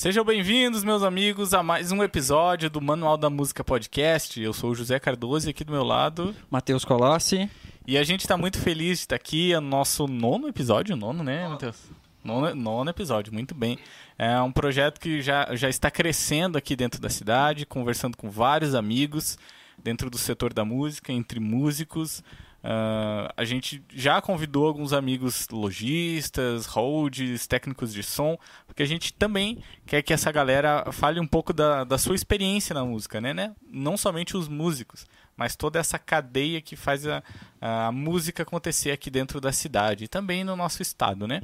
[0.00, 4.40] Sejam bem-vindos, meus amigos, a mais um episódio do Manual da Música Podcast.
[4.40, 6.34] Eu sou o José Cardoso e aqui do meu lado.
[6.48, 7.50] Matheus Colossi.
[7.86, 9.52] E a gente está muito feliz de estar aqui.
[9.52, 11.76] É o nosso nono episódio, nono, né, Matheus?
[12.24, 13.78] Nono, nono episódio, muito bem.
[14.16, 18.74] É um projeto que já, já está crescendo aqui dentro da cidade, conversando com vários
[18.74, 19.36] amigos
[19.76, 22.24] dentro do setor da música, entre músicos.
[22.62, 29.14] Uh, a gente já convidou alguns amigos lojistas, holds, técnicos de som, porque a gente
[29.14, 33.32] também quer que essa galera fale um pouco da, da sua experiência na música, né,
[33.32, 33.54] né?
[33.66, 37.22] Não somente os músicos, mas toda essa cadeia que faz a,
[37.60, 41.40] a música acontecer aqui dentro da cidade e também no nosso estado, né?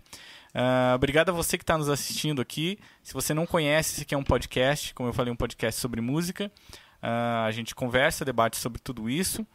[0.55, 2.79] Uh, obrigado a você que está nos assistindo aqui.
[3.03, 6.01] Se você não conhece, esse aqui é um podcast, como eu falei, um podcast sobre
[6.01, 6.51] música.
[7.03, 9.47] Uh, a gente conversa, debate sobre tudo isso.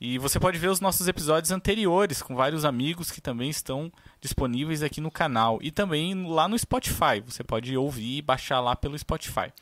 [0.00, 4.82] E você pode ver os nossos episódios anteriores com vários amigos que também estão disponíveis
[4.82, 7.20] aqui no canal e também lá no Spotify.
[7.24, 9.52] Você pode ouvir e baixar lá pelo Spotify.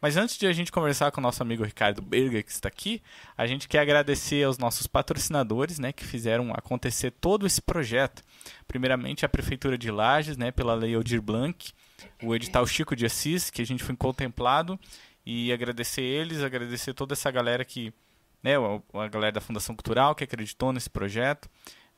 [0.00, 3.02] Mas antes de a gente conversar com o nosso amigo Ricardo Berger, que está aqui,
[3.36, 8.22] a gente quer agradecer aos nossos patrocinadores, né, que fizeram acontecer todo esse projeto.
[8.66, 11.72] Primeiramente, a Prefeitura de Lages, né, pela Lei Aldir Blanc,
[12.22, 14.80] o edital Chico de Assis, que a gente foi contemplado,
[15.26, 17.92] e agradecer eles, agradecer toda essa galera que
[18.42, 18.54] né,
[18.94, 21.48] a galera da Fundação Cultural que acreditou nesse projeto.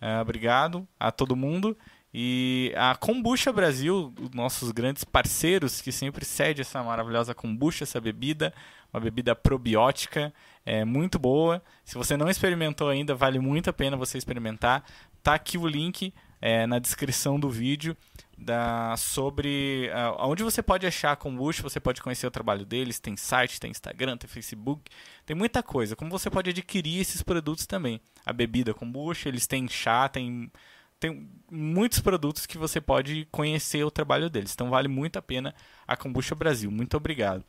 [0.00, 1.76] Uh, obrigado a todo mundo.
[2.14, 8.00] E a Kombucha Brasil, os nossos grandes parceiros que sempre cede essa maravilhosa kombucha, essa
[8.00, 8.52] bebida,
[8.92, 10.32] uma bebida probiótica,
[10.66, 11.62] é muito boa.
[11.84, 14.84] Se você não experimentou ainda, vale muito a pena você experimentar.
[15.22, 16.12] Tá aqui o link
[16.42, 17.96] é, na descrição do vídeo
[18.36, 22.98] da, sobre uh, onde você pode achar a kombucha, você pode conhecer o trabalho deles,
[22.98, 24.90] tem site, tem Instagram, tem Facebook,
[25.24, 25.94] tem muita coisa.
[25.94, 28.00] Como você pode adquirir esses produtos também.
[28.26, 30.50] A bebida kombucha, eles têm chá, tem,
[30.98, 34.52] tem muitos produtos que você pode conhecer o trabalho deles.
[34.52, 35.54] Então vale muito a pena
[35.86, 36.70] a Kombucha Brasil.
[36.70, 37.44] Muito obrigado.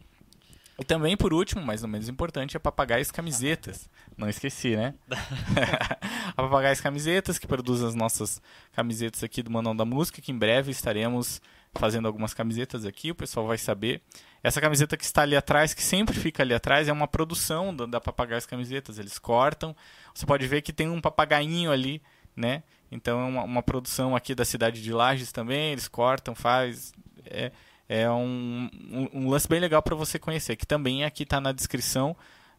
[0.80, 3.88] E também, por último, mas não menos importante, a Papagaios Camisetas.
[4.18, 4.94] Não esqueci, né?
[5.10, 8.42] a Papagaios Camisetas, que produz as nossas
[8.72, 11.42] camisetas aqui do Manual da Música, que em breve estaremos
[11.76, 14.02] fazendo algumas camisetas aqui, o pessoal vai saber.
[14.44, 17.86] Essa camiseta que está ali atrás, que sempre fica ali atrás, é uma produção da,
[17.86, 19.00] da Papagaios Camisetas.
[19.00, 19.76] Eles cortam.
[20.14, 22.02] Você pode ver que tem um papagainho ali,
[22.36, 22.64] né?
[22.92, 25.72] Então é uma, uma produção aqui da cidade de Lages também.
[25.72, 26.94] Eles cortam, faz.
[27.26, 27.52] É,
[27.94, 31.52] é um, um, um lance bem legal para você conhecer, que também aqui está na
[31.52, 32.16] descrição.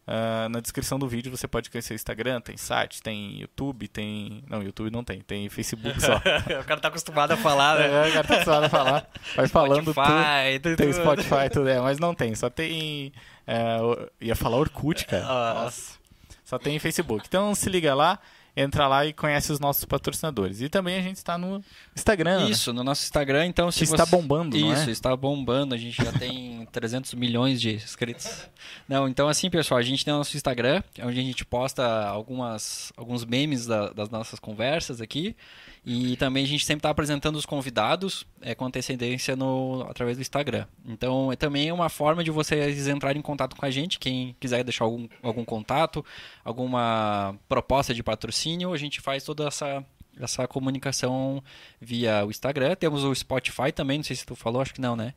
[0.07, 4.45] Uh, na descrição do vídeo você pode conhecer o Instagram, tem site, tem YouTube, tem.
[4.47, 6.15] Não, YouTube não tem, tem Facebook só.
[6.61, 7.85] o cara tá acostumado a falar, né?
[7.87, 9.09] É, o cara tá acostumado a falar.
[9.35, 10.77] Vai falando Spotify, tudo.
[10.77, 13.11] Tem Spotify, tudo, é, mas não tem, só tem.
[13.45, 15.25] Uh, ia falar Orkut, cara.
[15.25, 15.97] Nossa.
[16.45, 17.25] Só tem Facebook.
[17.27, 18.19] Então se liga lá
[18.55, 20.61] entra lá e conhece os nossos patrocinadores.
[20.61, 21.63] E também a gente está no
[21.95, 22.45] Instagram.
[22.45, 22.49] Né?
[22.51, 22.77] Isso, né?
[22.77, 23.93] no nosso Instagram, então se que você...
[23.93, 24.91] está bombando, Isso, é?
[24.91, 28.49] está bombando, a gente já tem 300 milhões de inscritos.
[28.87, 32.93] Não, então assim, pessoal, a gente tem o nosso Instagram, onde a gente posta algumas
[32.95, 35.35] alguns memes da, das nossas conversas aqui.
[35.85, 40.21] E também a gente sempre está apresentando os convidados é, com antecedência no, através do
[40.21, 40.65] Instagram.
[40.83, 43.99] Então, é também uma forma de vocês entrarem em contato com a gente.
[43.99, 46.03] Quem quiser deixar algum, algum contato,
[46.43, 49.85] alguma proposta de patrocínio, a gente faz toda essa,
[50.19, 51.43] essa comunicação
[51.79, 52.75] via o Instagram.
[52.75, 55.13] Temos o Spotify também, não sei se tu falou, acho que não, né?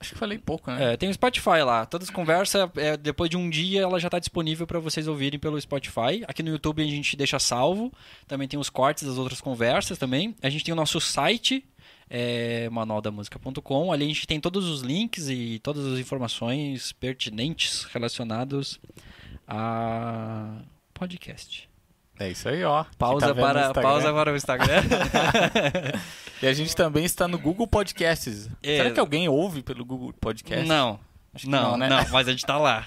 [0.00, 0.92] Acho que falei pouco, né?
[0.92, 1.86] É, tem o Spotify lá.
[1.86, 5.38] Todas as conversas, é, depois de um dia, ela já está disponível para vocês ouvirem
[5.38, 6.24] pelo Spotify.
[6.26, 7.92] Aqui no YouTube a gente deixa salvo.
[8.26, 10.34] Também tem os cortes das outras conversas também.
[10.42, 11.64] A gente tem o nosso site,
[12.08, 13.92] é, manualdamusica.com.
[13.92, 18.80] Ali a gente tem todos os links e todas as informações pertinentes relacionados
[19.46, 20.62] a
[20.94, 21.71] podcast.
[22.22, 22.84] É isso aí, ó.
[22.96, 24.82] Pausa, tá para, pausa para o Instagram.
[26.40, 28.48] e a gente também está no Google Podcasts.
[28.62, 28.76] É.
[28.76, 30.68] Será que alguém ouve pelo Google Podcasts?
[30.68, 31.00] Não.
[31.44, 31.88] não, não, né?
[31.88, 32.86] não, mas a gente está lá.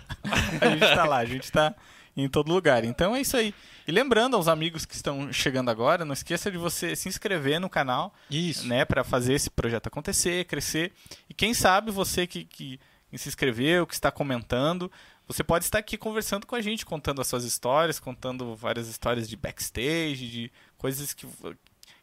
[0.62, 1.75] a gente está lá, a gente está
[2.16, 2.85] em todo lugar.
[2.85, 3.53] Então é isso aí.
[3.85, 7.69] E lembrando aos amigos que estão chegando agora, não esqueça de você se inscrever no
[7.69, 8.13] canal.
[8.31, 8.66] Isso.
[8.66, 10.94] Né, para fazer esse projeto acontecer, crescer.
[11.29, 12.79] E quem sabe você que, que
[13.17, 14.90] se inscreveu, que está comentando,
[15.27, 19.27] você pode estar aqui conversando com a gente, contando as suas histórias, contando várias histórias
[19.27, 21.27] de backstage, de coisas que,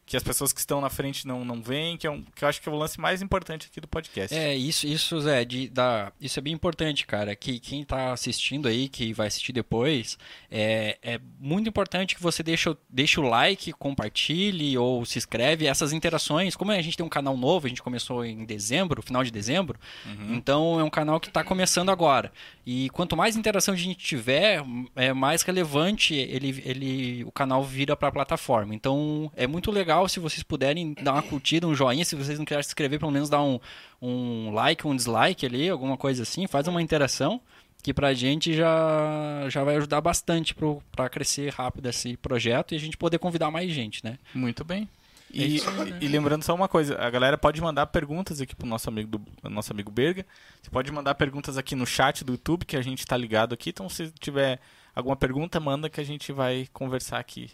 [0.05, 2.49] que as pessoas que estão na frente não, não veem, que, é um, que eu
[2.49, 4.35] acho que é o lance mais importante aqui do podcast.
[4.35, 7.35] É, isso, isso, Zé, de, da, isso é bem importante, cara.
[7.35, 10.17] Que quem está assistindo aí, que vai assistir depois,
[10.51, 15.65] é, é muito importante que você deixe, deixe o like, compartilhe ou se inscreve.
[15.65, 19.23] Essas interações, como a gente tem um canal novo, a gente começou em dezembro, final
[19.23, 20.35] de dezembro, uhum.
[20.35, 22.31] então é um canal que está começando agora.
[22.65, 24.63] E quanto mais interação a gente tiver,
[24.95, 28.73] é mais relevante ele, ele, o canal vira para a plataforma.
[28.73, 32.03] Então é muito legal legal se vocês puderem dar uma curtida, um joinha.
[32.03, 33.59] Se vocês não quiserem se inscrever, pelo menos dar um,
[34.01, 36.47] um like, um dislike ali, alguma coisa assim.
[36.47, 37.39] Faz uma interação
[37.81, 42.75] que pra gente já, já vai ajudar bastante pro, pra crescer rápido esse projeto e
[42.75, 44.17] a gente poder convidar mais gente, né?
[44.33, 44.87] Muito bem.
[45.33, 45.97] É E, isso né?
[45.99, 49.49] e lembrando só uma coisa, a galera pode mandar perguntas aqui pro nosso amigo do
[49.49, 50.25] nosso amigo Berga.
[50.61, 53.71] Você pode mandar perguntas aqui no chat do YouTube que a gente tá ligado aqui.
[53.71, 54.59] Então se tiver
[54.95, 57.51] alguma pergunta, manda que a gente vai conversar aqui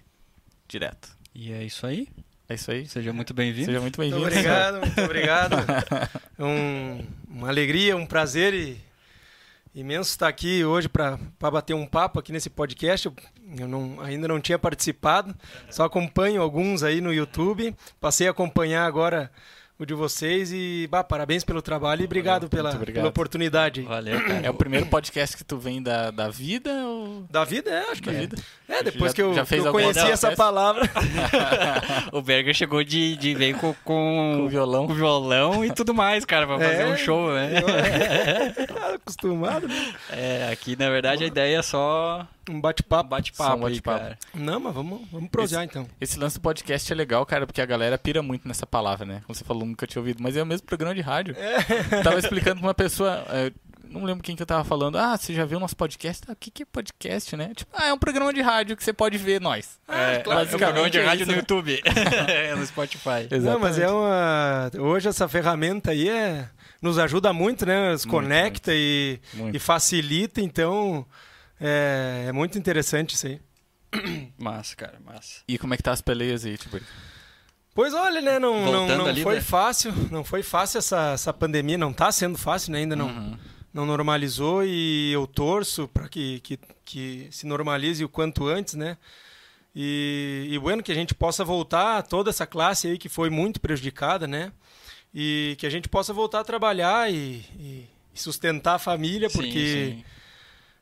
[0.67, 1.17] direto.
[1.33, 2.07] E é isso aí.
[2.49, 2.87] É isso aí.
[2.87, 3.67] Seja muito bem-vindo.
[3.67, 4.25] Seja muito Muito bem-vindo.
[4.39, 5.55] obrigado, muito obrigado.
[6.37, 8.77] É um- uma alegria, um prazer e,
[9.75, 13.05] imenso estar aqui hoje para bater um papo aqui nesse podcast.
[13.05, 13.13] Eu,
[13.59, 15.35] eu não- ainda não tinha participado,
[15.69, 17.75] só acompanho alguns aí no YouTube.
[18.01, 19.31] Passei a acompanhar agora
[19.77, 22.95] o de vocês e bah, parabéns pelo trabalho e obrigado pela, obrigado.
[22.95, 23.83] pela oportunidade.
[23.83, 24.45] Valeu, cara.
[24.45, 26.85] É o primeiro podcast que tu vem da, da vida
[27.29, 28.13] Da vida, é, acho que é.
[28.13, 28.37] vida?
[28.67, 30.25] É, depois Já- que eu, já fez que eu conheci podcast?
[30.25, 30.89] essa palavra.
[32.13, 34.87] o Berger chegou de, de veio com, Com com, o violão.
[34.87, 37.51] com violão e tudo mais, cara, pra fazer É, um show, né?
[37.61, 39.93] eu- Acostumado, né?
[40.11, 43.03] É, aqui na verdade a ideia é só Um um bate-papo.
[43.33, 44.17] Só bate-papo um cara.
[44.33, 45.87] Não, mas vamos, vamos prosear então.
[45.99, 49.21] Esse lance do podcast é legal, cara, porque a galera pira muito nessa palavra, né?
[49.25, 51.35] Como você falou, nunca tinha ouvido, mas é o mesmo programa de rádio.
[51.37, 52.01] É.
[52.03, 53.51] Tava explicando pra uma pessoa, é,
[53.89, 56.23] não lembro quem que eu tava falando, ah, você já viu nosso podcast?
[56.27, 57.51] Ah, o que, que é podcast, né?
[57.55, 59.79] Tipo, ah, é um programa de rádio que você pode ver nós.
[59.87, 61.39] É, claro, é um programa de é rádio isso, no né?
[61.39, 61.81] YouTube.
[62.27, 63.27] é, no Spotify.
[63.41, 64.71] Não, mas é uma.
[64.77, 66.47] Hoje essa ferramenta aí é...
[66.81, 67.91] nos ajuda muito, né?
[67.91, 69.55] Nos Muito, conecta E, Muito.
[69.55, 71.05] e facilita, então
[71.59, 72.25] é...
[72.27, 73.41] é muito interessante isso aí.
[74.37, 75.41] Massa, cara, massa.
[75.47, 76.79] E como é que tá as peleias aí, tipo?
[77.73, 78.37] Pois olha, né?
[78.37, 79.41] Não, não, Voltando não ali, foi né?
[79.41, 82.79] fácil, não foi fácil essa, essa pandemia, não tá sendo fácil, né?
[82.79, 83.37] Ainda não, Uhum.
[83.73, 88.97] Não normalizou e eu torço para que, que, que se normalize o quanto antes, né?
[89.75, 93.61] E, e bueno, que a gente possa voltar, toda essa classe aí que foi muito
[93.61, 94.51] prejudicada, né?
[95.13, 99.95] E que a gente possa voltar a trabalhar e, e sustentar a família, Sim, porque
[99.97, 100.03] sim.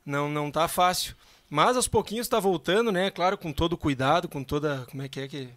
[0.06, 1.16] não não tá fácil.
[1.50, 3.10] Mas aos pouquinhos está voltando, né?
[3.12, 4.86] Claro, com todo cuidado, com toda.
[4.90, 5.50] Como é que é que.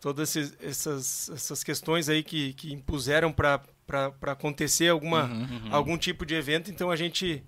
[0.00, 3.60] Todas esses- essas, essas questões aí que, que impuseram para
[4.22, 5.68] acontecer alguma, Uhum.
[5.70, 6.70] algum tipo de evento.
[6.70, 7.42] Então a gente,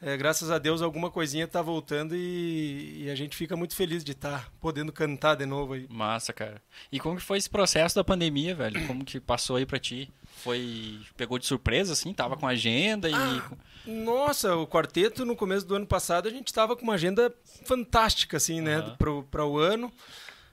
[0.00, 4.04] é, graças a Deus, alguma coisinha está voltando e, e a gente fica muito feliz
[4.04, 5.86] de estar podendo cantar de novo aí.
[5.90, 6.60] Massa, cara.
[6.92, 8.86] E como que foi esse processo da pandemia, velho?
[8.86, 10.10] Como que passou aí pra ti?
[10.42, 11.00] Foi.
[11.16, 12.12] Pegou de surpresa, assim?
[12.12, 13.14] Tava com agenda e.
[13.14, 13.50] Ah,
[13.86, 17.34] Nossa, o quarteto no começo do ano passado a gente estava com uma agenda
[17.64, 19.24] fantástica, assim, né, Aham.
[19.30, 19.90] para o ano.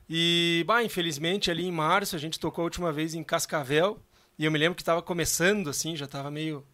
[0.10, 4.00] E, bah, infelizmente, ali em março a gente tocou a última vez em Cascavel.
[4.38, 6.66] E eu me lembro que estava começando, assim, já estava meio.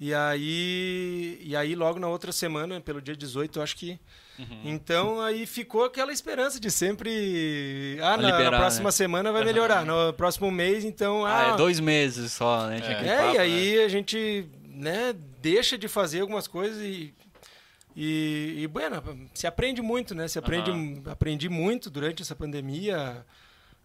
[0.00, 3.98] E aí, e aí, logo na outra semana, pelo dia 18, eu acho que.
[4.38, 4.60] Uhum.
[4.64, 7.96] Então aí ficou aquela esperança de sempre.
[8.02, 8.92] Ah, na, liberar, na próxima né?
[8.92, 9.84] semana vai melhorar.
[9.86, 11.24] No próximo mês, então.
[11.24, 12.80] Ah, Ah, é dois meses só, né?
[12.82, 13.08] É.
[13.08, 13.38] é, papo, e né?
[13.38, 17.14] aí a gente né, deixa de fazer algumas coisas e,
[17.94, 19.00] e, e bueno,
[19.32, 20.26] se aprende muito, né?
[20.26, 21.02] Se aprende, Aham.
[21.06, 23.24] aprendi muito durante essa pandemia.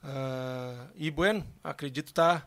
[0.04, 2.44] ah, e bueno, acredito tá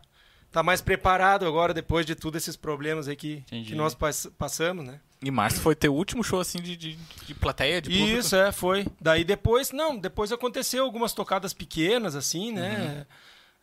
[0.53, 3.69] tá mais preparado agora depois de todos esses problemas aí que, Entendi.
[3.71, 4.99] que nós pass- passamos, né?
[5.21, 6.95] E março foi teu último show, assim, de, de,
[7.25, 8.19] de plateia, de público?
[8.19, 8.85] Isso, é, foi.
[9.01, 13.05] Daí depois, não, depois aconteceu algumas tocadas pequenas, assim, né?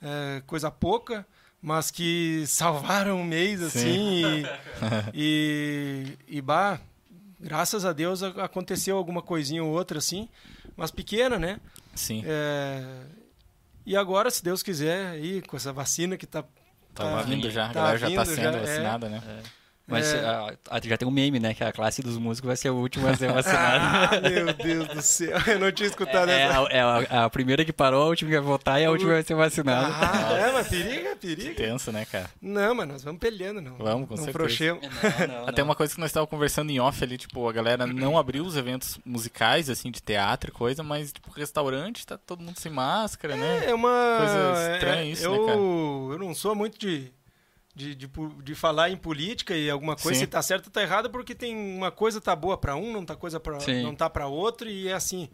[0.02, 1.24] É, coisa pouca,
[1.62, 4.24] mas que salvaram um mês, assim.
[4.42, 4.44] E,
[5.14, 6.80] e, e, bah,
[7.38, 10.28] graças a Deus aconteceu alguma coisinha ou outra, assim,
[10.76, 11.60] mas pequena, né?
[11.94, 12.22] Sim.
[12.26, 12.82] É,
[13.86, 16.42] e agora, se Deus quiser, aí, com essa vacina que tá.
[16.94, 18.60] Tava tá- vindo já, a tá galera já tá sendo já, é.
[18.60, 19.22] vacinada, né?
[19.90, 20.18] Mas É.
[20.20, 21.52] ah, ah, já tem um meme, né?
[21.54, 24.16] Que a classe dos músicos vai ser a última a ser vacinada.
[24.16, 26.58] Ah, meu Deus do céu, eu não tinha escutado é, essa.
[26.60, 29.12] a, é a- a primeira que parou, a última que vai votar e a última
[29.12, 29.88] vai ser vacinada.
[29.92, 31.54] Ah, é, mas periga, periga.
[31.54, 32.30] Tenso, né, cara?
[32.40, 33.76] Não, mas nós vamos peleando, não.
[33.76, 34.32] Vamos, com não certeza.
[34.32, 34.82] frouxemos.
[34.82, 35.68] Não, não, Até não.
[35.68, 38.56] uma coisa que nós estávamos conversando em off ali, tipo, a galera não abriu os
[38.56, 43.36] eventos musicais, assim, de teatro e coisa, mas, tipo, restaurante, tá todo mundo sem máscara,
[43.36, 43.64] né?
[43.66, 44.16] É uma.
[44.18, 45.58] Coisa estranha é, isso, eu, né, cara?
[45.58, 47.10] Eu não sou muito de,
[47.74, 48.10] de, de,
[48.42, 50.24] de falar em política e alguma coisa, Sim.
[50.24, 53.04] se tá certo ou tá errado, porque tem uma coisa tá boa para um, não
[53.04, 53.82] tá, coisa pra, Sim.
[53.82, 55.28] não tá para outro, e é assim.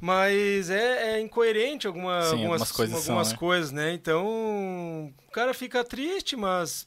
[0.00, 3.38] Mas é, é incoerente alguma, Sim, algumas, algumas coisas são, algumas né?
[3.38, 3.92] coisas, né?
[3.94, 4.26] Então,
[5.26, 6.86] o cara fica triste, mas.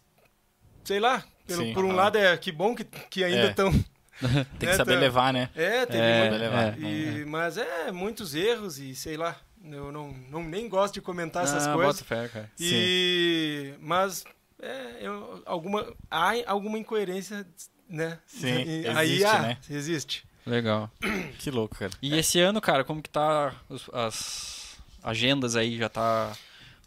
[0.83, 1.23] Sei lá.
[1.47, 1.95] Pelo, Sim, por um aham.
[1.97, 3.49] lado é que bom que, que ainda É.
[3.49, 3.71] estão.
[4.59, 4.99] Tem que É, saber tá.
[4.99, 5.49] levar, né?
[5.55, 6.63] É, teve É, muito- levar.
[6.73, 6.79] é.
[6.79, 9.35] e- Mas é, muitos erros e sei lá.
[9.71, 11.95] Eu não, não nem gosto de comentar essas Ah, coisas.
[12.01, 12.51] bota fé, cara.
[12.59, 14.23] E, mas
[14.61, 17.45] é, eu- alguma, há alguma incoerência,
[17.89, 18.19] né?
[18.27, 19.57] Sim, E- existe, aí há, né?
[19.69, 20.25] existe.
[20.45, 20.89] Legal.
[21.39, 21.91] Que louco, cara.
[22.01, 26.35] E esse ano, cara, como que tá os, as- agendas aí já tá.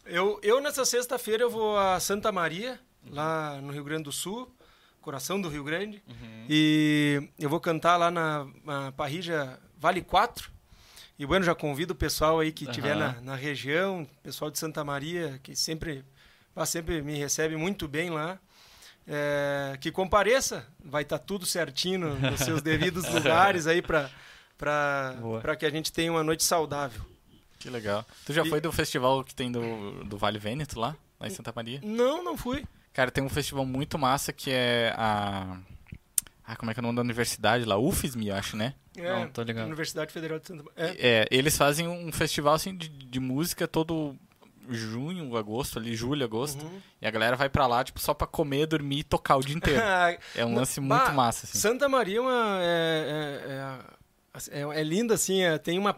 [0.05, 4.53] Eu, eu nessa sexta-feira eu vou a Santa Maria, lá no Rio Grande do Sul,
[5.01, 6.03] coração do Rio Grande.
[6.49, 10.51] E eu vou cantar lá na, na Parrija Vale 4.
[11.23, 13.15] E bueno, já convido o pessoal aí que estiver Aham.
[13.15, 16.05] na, na região, pessoal de Santa Maria, que sempre,
[16.67, 18.41] sempre me recebe muito bem lá.
[19.07, 24.11] É, que compareça, vai estar tudo certinho no- nos seus devidos lugares aí para
[25.57, 27.01] que a gente tenha uma noite saudável.
[27.57, 28.05] Que legal.
[28.27, 31.31] Tu já E- foi do festival que tem do, do Vale Vêneto lá, lá em
[31.31, 31.79] Santa Maria?
[31.85, 32.65] Não, não fui.
[32.93, 35.57] Cara, tem um festival muito massa que é a.
[36.45, 37.79] Ah, como é que é o nome da universidade lá?
[37.79, 38.75] UFSM, eu acho, né?
[38.97, 39.67] É, Não, tô ligado.
[39.67, 40.97] Universidade Federal de Santa Maria.
[40.99, 44.17] É, eles fazem um festival assim de, de música todo
[44.69, 46.65] junho, agosto, ali, julho, agosto.
[46.65, 46.81] Uhum.
[47.01, 49.57] E a galera vai pra lá, tipo, só pra comer, dormir e tocar o dia
[49.57, 49.81] inteiro.
[50.35, 51.59] É um lance muito Bah, massa, assim.
[51.59, 52.59] Santa Maria é uma.
[52.61, 53.79] É,
[54.51, 55.43] é, é, é linda, assim.
[55.43, 55.97] é, tem uma.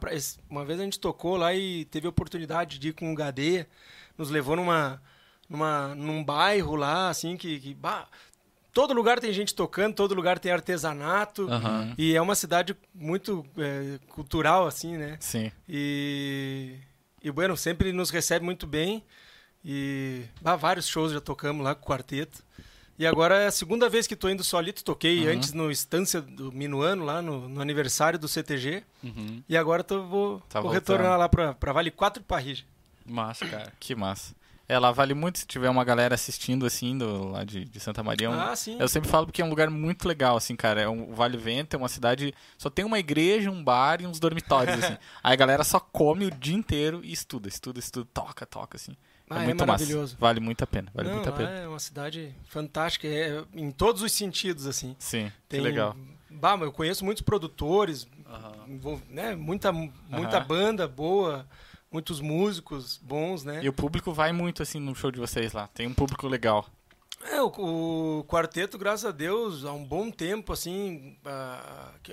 [0.48, 3.68] Uma vez a gente tocou lá e teve a oportunidade de ir com o Gadeia.
[4.16, 5.02] Nos levou numa,
[5.48, 7.60] numa, num bairro lá, assim, que.
[7.60, 8.08] que bah,
[8.74, 11.48] todo lugar tem gente tocando, todo lugar tem artesanato.
[11.50, 11.94] Aham.
[11.96, 15.16] E é uma cidade muito é, cultural, assim, né?
[15.20, 15.50] Sim.
[15.68, 16.74] E,
[17.22, 19.02] e bueno, sempre nos recebe muito bem.
[19.64, 22.44] E bah, vários shows já tocamos lá com o quarteto.
[22.98, 24.84] E agora é a segunda vez que tô indo solito.
[24.84, 25.32] Toquei Uhum.
[25.32, 28.82] antes no Estância do Minuano, lá no, no aniversário do CTG.
[29.02, 29.42] Uhum.
[29.48, 32.64] E agora tô, vou, Tá vou retornar lá pra Vale 4 Parrija.
[33.06, 33.72] Massa, cara.
[33.80, 34.34] Que massa.
[34.68, 38.02] É, lá vale muito se tiver uma galera assistindo, assim, do, lá de, de Santa
[38.02, 38.28] Maria.
[38.28, 38.78] é um- Ah, sim.
[38.80, 40.80] Eu sempre falo porque é um lugar muito legal, assim, cara.
[40.80, 42.32] É um o Vale Vento, é uma cidade.
[42.56, 44.96] Só tem uma igreja, um bar e uns dormitórios, assim.
[45.22, 48.96] Aí a galera só come o dia inteiro e estuda, estuda, estuda, toca, toca, assim.
[49.28, 50.00] Ah, é muito maravilhoso.
[50.14, 50.16] massa.
[50.18, 51.50] Vale muito a pena, vale Não, muito a pena.
[51.50, 54.94] é uma cidade fantástica, é, em todos os sentidos, assim.
[54.98, 55.96] Sim, Tem, que legal.
[56.30, 58.06] Bah, eu conheço muitos produtores,
[59.08, 59.34] né?
[59.34, 61.46] muita, muita banda boa,
[61.94, 63.60] muitos músicos bons, né?
[63.62, 65.68] E o público vai muito, assim, no show de vocês lá.
[65.68, 66.66] Tem um público legal.
[67.30, 67.46] É, o,
[68.18, 72.12] o quarteto, graças a Deus, há um bom tempo, assim, ah, que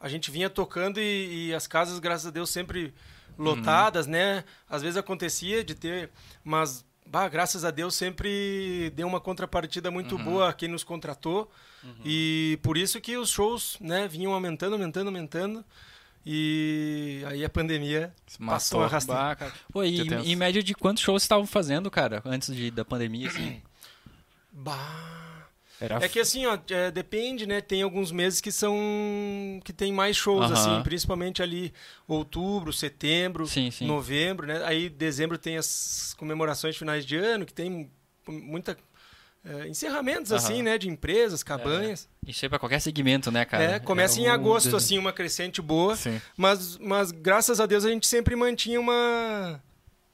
[0.00, 2.92] a gente vinha tocando e, e as casas, graças a Deus, sempre
[3.38, 4.42] lotadas, né?
[4.68, 6.10] Às vezes acontecia de ter,
[6.42, 11.48] mas, bah, graças a Deus, sempre deu uma contrapartida muito boa a quem nos contratou.
[12.04, 15.64] E por isso que os shows, né, vinham aumentando, aumentando, aumentando.
[16.24, 18.84] E aí a pandemia Se passou matou.
[18.84, 19.20] a rasteira.
[19.22, 19.52] Bah, cara.
[19.72, 23.62] Pô, e em média de quantos shows estavam fazendo, cara, antes de, da pandemia, assim?
[24.52, 25.46] Bah.
[25.80, 27.60] Era É que assim, ó, é, depende, né?
[27.62, 28.76] Tem alguns meses que são
[29.64, 30.52] que tem mais shows Aham.
[30.52, 31.72] assim, principalmente ali
[32.06, 33.86] outubro, setembro, Sim, sim.
[33.86, 34.62] novembro, né?
[34.64, 37.90] Aí dezembro tem as comemorações de finais de ano, que tem
[38.28, 38.76] muita
[39.44, 40.38] é, encerramentos Aham.
[40.42, 42.08] assim, né, de empresas, cabanhas.
[42.26, 43.64] Isso aí pra qualquer segmento, né, cara?
[43.64, 46.20] É, começa em um agosto assim, uma crescente boa, Sim.
[46.36, 49.62] mas mas graças a Deus a gente sempre mantinha uma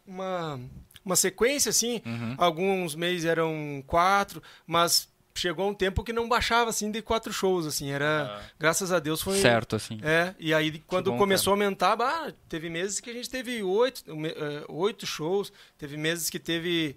[0.06, 0.60] uma
[1.04, 2.34] uma sequência assim, Uhum.
[2.38, 7.66] Alguns meses eram quatro, mas chegou um tempo que não baixava assim de quatro shows,
[7.66, 10.00] assim, era graças a Deus foi Certo, assim.
[10.02, 13.62] É, e aí quando bom, começou a aumentar, bah, teve meses que a gente teve
[13.62, 16.96] oito, eh, oito shows, teve meses que teve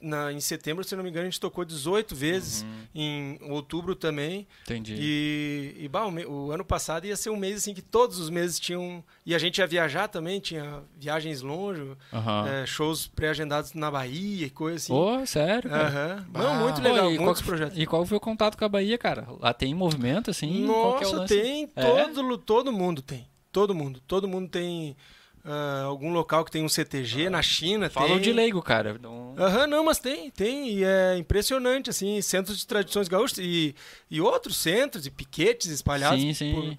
[0.00, 2.78] na, em setembro, se não me engano, a gente tocou 18 vezes, Uhum.
[2.94, 4.46] em outubro também.
[4.62, 4.94] Entendi.
[4.98, 8.30] E, e bah, o, o ano passado ia ser um mês assim que todos os
[8.30, 9.04] meses tinham.
[9.26, 12.46] E a gente ia viajar também, tinha viagens longe, Aham.
[12.48, 14.92] eh, shows pré-agendados na Bahia e coisa assim.
[14.92, 15.88] Ô, sério, cara?
[15.88, 16.26] Aham.
[16.28, 16.40] Bah.
[16.42, 17.78] Não, muito legal, e muitos qual, projetos.
[17.78, 19.26] E qual foi o contato com a Bahia, cara?
[19.38, 20.64] Lá tem movimento, assim?
[20.64, 21.34] É o Nossa, lance?
[21.40, 21.82] tem, É?
[22.08, 23.26] todo, todo mundo tem.
[23.52, 24.00] Todo mundo.
[24.06, 24.96] Todo mundo tem
[25.44, 28.22] ah, algum local que tem um CTG, na China Falam tem.
[28.22, 28.98] de leigo, cara.
[29.00, 29.34] Não...
[29.38, 33.74] Aham, não, mas tem, tem, e é impressionante, assim, centros de tradições gaúchas e,
[34.10, 36.52] e outros centros e piquetes espalhados Sim, sim.
[36.52, 36.76] Por,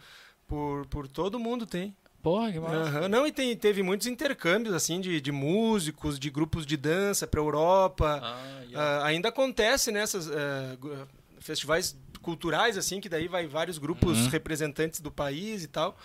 [0.48, 1.96] por, por todo mundo tem.
[2.22, 2.76] Porra, que massa.
[3.00, 7.26] Aham, Não, e tem, teve muitos intercâmbios, assim, de, de músicos, de grupos de dança
[7.26, 11.08] para Europa, Ah, e- ah, ainda acontece nessas ah, gu-
[11.40, 14.30] festivais culturais assim que daí vai vários grupos Uhum.
[14.30, 15.98] representantes do país e tal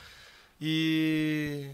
[0.58, 1.70] e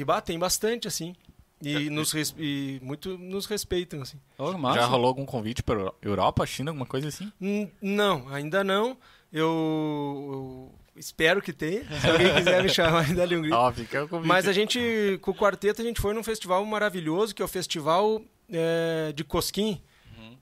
[0.00, 1.14] e bah, tem bastante assim
[1.60, 4.18] e nos res- e muito nos respeitam assim
[4.58, 4.80] massa.
[4.80, 7.32] Já rolou algum convite pra Europa, China, alguma coisa assim?
[7.40, 8.96] N- não ainda não
[9.32, 13.88] eu, eu espero que tenha se alguém quiser me chamar ainda ali um grito Óbvio,
[13.92, 14.28] é o convite.
[14.28, 17.48] Mas a gente, com o quarteto, a gente foi num festival maravilhoso, que é o
[17.48, 19.82] Festival eh, de Cosquim,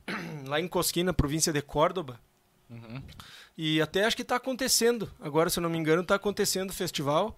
[0.46, 2.20] lá em Cosquim, na província de Córdoba.
[2.70, 3.02] Uhum.
[3.58, 6.74] E até acho que está acontecendo, agora se eu não me engano, está acontecendo o
[6.74, 7.36] festival.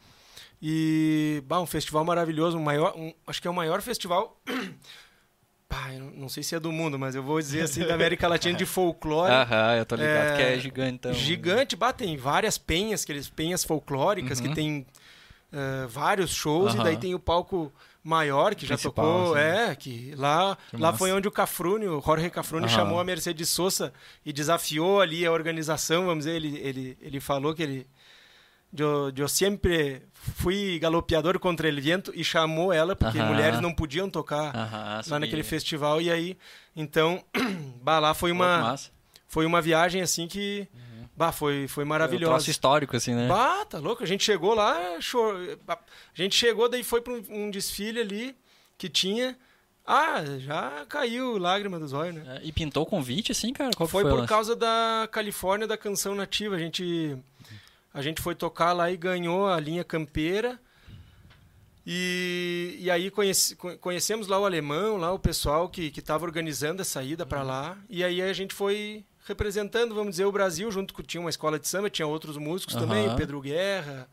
[0.61, 4.41] E, bah, um festival maravilhoso, um maior, um- acho que é o maior festival,
[5.69, 8.27] pá, não, não sei se é do mundo, mas eu vou dizer assim, da América
[8.27, 9.33] Latina de folclore.
[9.33, 11.13] Aham, eu tô ligado É, que é gigantão.
[11.13, 14.49] Gigante, bah, tem várias penhas, aqueles penhas folclóricas Uhum.
[14.49, 14.87] que tem
[15.53, 16.81] eh, vários shows, Aham.
[16.81, 17.73] e daí tem o palco
[18.05, 19.43] maior, que já Principal, tocou, assim.
[19.45, 20.99] é, que lá, Que lá massa.
[20.99, 22.75] foi onde o Cafrune, o Jorge Cafrune Aham.
[22.75, 23.93] chamou a Mercedes Sosa
[24.27, 27.87] e desafiou ali a organização, vamos dizer, ele, ele, ele falou que ele
[28.77, 33.27] eu, eu sempre fui galopeador contra o vento e chamou ela porque Aham.
[33.29, 35.19] mulheres não podiam tocar Aham, lá sabia.
[35.21, 36.37] naquele festival e aí
[36.77, 37.23] então
[37.83, 38.77] bah, lá foi uma
[39.27, 40.69] foi uma viagem assim que
[41.17, 43.27] bah, foi foi É um troço histórico, assim, né?
[43.29, 44.03] Bah, tá louco.
[44.03, 45.59] A gente chegou lá, chor...
[45.69, 45.77] a
[46.15, 48.37] gente chegou, daí foi para um, um desfile ali
[48.77, 49.37] que tinha.
[49.85, 52.41] Ah, já caiu lágrima dos olhos, né?
[52.43, 53.71] É, E pintou o convite, assim, cara?
[53.75, 56.57] Qual Foi foi, por causa da Califórnia, da canção nativa.
[56.57, 57.17] A gente,
[57.99, 60.59] a gente foi tocar lá e ganhou a linha campeira.
[61.87, 66.83] E, e aí conhece, co- conhecemos lá o alemão, lá o pessoal que estava organizando
[66.83, 67.79] a saída para lá.
[67.89, 71.59] E aí a gente foi representando, vamos dizer, o Brasil, junto com tinha uma escola
[71.59, 73.15] de samba, tinha outros músicos também, Aham.
[73.15, 74.09] o Pedro Guerra.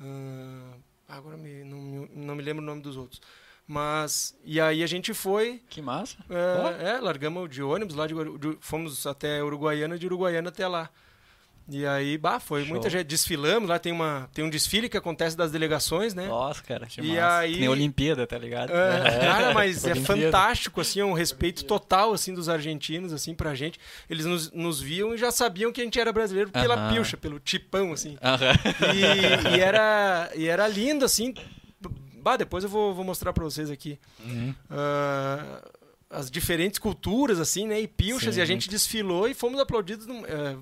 [0.00, 0.72] ah,
[1.08, 3.20] agora me, não, me- não me lembro o nome dos outros.
[3.68, 6.16] Mas, e aí a gente foi, Que massa.
[6.30, 10.88] é, é, largamos de ônibus lá, de, de- fomos até Uruguaiana, de Uruguaiana até lá.
[11.68, 12.68] E aí, bah, foi Show.
[12.70, 13.06] muita gente.
[13.06, 16.28] Desfilamos lá, tem, uma, tem um desfile que acontece das delegações, né?
[16.28, 16.86] Nossa, cara.
[16.86, 17.38] Que e massa.
[17.38, 17.54] aí.
[17.54, 18.70] Que nem Olimpíada, tá ligado?
[18.72, 23.54] É, cara, mas é fantástico, assim, é um respeito total, assim, dos argentinos, assim, pra
[23.54, 23.80] gente.
[24.08, 26.92] Eles nos, nos viam e já sabiam que a gente era brasileiro pela Aham.
[26.94, 28.16] pilcha, pelo tipão, assim.
[28.22, 28.52] Aham.
[28.94, 31.34] E, e era, e era lindo, assim.
[32.22, 33.98] Bah, depois eu vou, vou mostrar pra vocês aqui.
[34.24, 34.54] Uhum.
[34.70, 35.62] ah,
[36.08, 37.80] as diferentes culturas, assim, né?
[37.80, 40.06] E pilchas, Sim, e a gente desfilou e fomos aplaudidos.
[40.06, 40.56] num- é,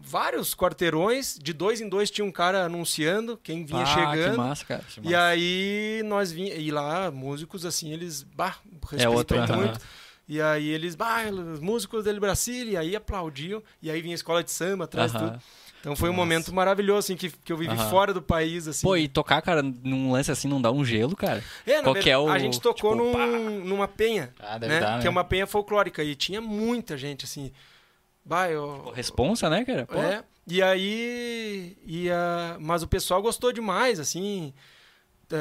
[0.00, 4.32] vários quarteirões, de dois em dois tinha um cara anunciando quem vinha Ah, chegando.
[4.32, 4.82] que massa, cara.
[4.82, 5.18] Que E massa.
[5.28, 9.56] aí nós vinha e lá músicos assim, eles bah, É respeitam outro, aham.
[9.56, 9.80] muito.
[10.28, 14.16] E aí eles, bah, os músicos del Brasil, e aí aplaudiam, e aí vinha a
[14.16, 15.30] escola de samba atrás e Aham.
[15.30, 15.42] tudo.
[15.82, 16.22] Então foi um Massa.
[16.22, 17.90] momento maravilhoso assim que, que eu vivi Aham.
[17.90, 18.86] fora do país assim.
[18.86, 21.42] Pô, e tocar, cara, num lance assim não dá um gelo, cara?
[21.66, 24.78] É, Qual é o, a gente tocou tipo, num- numa penha, Ah, né?
[24.78, 25.06] dar, Que né?
[25.08, 27.50] é uma penha folclórica e tinha muita gente assim.
[28.24, 29.84] Bah, eu, Responsa, né, cara?
[29.84, 29.98] Pô.
[29.98, 31.76] É, e aí.
[31.84, 34.54] E a, mas o pessoal gostou demais, assim.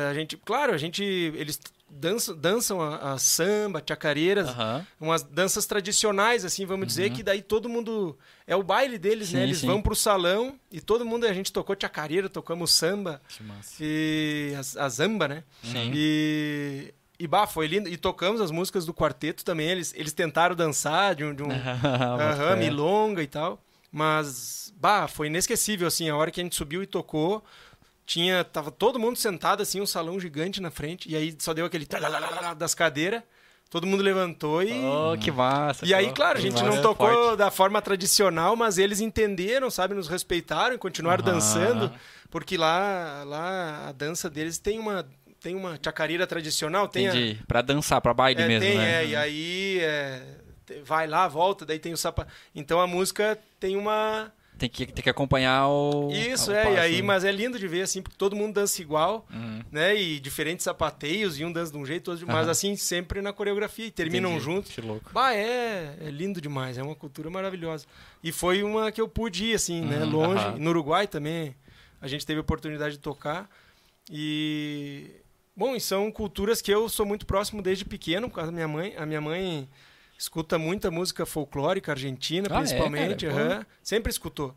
[0.10, 1.04] A gente, claro, a gente.
[1.04, 1.60] Eles
[1.91, 4.86] dançam, dançam a, a samba, chacareiras, Aham.
[4.99, 8.17] umas danças tradicionais, assim, vamos dizer, que daí todo mundo.
[8.47, 9.39] É o baile deles, né?
[9.39, 9.67] Sim, Eles sim.
[9.67, 11.25] vão pro salão e todo mundo.
[11.25, 13.75] A gente tocou chacareira, tocamos samba Que massa.
[13.80, 15.43] e a, a zamba, né?
[15.63, 15.91] Sim.
[15.93, 16.93] E.
[17.19, 17.88] E bah, foi lindo.
[17.88, 19.69] E tocamos as músicas do quarteto também.
[19.69, 21.49] Eles, eles tentaram dançar de um, de um,
[22.19, 23.62] Aham, milonga e tal.
[23.91, 27.43] Mas, bah, foi inesquecível, assim, a hora que a gente subiu e tocou,
[28.06, 31.66] tinha, tava todo mundo sentado, assim, um salão gigante na frente, e aí só deu
[31.66, 31.88] aquele
[32.58, 33.24] das cadeiras,
[33.70, 34.74] todo mundo levantou e...
[34.84, 35.86] Oh, que massa.
[35.86, 37.38] E aí, claro, a gente não tocou Forte.
[37.38, 41.34] da forma tradicional, mas eles entenderam, sabe, nos respeitaram e continuaram Aham.
[41.34, 41.92] dançando,
[42.30, 45.08] porque lá, lá a dança deles tem uma,
[45.42, 47.14] tem uma chacareira tradicional, tem a.
[47.48, 49.04] Pra dançar, pra baile é, mesmo, tem, né?
[49.04, 50.24] é, e aí é,
[50.84, 52.32] vai lá, volta, daí tem o sapato.
[52.54, 54.32] Então a música tem uma.
[54.62, 56.12] Tem que, tem que acompanhar o.
[56.12, 57.02] Isso, o é, passo, e aí, né?
[57.02, 59.63] mas é lindo de ver, assim, porque todo mundo dança igual, Uhum.
[59.71, 59.95] né?
[60.00, 62.32] E diferentes sapateios, e um dança de um jeito, outro de...
[62.32, 64.45] mas assim, sempre na coreografia, e terminam Entendi.
[64.45, 64.71] juntos.
[64.71, 65.10] Que louco.
[65.12, 67.88] Bah, é, é lindo demais, é uma cultura maravilhosa.
[68.24, 70.04] E foi uma que eu pude ir, assim, né?
[70.04, 70.45] Uhum, Longe.
[70.45, 70.58] aham.
[70.60, 71.56] No Uruguai também,
[72.00, 73.50] a gente teve a oportunidade de tocar.
[74.12, 75.10] E.
[75.58, 78.67] Bom, e são culturas que eu sou muito próximo desde pequeno, por causa da minha
[78.67, 78.93] mãe.
[78.95, 79.67] A minha mãe
[80.21, 83.25] escuta muita música folclórica argentina, Ah, é, principalmente.
[83.25, 83.31] Pô.
[83.34, 83.65] aham.
[83.81, 84.53] sempre escutou.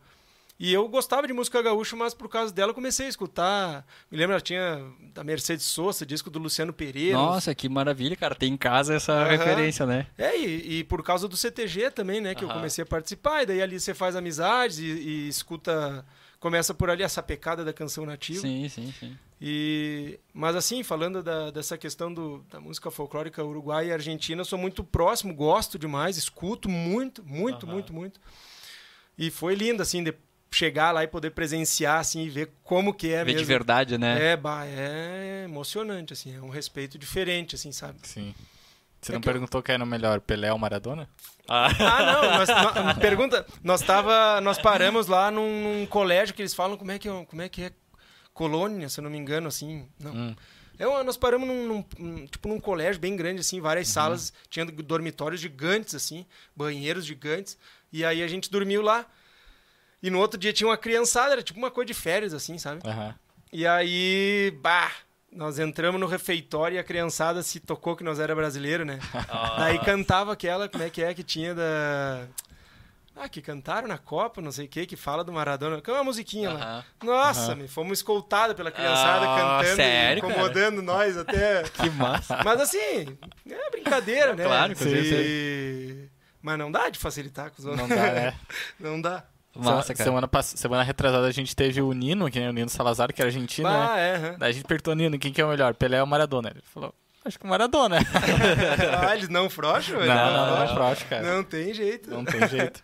[0.61, 3.85] E eu gostava de música gaúcha, mas por causa dela eu comecei a escutar.
[4.11, 4.79] Me lembro, ela tinha
[5.15, 7.17] da Mercedes Sosa, disco do Luciano Pereira.
[7.17, 8.35] Nossa, que maravilha, cara.
[8.37, 9.27] Tem em casa essa Aham.
[9.37, 10.07] referência, né?
[10.19, 12.35] É, e, e por causa do CTG também, né?
[12.35, 12.59] Que eu Aham.
[12.59, 16.05] comecei a participar, e daí ali você faz amizades e, e escuta.
[16.45, 18.43] Começa por ali essa pecada da canção nativa.
[18.43, 19.17] Sim, sim, sim.
[19.41, 24.45] E, mas assim, falando da- dessa questão do, da música folclórica uruguaia e argentina, eu
[24.45, 27.73] sou muito próximo, gosto demais, escuto muito, muito, Aham.
[27.73, 28.21] muito, muito.
[29.17, 30.13] E foi lindo, assim, de
[30.51, 33.39] chegar lá e poder presenciar, assim, e ver como que é Ver mesmo.
[33.39, 34.33] de verdade, né?
[34.33, 38.01] É, bah, é emocionante, assim, é um respeito diferente, assim, sabe?
[38.03, 38.35] Sim.
[39.01, 41.09] Você É não que eu- perguntou quem era o melhor, Pelé ou Maradona?
[41.49, 46.41] Ah, Ah, não, nós, nó- pergunta, nós tava, nós paramos lá num, num colégio que
[46.43, 47.73] eles falam como é que é, como é que é
[48.33, 50.13] colônia, se eu não me engano, assim, não.
[50.13, 50.37] Hum.
[50.79, 54.65] É uma- nós paramos num, num- tipo num colégio bem grande assim, várias salas, tinha
[54.67, 56.27] dormitórios gigantes assim,
[56.57, 57.57] banheiros gigantes,
[57.93, 59.07] e aí a gente dormiu lá.
[60.03, 62.81] E no outro dia tinha uma criançada, era tipo uma coisa de férias assim, sabe?
[62.85, 63.15] Aham.
[63.53, 64.91] E aí, bah,
[65.35, 68.99] nós entramos no refeitório e a criançada se tocou que nós era brasileiro, né?
[69.59, 72.27] Daí cantava aquela, como é que é, que tinha da.
[73.17, 75.81] Ah, que cantaram na Copa, não sei o que, que fala do Maradona.
[75.81, 76.61] Que é uma musiquinha lá.
[76.61, 76.85] Aham.
[77.05, 77.55] Nossa, Aham.
[77.63, 81.63] me fomos escoltados pela criançada Ah, cantando, sério, e incomodando nós até.
[81.71, 82.41] Que massa.
[82.45, 83.17] Mas assim,
[83.49, 84.43] é brincadeira, né?
[84.45, 86.09] Claro, com E-
[86.43, 87.87] Mas não dá de facilitar com os outros.
[87.89, 88.35] Não dá, né?
[88.81, 89.25] não dá.
[89.57, 90.05] Massa, cara.
[90.05, 93.29] Semana, semana retrasada a gente teve o Nino, que é o Nino Salazar, que era
[93.29, 93.77] argentino, né?
[93.77, 94.37] Bah, é, aham.
[94.39, 95.75] Daí a gente perguntou, Nino, quem que é o melhor?
[95.75, 96.51] Pelé ou Maradona?
[96.51, 97.99] Ele falou, acho que o Maradona.
[99.01, 99.95] ah, eles não frouxam?
[99.95, 100.77] não, Eles não, não, afrouxam?
[100.77, 101.35] frouxo, cara.
[101.35, 102.11] Não tem jeito.
[102.11, 102.83] Não tem jeito.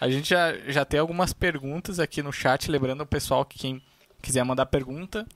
[0.00, 3.82] A gente já, já tem algumas perguntas aqui no chat, lembrando o pessoal que quem
[4.20, 5.26] quiser mandar pergunta,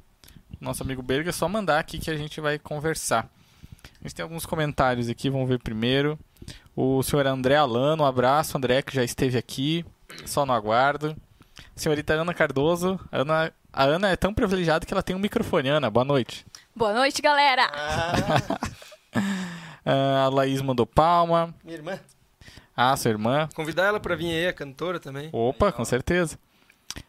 [0.61, 3.29] nosso amigo Berga, é só mandar aqui que a gente vai conversar.
[4.01, 6.19] A gente tem alguns comentários aqui, vamos ver primeiro.
[6.77, 9.85] O senhor André Alano, um abraço, André, que já esteve aqui,
[10.27, 11.17] só no aguardo.
[11.75, 15.69] Senhorita Ana Cardoso, Ana, a Ana é tão privilegiada que ela tem um microfone.
[15.69, 16.47] Ana, boa noite.
[16.75, 17.71] Boa noite, galera!
[19.85, 21.55] Ah, a Laís mandou palma.
[21.65, 21.99] Minha irmã.
[22.77, 23.49] Ah, sua irmã.
[23.55, 25.29] Convidar ela pra vir aí, a cantora também.
[25.33, 26.39] Opa, com certeza.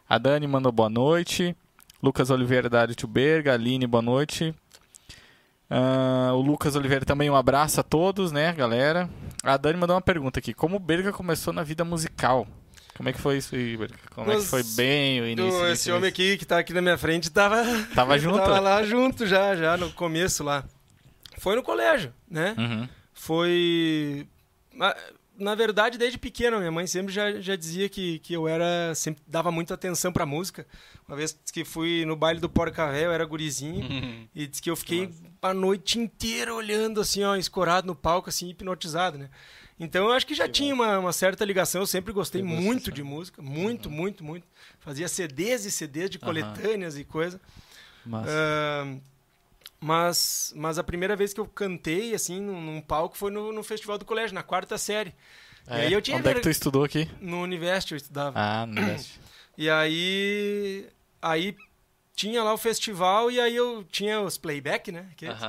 [0.08, 1.56] A Dani mandou boa noite.
[2.02, 3.54] Lucas Oliveira da área Berga.
[3.54, 4.54] Aline, boa noite.
[5.70, 9.08] Ah, o Lucas Oliveira também, um abraço a todos, né, galera?
[9.42, 10.52] A Dani mandou uma pergunta aqui.
[10.52, 12.46] Como o Berga começou na vida musical?
[12.96, 13.76] Como é que foi isso aí?
[14.14, 15.50] Como é que Nos- foi bem o início?
[15.60, 17.62] Do- esse homem aqui que tá aqui na minha frente tava,
[17.94, 18.36] Tava junto?
[18.38, 20.64] tava lá junto já, já no começo lá.
[21.38, 22.54] Foi no colégio, né?
[22.58, 22.88] Uhum.
[23.12, 24.26] Foi.
[24.74, 28.94] Na, verdade, desde pequeno, minha mãe sempre já, já dizia que, que eu era.
[28.94, 30.66] Sempre dava muita atenção pra música.
[31.08, 33.84] Uma vez que fui no baile do Porca Véia, eu era gurizinho.
[33.84, 34.28] Uhum.
[34.34, 38.48] E disse que eu fiquei a noite inteira olhando, assim, ó, escorado no palco, assim,
[38.50, 39.28] hipnotizado, né?
[39.84, 41.82] Então eu acho que já tinha uma, uma certa ligação.
[41.82, 44.46] Eu sempre gostei muito de música, muito, muito, muito.
[44.78, 47.40] Fazia CDs e CDs de coletâneas e coisa.
[48.28, 48.94] Ah,
[49.80, 53.62] mas, mas a primeira vez que eu cantei, assim, num, num palco foi no, no
[53.64, 55.12] festival do colégio, na quarta série.
[55.68, 57.10] E É, aí eu tinha Onde é que ver- tu estudou aqui?
[57.20, 58.38] No Univest eu estudava.
[58.38, 59.20] Ah, no Nordeste.
[59.58, 60.86] E aí.
[61.20, 61.54] Aí
[62.16, 65.08] tinha lá o festival e aí eu tinha os playback, né?
[65.12, 65.42] aqueles.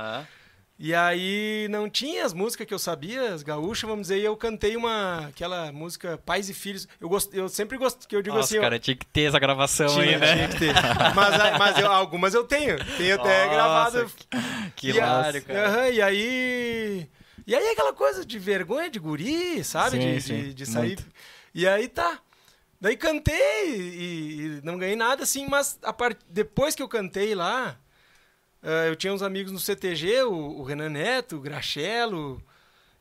[0.76, 4.36] E aí não tinha as músicas que eu sabia, as gaúchas, vamos dizer, e eu
[4.36, 6.88] cantei uma aquela música Pais e Filhos.
[7.00, 9.38] Eu gost, eu sempre gosto que eu digo Nossa, assim, cara, tinha que ter essa
[9.38, 10.34] gravação tinha, aí, né?
[10.34, 10.74] tinha que ter.
[11.14, 14.12] Mas, a- mas eu- algumas eu tenho, tenho até Nossa, gravado.
[14.74, 15.90] Que E a- hilário, cara.
[15.90, 17.08] E aí
[17.46, 20.86] e aí aquela coisa de vergonha de guri, sabe, Sim, de, sim, de, de sair.
[20.86, 21.06] muito.
[21.54, 22.18] E aí tá.
[22.80, 26.18] Daí cantei e, e não ganhei nada assim, mas a part...
[26.28, 27.78] depois que eu cantei lá,
[28.64, 32.42] ah, eu tinha uns amigos no CTG, o, o Renan Neto, o Grachelo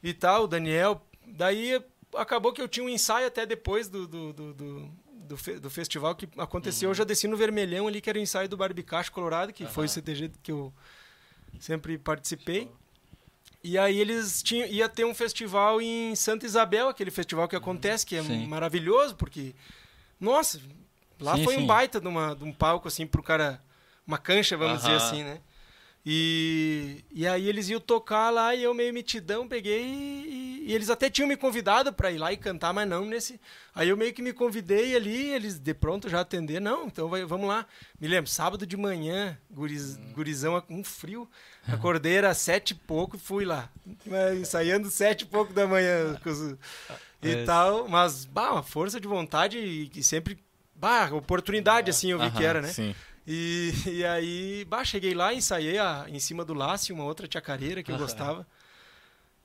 [0.03, 1.01] e tal, o Daniel.
[1.25, 1.81] Daí
[2.15, 5.69] acabou que eu tinha um ensaio até depois do, do, do, do, do fe- do
[5.69, 6.89] festival que aconteceu.
[6.89, 9.85] Eu já desci no Vermelhão ali, que era o ensaio do Barbicacho Colorado, que foi
[9.85, 9.89] o.
[9.89, 10.73] CTG que eu
[11.59, 12.69] sempre participei.
[13.63, 18.05] E aí eles tinham, ia ter um festival em Santa Isabel, aquele festival que acontece,
[18.05, 18.45] que é Sim.
[18.45, 19.55] maravilhoso, porque,
[20.19, 20.59] nossa,
[21.17, 21.61] lá Sim, foi sim.
[21.61, 23.63] um baita de, uma, de um palco, assim, pro cara,
[24.05, 25.39] uma cancha, vamos dizer assim, né?
[26.05, 30.89] E, e aí eles iam tocar lá e eu meio mitidão peguei e, e eles
[30.89, 33.39] até tinham me convidado para ir lá e cantar, mas não nesse.
[33.73, 37.23] Aí eu meio que me convidei ali, eles de pronto já atender, não, então vai-
[37.23, 37.65] vamos lá.
[38.01, 41.27] Me lembro, sábado de manhã, guriz, gurizão com frio,
[41.67, 43.69] acordei era sete e pouco e fui lá.
[44.39, 46.57] Ensaiando sete e pouco da manhã os-
[47.21, 47.45] e É.
[47.45, 50.37] tal, mas bah, uma força de vontade e, e sempre
[50.75, 52.67] bah, oportunidade assim eu vi que era, né?
[52.67, 52.93] Sim.
[53.25, 57.81] E, e aí, bah, cheguei lá, ensaiei a, em cima do laço, uma outra chacareira
[57.83, 58.45] que eu gostava.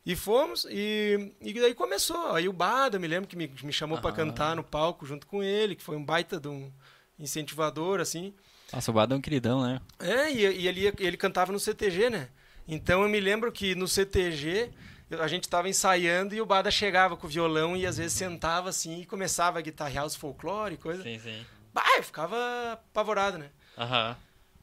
[0.04, 2.32] E fomos, e, e daí começou.
[2.32, 4.16] Aí o Bada, me lembro que me, me chamou pra Aham.
[4.16, 6.72] cantar no palco junto com ele, que foi um baita de um
[7.18, 8.32] incentivador, assim.
[8.72, 9.80] Nossa, o Bado é um queridão, né?
[9.98, 12.28] É, e, e ele, ele cantava no CTG, né?
[12.66, 14.70] Então eu me lembro que no CTG
[15.10, 18.12] eu- a gente tava ensaiando e o Bada chegava com o violão e às vezes
[18.14, 21.02] sentava assim e começava a guitarrear os folclore e coisa.
[21.02, 21.44] Sim, sim.
[21.72, 22.36] Bah, eu ficava
[22.72, 23.50] apavorado, né?
[23.78, 24.16] Aham.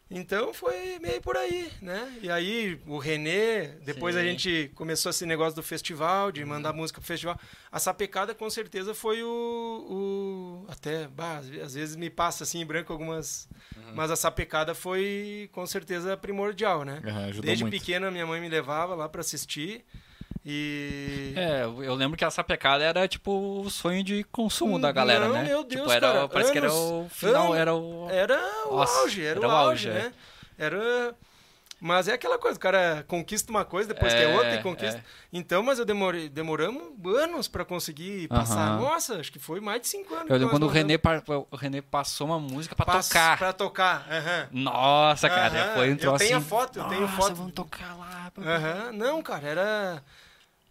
[0.07, 2.19] Então foi meio por aí, né?
[2.21, 4.27] E aí o Renê, depois a Sim.
[4.27, 7.39] gente começou esse negócio do festival, de mandar música pro festival.
[7.71, 10.63] A sapecada com certeza foi o.
[10.67, 13.49] o até, bah, às ve- às vezes me passa assim em branco algumas.
[13.95, 17.01] Mas a sapecada foi com certeza primordial, né?
[17.27, 17.73] Ajudou Desde muito.
[17.73, 19.83] pequena minha mãe me levava lá para assistir.
[20.43, 21.33] E.
[21.35, 25.35] É, eu lembro que a sapecada era tipo o sonho de consumo da galera, não,
[25.35, 25.43] né?
[25.43, 27.57] meu Deus, tipo, era, cara, parece que era anos, o final, anos.
[27.57, 28.09] era o.
[28.09, 29.93] Era o Nossa, auge, era, era o auge, é.
[29.93, 30.13] né?
[30.57, 31.15] Era.
[31.79, 34.97] Mas é aquela coisa, o cara conquista uma coisa, depois quer É, outra e conquista.
[34.99, 35.03] é.
[35.31, 36.83] Então, mas eu demorei, demoramos
[37.17, 38.69] anos pra conseguir passar.
[38.69, 38.81] Aham.
[38.81, 40.29] Nossa, acho que foi mais de cinco anos.
[40.29, 40.95] Eu lembro quando o René,
[41.51, 43.37] o René passou uma música pra Pass- tocar.
[43.37, 44.47] Pra tocar, aham.
[44.51, 47.35] Nossa, cara, Aham, foi um eu troço tenho a assim, foto, eu tenho foto.
[47.35, 48.31] vamos tocar lá.
[48.37, 50.03] Aham, Não, cara, era.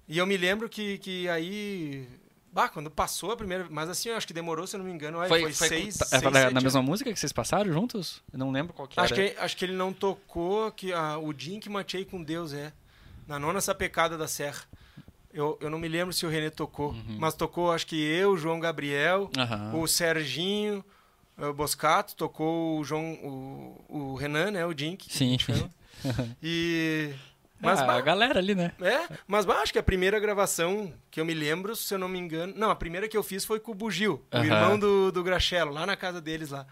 [0.09, 2.07] E eu me lembro que, que aí.
[2.53, 3.67] Bah, quando passou a primeira.
[3.71, 5.19] Mas assim, eu acho que demorou, se eu não me engano.
[5.21, 7.73] Aí, Foi, foi, foi seis, tá- seis, na, sete na mesma música que vocês passaram
[7.73, 8.23] juntos?
[8.33, 9.31] Eu não lembro qual que Acho era.
[9.31, 12.53] que, acho que ele não tocou que a, o dia em que matei com Deus
[12.53, 12.73] é.
[13.27, 14.63] Na nona sapecada da Serra.
[15.33, 16.91] Eu, eu não me lembro se o Renê tocou.
[16.91, 17.17] Uhum.
[17.19, 19.75] Mas tocou, acho que eu, o João Gabriel, Aham.
[19.75, 20.85] o Serginho,
[21.37, 23.15] o Boscato, tocou o João.
[23.15, 24.65] O, o Renan, né?
[24.65, 25.07] O Dink.
[25.13, 25.39] Sim.
[26.43, 27.13] E.
[27.61, 28.73] Mas, ah, bah, a galera ali, né?
[28.81, 32.09] é, mas bah, acho que a primeira gravação que eu me lembro, se eu não
[32.09, 32.53] me engano.
[32.57, 34.45] Não, a primeira que eu fiz foi com o Bugil, o Aham.
[34.45, 36.67] irmão do, do Grachelo, lá na casa deles lá.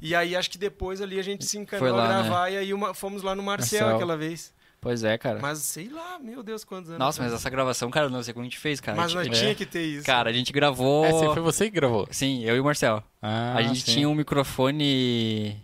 [0.00, 2.14] E aí acho que depois ali a gente se encanou lá, né?
[2.14, 3.96] a gravar e aí uma- fomos lá no Marcel, Marcel.
[3.96, 4.54] aquela vez.
[4.80, 5.38] Pois é, cara.
[5.42, 6.98] Mas sei lá, meu Deus, quantos anos.
[6.98, 8.96] Nossa, mas essa gravação, cara, eu não sei como a gente fez, cara.
[8.96, 10.06] Mas nós gente, tinha que ter isso.
[10.06, 11.04] Cara, a gente gravou.
[11.04, 12.08] É, foi você que gravou.
[12.10, 13.04] Sim, eu e o Marcel.
[13.20, 13.92] Ah, a gente sim.
[13.92, 15.60] tinha um microfone.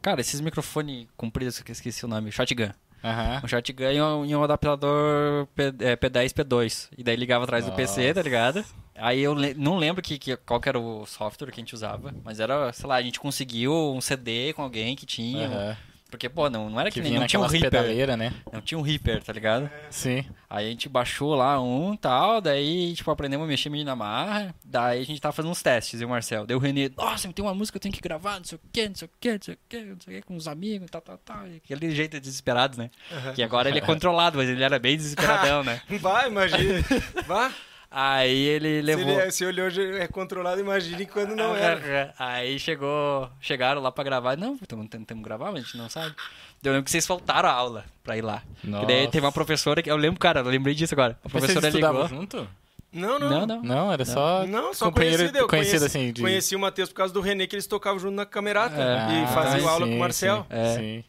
[0.00, 2.70] Cara, esses microfone compridos que eu esqueci o nome, shotgun.
[3.02, 3.40] Aham.
[3.44, 6.88] Um shotgun e um, e um adaptador P, é, P10, P2.
[6.98, 8.22] E daí ligava atrás do PC, tá Nossa.
[8.22, 8.64] ligado?
[8.96, 11.74] Aí eu le- não lembro que, que, qual que era o software que a gente
[11.74, 15.46] usava, mas era, sei lá, a gente conseguiu um CD com alguém que tinha.
[15.46, 15.76] Aham.
[16.10, 17.18] Porque, pô, não, não era que, Que nem.
[17.18, 18.16] Não tinha um Reaper.
[18.16, 18.32] né?
[18.52, 19.70] Não tinha um Reaper, tá ligado?
[19.88, 20.24] Sim.
[20.48, 24.54] Aí a gente baixou lá um tal, daí, tipo, aprendemos a mexer meio na marra.
[24.64, 26.44] Daí a gente tava fazendo uns testes, e o Marcel.
[26.44, 28.60] Daí o Renê, nossa, tem uma música que eu tenho que gravar, não sei o
[28.72, 30.48] quê, não sei o quê, não sei o quê, não sei o quê, com os
[30.48, 31.44] amigos, tal, tal, tal.
[31.44, 32.90] Aquele jeito desesperado, né?
[33.12, 33.32] Aham.
[33.32, 35.80] Que agora ele é controlado, mas ele era bem desesperadão, né?
[36.00, 36.80] Vai, imagina.
[37.26, 37.52] Vá.
[37.90, 39.02] Aí ele Se, levou.
[39.04, 42.14] ele, é- se olhou é controlado, imagine quando não era.
[42.18, 44.36] Aí chegou, chegaram lá pra gravar.
[44.36, 46.14] Não, estamos tentando gravar, mas a gente não sabe.
[46.62, 48.42] Eu lembro que vocês faltaram a aula pra ir lá.
[48.62, 48.84] Nossa.
[48.84, 49.90] E daí teve uma professora que.
[49.90, 51.18] Eu lembro, cara, eu lembrei disso agora.
[51.24, 52.18] A vocês professora estudavam ligou.
[52.20, 52.48] junto?
[52.92, 53.30] Não, não.
[53.30, 53.62] Não, não.
[53.62, 55.36] Não, era só Não, só conhecido.
[55.38, 56.22] Eu conhecido conheci, assim de...
[56.22, 58.74] conheci o Matheus por causa do René, que eles tocavam junto na camerata.
[58.76, 59.22] É.
[59.22, 60.36] e faziam Ah, aula sim, com o Marcel.
[60.50, 60.76] Sim, É.
[60.76, 61.04] sim.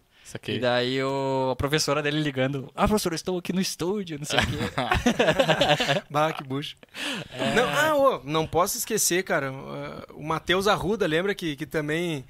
[0.56, 2.72] E daí o, a professora dele ligando.
[2.76, 4.58] Ah, professor, eu estou aqui no estúdio, não sei o quê.
[6.10, 6.76] Bah, que bucho.
[7.56, 9.52] Não, ah, não posso esquecer, cara.
[9.52, 12.26] uh, O Matheus Arruda, lembra que, que também.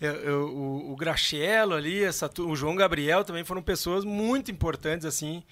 [0.00, 0.96] é, é, o, o
[1.74, 5.42] ali, essa, o João Gabriel também foram pessoas muito importantes, assim,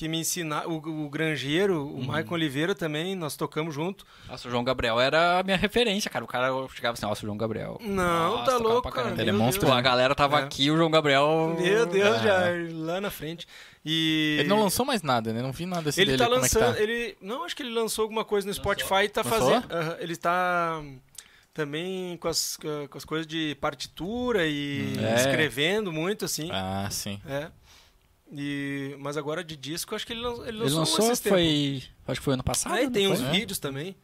[0.00, 0.70] que me ensinaram.
[0.70, 4.06] O, o Grangeiro, o Maicon Oliveira também, nós tocamos junto.
[4.26, 6.24] Nossa, o João Gabriel era a minha referência, cara.
[6.24, 7.76] O cara chegava assim, nossa, o João Gabriel.
[7.82, 9.10] Não, Nossa, tá louco, cara.
[9.20, 10.44] Ele é monstro, a galera tava É.
[10.44, 11.54] aqui, o João Gabriel.
[11.60, 12.22] Meu Deus, Ah.
[12.22, 12.40] já
[12.72, 13.46] lá na frente.
[13.84, 15.42] E Ele não lançou mais nada, né?
[15.42, 16.22] Não vi nada assim Ele dele.
[16.22, 16.82] tá como é que lançando, tá?
[16.82, 19.38] ele não acho que ele lançou alguma coisa no Spotify e tá Lançou?
[19.52, 20.82] fazendo, Aham, ele tá
[21.52, 22.56] também com as,
[22.88, 25.04] com as coisas de partitura e Hum.
[25.04, 25.14] É.
[25.16, 27.20] escrevendo muito assim, Ah, sim.
[27.28, 27.48] é.
[28.32, 31.82] E mas agora de disco acho que ele, lan- ele lançou, Ele lançou, foi.
[32.06, 32.74] Acho que foi ano passado.
[32.74, 33.14] Aí não tem foi?
[33.16, 33.30] uns né?
[33.32, 33.96] vídeos também.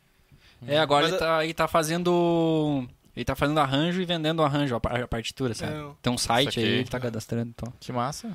[0.67, 2.89] É, agora Mas ele, a- tá, ele tá fazendo.
[3.15, 5.73] Ele tá fazendo arranjo e vendendo arranjo, a par- a partitura, sabe?
[5.75, 5.91] É.
[6.03, 7.73] Tem um site aí, ele tá cadastrando então.
[7.81, 8.31] Que massa.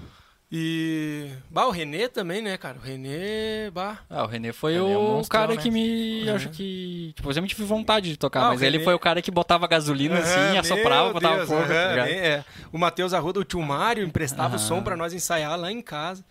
[0.54, 2.78] E bah, o Renê também, né, cara?
[2.78, 4.00] O Renê, bah.
[4.10, 5.62] Ah, o René foi Ele é um o monstrão, cara né?
[5.62, 6.28] que me.
[6.28, 6.32] É.
[6.34, 7.14] Acho que.
[7.16, 9.22] Tipo, eu sempre tive vontade de tocar, Ah, o mas ele René- foi o cara
[9.22, 11.62] que botava gasolina Aham, assim, assoprava, botava Deus, fogo.
[11.68, 12.44] tá bem, é.
[12.70, 16.26] O Matheus Arruda, o tio Mário, emprestava o som pra nós ensaiar lá em casa.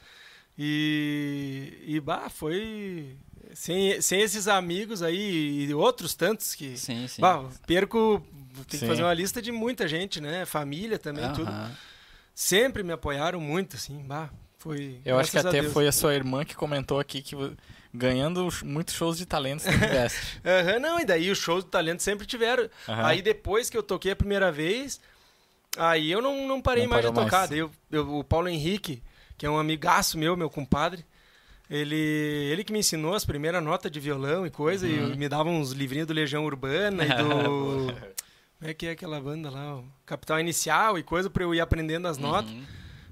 [0.59, 3.17] E, e bah, foi.
[3.55, 6.77] Sem, sem esses amigos aí e outros tantos que.
[6.77, 7.23] Sim, sim.
[7.23, 8.23] Bah, perco.
[8.69, 10.45] Tem que fazer uma lista de muita gente, né?
[10.45, 11.51] Família também, tudo.
[12.43, 14.03] Sempre me apoiaram muito, assim.
[14.03, 14.99] Bah, foi.
[15.05, 15.75] Eu acho que até Deus.
[15.75, 17.37] foi a sua irmã que comentou aqui que
[17.93, 20.41] ganhando muitos shows de talentos você investe.
[20.43, 22.67] Aham, não, e daí os shows do talento sempre tiveram.
[22.89, 23.05] Aham.
[23.07, 24.99] Aí depois que eu toquei a primeira vez,
[25.77, 27.41] aí eu não, não parei Não mais de tocar.
[27.41, 27.51] mais.
[27.53, 29.03] Eu- eu- o Paulo Henrique,
[29.37, 31.05] que é um amigaço meu, meu compadre,
[31.69, 31.95] ele,
[32.51, 35.13] ele que me ensinou as primeiras notas de violão e coisa, Uhum.
[35.13, 37.95] e me dava uns livrinhos do Legião Urbana e do.
[38.61, 39.77] Como é que é aquela banda lá?
[39.79, 42.51] O Capital Inicial e coisa pra eu ir aprendendo as notas.
[42.51, 42.65] Uhum.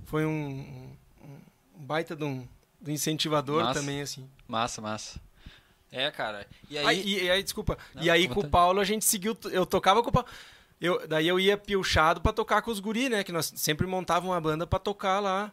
[0.04, 1.40] Foi um, um-
[1.74, 2.46] baita de um,
[2.80, 3.80] de um incentivador Massa.
[3.80, 4.28] também, assim.
[4.46, 5.18] Massa, massa.
[5.90, 6.46] É, cara.
[6.68, 6.86] E aí.
[6.86, 7.78] Aí, e, e aí, desculpa.
[7.94, 8.48] Não, e aí com o.
[8.48, 9.34] Paulo a gente seguiu.
[9.50, 10.28] Eu tocava com o Paulo.
[10.78, 13.24] Eu, daí eu ia piochado pra tocar com os guri, né?
[13.24, 15.50] Que nós sempre montávamos uma banda pra tocar lá.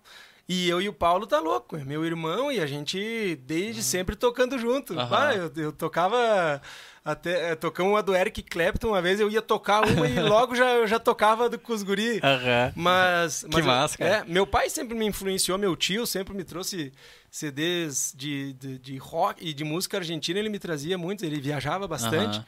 [0.47, 4.15] E eu e o Paulo tá louco, é meu irmão e a gente desde sempre
[4.15, 4.93] tocando junto.
[4.97, 5.17] Aham.
[5.17, 6.61] Ah, eu, eu tocava
[7.03, 10.55] até eh, tocamos uma do Eric Clapton uma vez, eu ia tocar uma e logo
[10.55, 12.19] já eu já tocava do, com os guri.
[12.23, 12.73] Aham.
[12.75, 16.93] Mas, mas eu- massa, é, meu pai sempre me influenciou, meu tio sempre me trouxe
[17.31, 21.87] CDs de, de, de rock e de música argentina, ele me trazia muitos, ele viajava
[21.87, 22.41] bastante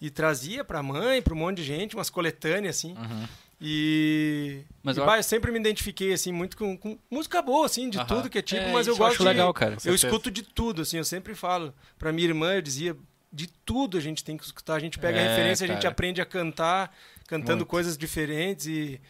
[0.00, 2.94] e trazia pra mãe, pra um monte de gente, umas coletâneas assim.
[2.94, 3.26] Uhum.
[3.60, 7.66] E, Mas e, eu- bah, eu sempre me identifiquei assim muito com, com música boa
[7.66, 8.06] assim, de Aham.
[8.06, 9.76] tudo que é tipo, É, mas eu isso eu gosto acho de legal, cara.
[9.84, 12.96] Eu escuto de tudo assim, eu sempre falo pra minha irmã, eu dizia
[13.32, 15.78] de tudo a gente tem que escutar, a gente pega a É, referência, a gente
[15.82, 15.88] cara.
[15.92, 16.94] aprende a cantar,
[17.26, 17.66] cantando Muito.
[17.68, 19.00] coisas diferentes e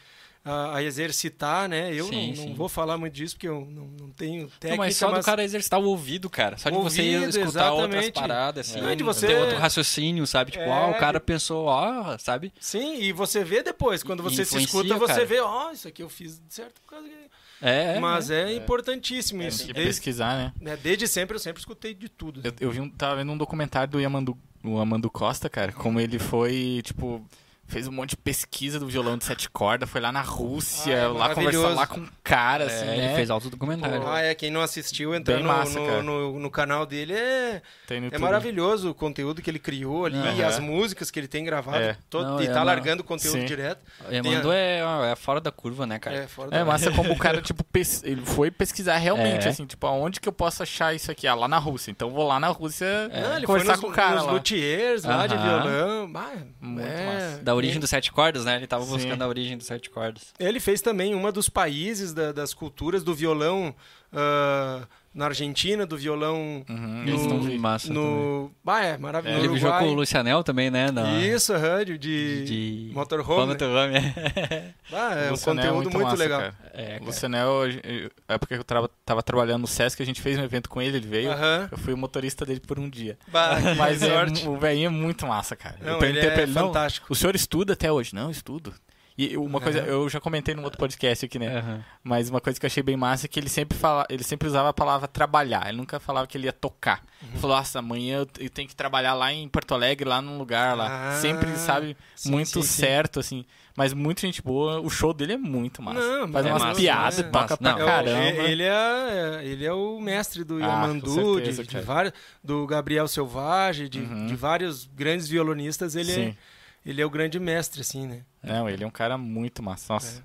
[0.44, 1.92] a, a exercitar, né?
[1.94, 2.48] Eu Sim, não, sim.
[2.50, 5.22] não vou falar muito disso porque eu não, não tenho técnica, Não, mas só do
[5.22, 6.58] cara exercitar o ouvido, cara.
[6.58, 8.12] Só de você Ouvido, escutar outras exatamente.
[8.12, 8.80] paradas, assim.
[8.80, 10.50] Não, é de você- Ter outro raciocínio, sabe?
[10.52, 12.52] Tipo, É, ó, o cara pensou, ó, sabe?
[12.60, 15.24] Sim, e você vê depois, quando você se escuta, você cara.
[15.26, 17.14] vê, ó, isso aqui eu fiz certo por causa que...
[17.62, 18.52] É, Mas né?
[18.52, 19.64] é, importantíssimo Tem isso.
[19.66, 20.52] que Desde, pesquisar, né?
[20.60, 22.40] né, desde sempre eu sempre escutei de tudo.
[22.44, 25.98] Eu, eu vi um, tava vendo um documentário do Yamandu, o Amando Costa, cara, como
[25.98, 27.24] ele foi, tipo,
[27.66, 30.98] fez um monte de pesquisa do violão de sete cordas, foi lá na Rússia, Ah,
[31.00, 33.04] é lá conversar lá com um cara, assim, É, né?
[33.06, 34.06] ele fez alto documentário.
[34.06, 37.62] Ah, é, quem não assistiu, entra Bem no, massa, no, no, no canal dele, é,
[37.86, 40.46] Tem no é maravilhoso o conteúdo que ele criou ali, Aham.
[40.46, 41.96] as músicas que ele tem gravado, É.
[42.10, 43.44] todo, Não, e é tá largando o conteúdo Sim.
[43.46, 43.80] direto.
[44.08, 46.16] A- mandou é, é fora da curva, né, cara?
[46.16, 49.50] É, fora É da- massa como o cara, tipo, pes- ele foi pesquisar realmente, É.
[49.50, 51.26] assim, tipo, aonde que eu posso achar isso aqui?
[51.26, 51.90] Ah, lá na Rússia.
[51.90, 54.32] Então vou lá na Rússia Não, ele foi conversar nos, com o cara nos lá.
[54.32, 56.10] luthiers lá de violão.
[56.14, 57.42] Ah, Muito é, massa.
[57.54, 58.56] Da origem dos sete cordas, né?
[58.56, 58.92] Ele tava Sim.
[58.92, 60.32] buscando a origem dos sete cordas.
[60.38, 63.74] Ele fez também uma dos países da- das culturas do violão
[64.12, 68.50] ah, na Argentina, do violão Uhum, no, não massa no...
[68.66, 69.38] Ah, é, maravilhoso.
[69.40, 69.88] Ele no viajou Uruguai.
[69.88, 70.90] com o Lucianel também, né?
[70.90, 71.20] Na...
[71.20, 72.90] Isso, rádio de, de...
[72.92, 73.40] motorhome.
[73.46, 73.52] né?
[73.52, 74.74] Motorhome, é.
[74.92, 76.40] Ah, é um Lucianel conteúdo muito, massa, legal.
[76.40, 76.54] cara.
[76.72, 77.04] É, O cara.
[77.04, 77.50] Lucianel,
[77.84, 80.68] eu- a época que eu trava- tava trabalhando no Sesc, a gente fez um evento
[80.68, 81.30] com ele, ele veio.
[81.30, 81.68] Aham.
[81.70, 83.16] Eu fui o motorista dele por um dia.
[83.28, 85.76] Bah, Mas é, o velhinho é muito massa, cara.
[85.80, 87.06] Não, eu perguntei ele pra é ele, não, fantástico.
[87.08, 88.14] o senhor estuda até hoje?
[88.14, 88.74] Não, estudo.
[89.16, 89.86] E uma coisa, Aham.
[89.88, 91.58] eu já comentei num outro podcast aqui, né?
[91.58, 91.84] Aham.
[92.02, 94.48] Mas uma coisa que eu achei bem massa é que ele sempre fala, ele sempre
[94.48, 95.68] usava a palavra trabalhar.
[95.68, 97.00] Ele nunca falava que ele ia tocar.
[97.22, 97.28] Uhum.
[97.30, 100.76] Ele falou, nossa, amanhã eu- tenho que trabalhar lá em Porto Alegre, lá num lugar
[100.76, 101.10] lá.
[101.10, 102.68] Ah, sempre, sabe, sim, muito sim, sim.
[102.80, 103.44] certo, assim.
[103.76, 106.00] Mas muita gente boa, o show dele é muito massa.
[106.00, 107.56] Não, Faz é umas massa, piadas, é toca massa.
[107.56, 108.42] pra Não, É caramba.
[108.42, 112.66] ele, é, ele é o mestre do Ah, Yamandu, com certeza, de, de vários, do
[112.66, 114.26] Gabriel Selvagem, de, Uhum.
[114.26, 115.94] de vários grandes violonistas.
[115.96, 116.36] Ele é, Sim.
[116.84, 118.22] Ele é o grande mestre, assim, né?
[118.42, 119.92] Não, ele é um cara muito massa.
[119.92, 120.22] Nossa,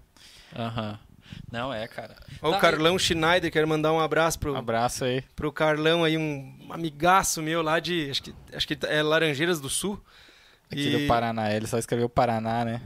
[0.56, 1.00] Aham.
[1.52, 2.16] Não, é, cara.
[2.42, 5.22] Ó, Tá, o Carlão Schneider, quero mandar um abraço pro, um abraço aí.
[5.36, 8.10] pro Carlão aí, um amigaço meu lá de.
[8.10, 10.04] Acho que, acho que é Laranjeiras do Sul.
[10.72, 11.52] Aqui E- do Paraná.
[11.54, 12.82] Ele só escreveu Paraná, né?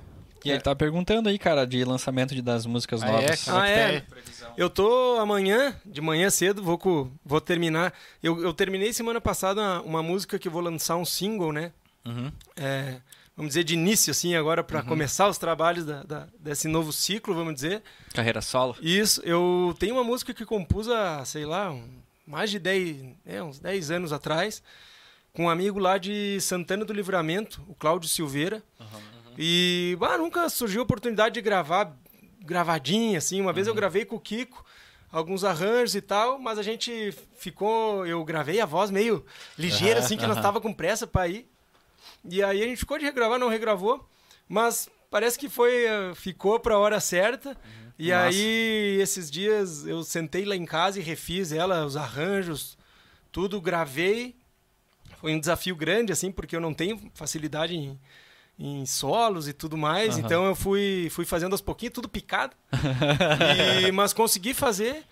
[0.46, 3.48] E ele tá perguntando aí, cara, de lançamento de, das músicas Ah, novas.
[3.48, 3.52] é?
[3.52, 3.76] Ah, é?
[4.02, 4.54] tá aí?
[4.58, 7.94] Eu tô amanhã, de manhã cedo, vou, co- vou terminar.
[8.22, 11.72] Eu, eu terminei semana passada uma, uma música que eu vou lançar um single, né?
[12.06, 12.30] Uhum.
[12.58, 12.98] É,
[13.36, 17.34] vamos dizer, de início, assim, agora para começar os trabalhos da- da- desse novo ciclo,
[17.34, 17.82] vamos dizer.
[18.14, 18.76] Carreira solo.
[18.82, 23.42] Isso, eu tenho uma música que compus há, sei lá, um- mais de 10, é,
[23.44, 24.62] uns 10 anos atrás,
[25.34, 28.62] com um amigo lá de Santana do Livramento, o Cláudio Silveira.
[29.38, 31.92] E bah, nunca surgiu a oportunidade de gravar
[32.40, 33.42] gravadinha, assim.
[33.42, 34.64] Uma vez eu gravei com o Kiko,
[35.12, 38.06] alguns arranjos e tal, mas a gente ficou.
[38.06, 39.26] Eu gravei a voz meio
[39.58, 41.50] ligeira, assim, que nós tava com pressa para ir.
[42.30, 44.08] E aí a gente ficou de regravar, não regravou,
[44.48, 47.56] mas parece que foi eh, ficou para a hora certa.
[48.00, 48.26] E Massa.
[48.28, 52.78] aí esses dias eu sentei lá em casa e refiz ela, os arranjos,
[53.32, 54.36] tudo gravei.
[55.18, 58.00] Foi um desafio grande assim, porque eu não tenho facilidade em,
[58.58, 60.26] em solos e tudo mais, Aham.
[60.26, 62.56] então eu fui fui fazendo aos pouquinhos, tudo picado.
[63.88, 65.04] E- mas consegui fazer.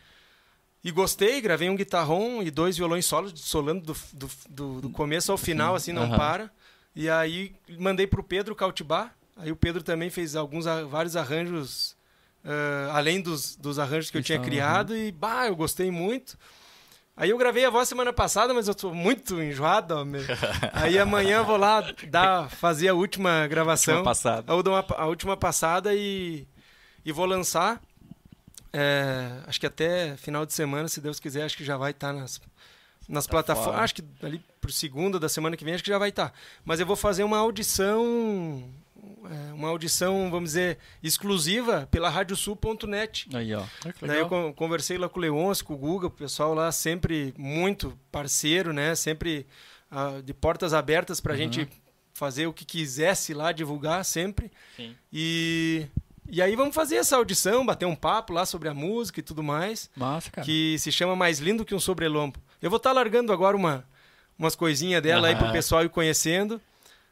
[0.83, 5.31] E gostei, gravei um guitarrão e dois violões solos, solando do, do, do, do começo
[5.31, 6.17] ao final, assim, não Aham.
[6.17, 6.51] para.
[6.95, 9.11] E aí mandei pro Pedro Cautibá.
[9.37, 11.95] Aí o Pedro também fez alguns vários arranjos,
[12.43, 16.37] ah, além dos, dos arranjos que eu tinha criado, e bah, eu gostei muito.
[17.15, 20.03] Aí eu gravei a voz semana passada, mas eu tô muito enjoado.
[20.05, 20.21] meu.
[20.73, 23.95] Aí amanhã eu vou lá dar, fazer a última gravação.
[23.95, 24.53] Última passada.
[24.55, 26.47] Uma- a última passada e,
[27.05, 27.81] e vou lançar.
[28.73, 32.13] É, acho que até final de semana, se Deus quiser, acho que já vai estar
[32.13, 32.41] nas,
[33.07, 33.73] nas plataformas.
[33.73, 33.83] fora.
[33.83, 36.33] Acho que ali pro segunda da semana que vem, acho que já vai estar.
[36.63, 38.63] Mas eu vou fazer uma audição,
[39.25, 43.27] é, uma audição, vamos dizer, exclusiva pela radiosul.net.
[43.33, 43.63] Aí, ó.
[43.99, 47.33] Que Daí eu conversei lá com o Leôncio, com o Guga, o pessoal lá sempre
[47.37, 48.95] muito parceiro, né?
[48.95, 49.45] Sempre
[49.89, 51.39] ah, de portas abertas pra Uhum.
[51.39, 51.67] gente
[52.13, 54.51] fazer o que quisesse lá, divulgar sempre.
[54.77, 54.95] Sim.
[55.11, 55.87] E,
[56.29, 59.41] e aí vamos fazer essa audição, bater um papo lá sobre a música e tudo
[59.43, 60.45] mais, Massa, cara.
[60.45, 62.39] que se chama Mais Lindo Que Um Sobrelombo.
[62.61, 63.83] Eu vou estar largando agora uma,
[64.37, 66.61] umas coisinhas dela aí pro pessoal ir conhecendo,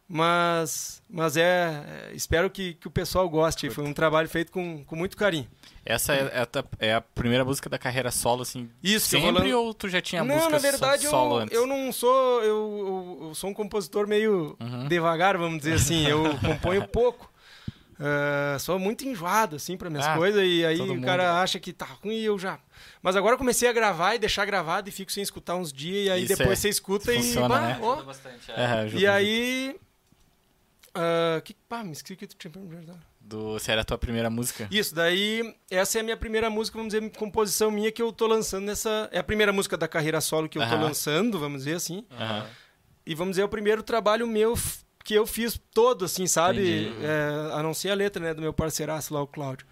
[0.08, 3.70] mas, mas é, é, espero que, que o pessoal goste.
[3.70, 5.48] Foi um trabalho feito com, com muito carinho.
[5.86, 6.48] Essa é, é a
[6.80, 10.36] é a primeira música da carreira solo, assim, Isso, sempre ou tu já tinha não,
[10.36, 11.56] música na verdade so- solo eu, antes?
[11.58, 12.48] eu não sou eu,
[13.22, 14.88] eu- eu sou um compositor meio Uhum.
[14.88, 16.06] devagar, vamos dizer assim.
[16.08, 17.29] Eu componho pouco.
[18.00, 21.74] Ah, sou muito enjoado assim para minhas Ah, coisas e aí o cara acha que
[21.74, 22.58] tá ruim e eu já.
[23.02, 26.08] Mas agora eu comecei a gravar e deixar gravado e fico sem escutar uns dias
[26.08, 27.80] e aí Isso depois é- você escuta e funciona, bah, né?
[27.82, 28.02] ó.
[28.04, 28.50] bastante.
[28.52, 29.76] É, ajuda, E aí
[30.94, 33.00] ah, que pá, me esqueci que tu tinha perguntado.
[33.20, 34.68] Do, se era a tua primeira música?
[34.72, 38.26] Isso, daí essa é a minha primeira música, vamos dizer, composição minha que eu tô
[38.28, 39.08] lançando nessa.
[39.12, 40.86] É a primeira música da carreira solo que eu tô Aham.
[40.86, 42.06] lançando, vamos dizer assim.
[42.12, 42.48] Aham.
[43.06, 44.56] E vamos dizer, é o primeiro trabalho meu
[45.10, 46.94] que eu fiz todo, assim, sabe?
[47.02, 49.66] É, a não ser a letra, né, do meu parceiraço lá, o Cláudio.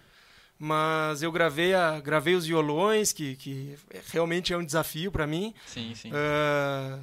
[0.58, 3.78] Mas eu gravei, a, gravei os violões, que, que
[4.10, 5.54] realmente é um desafio para mim.
[5.64, 6.10] Sim, sim.
[6.12, 6.98] Ah,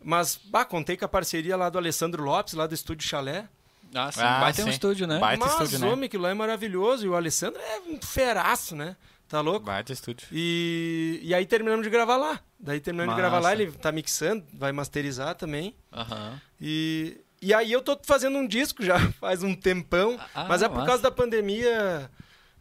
[0.00, 3.48] mas, bah, contei com a parceria lá do Alessandro Lopes, lá do Estúdio Chalé.
[3.92, 4.20] Ah, sim.
[4.22, 4.70] Ah, Vai ter um sim.
[4.70, 5.18] estúdio, né?
[5.18, 5.88] Baita mas, estúdio, né?
[5.88, 7.04] homem, aquilo lá é maravilhoso.
[7.04, 8.96] E o Alessandro é um feraço, né?
[9.28, 9.66] Tá louco?
[9.66, 10.28] Baita estúdio.
[10.30, 12.38] E, e aí terminamos de gravar lá.
[12.60, 13.62] Daí terminamos de gravar lá, Massa.
[13.62, 15.74] ele tá mixando, vai masterizar também.
[15.92, 16.40] Aham.
[16.60, 20.68] E, e aí eu tô fazendo um disco já faz um tempão, Ah, mas é
[20.68, 22.10] por causa da pandemia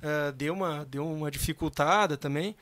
[0.01, 2.55] ah, deu, uma, deu uma dificultada também.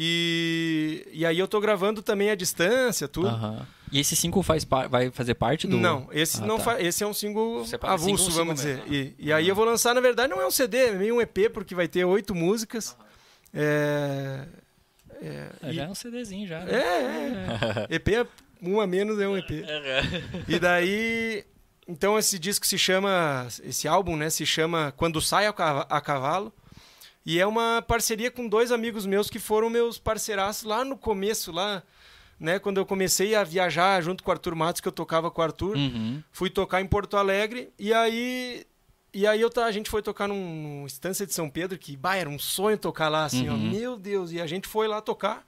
[0.00, 3.28] E, e aí eu tô gravando também à distância, tudo.
[3.28, 3.66] Aham.
[3.90, 5.76] E esse single faz vai fazer parte do.
[5.76, 6.80] Não, esse Ah, não tá.
[6.80, 8.90] esse é um single Separa- avulso, single, vamos single dizer.
[8.90, 9.14] mesmo.
[9.18, 11.20] E, e aí eu vou lançar, na verdade, não é um CD, é meio um
[11.20, 12.96] EP, porque vai ter oito músicas.
[13.52, 14.44] É,
[15.20, 16.58] é, É, e- já é um CDzinho já.
[16.60, 16.64] é,
[17.30, 17.86] né?
[17.90, 18.26] é, EP é
[18.62, 19.50] um a menos é um EP.
[20.46, 21.44] E daí,
[21.88, 26.00] então esse disco se chama, esse álbum, né, se chama Quando Sai a Cava- a
[26.00, 26.52] Cavalo.
[27.26, 31.50] E é uma parceria com dois amigos meus que foram meus parceiraços lá no começo,
[31.52, 31.82] lá,
[32.40, 35.40] né, quando eu comecei a viajar junto com o Arthur Matos, que eu tocava com
[35.40, 35.76] o Arthur.
[35.76, 36.22] Uhum.
[36.30, 38.64] Fui tocar em Porto Alegre e aí
[39.12, 40.36] e aí eu, a gente foi tocar num,
[40.80, 43.70] num Estância de São Pedro, que bah, era um sonho tocar lá, assim, ó, Uhum.
[43.70, 45.44] meu Deus, e a gente foi lá tocar.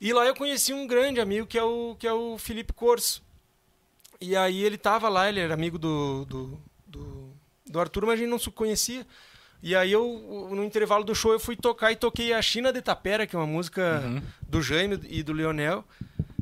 [0.00, 3.22] E lá eu conheci um grande amigo que é o, que é o Felipe Corso.
[4.20, 7.30] E aí ele tava lá, ele era amigo do, do, do,
[7.66, 9.06] do Arthur, mas a gente não se conhecia.
[9.62, 12.80] E aí eu, no intervalo do show, eu fui tocar e toquei a China de
[12.80, 14.22] Tapera, que é uma música Uhum.
[14.42, 15.84] do Jaime e do Leonel.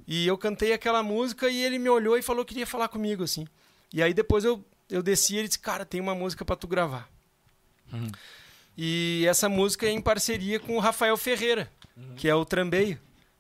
[0.07, 3.25] E eu cantei aquela música e ele me olhou e falou que queria falar comigo,
[3.25, 3.47] assim.
[3.93, 6.66] E aí depois eu, eu desci e ele disse, cara, tem uma música pra tu
[6.66, 7.09] gravar.
[7.93, 8.09] Uhum.
[8.77, 11.70] E essa música é em parceria com o Rafael Ferreira,
[12.16, 12.99] que é o trambeio,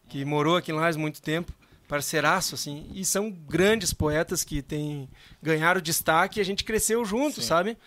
[0.08, 1.52] que morou aqui em Lages muito tempo,
[1.94, 2.90] parceiraço, assim.
[2.92, 5.08] E são grandes poetas que tem,
[5.42, 7.46] ganharam destaque e a gente cresceu junto, Sim.
[7.46, 7.78] sabe?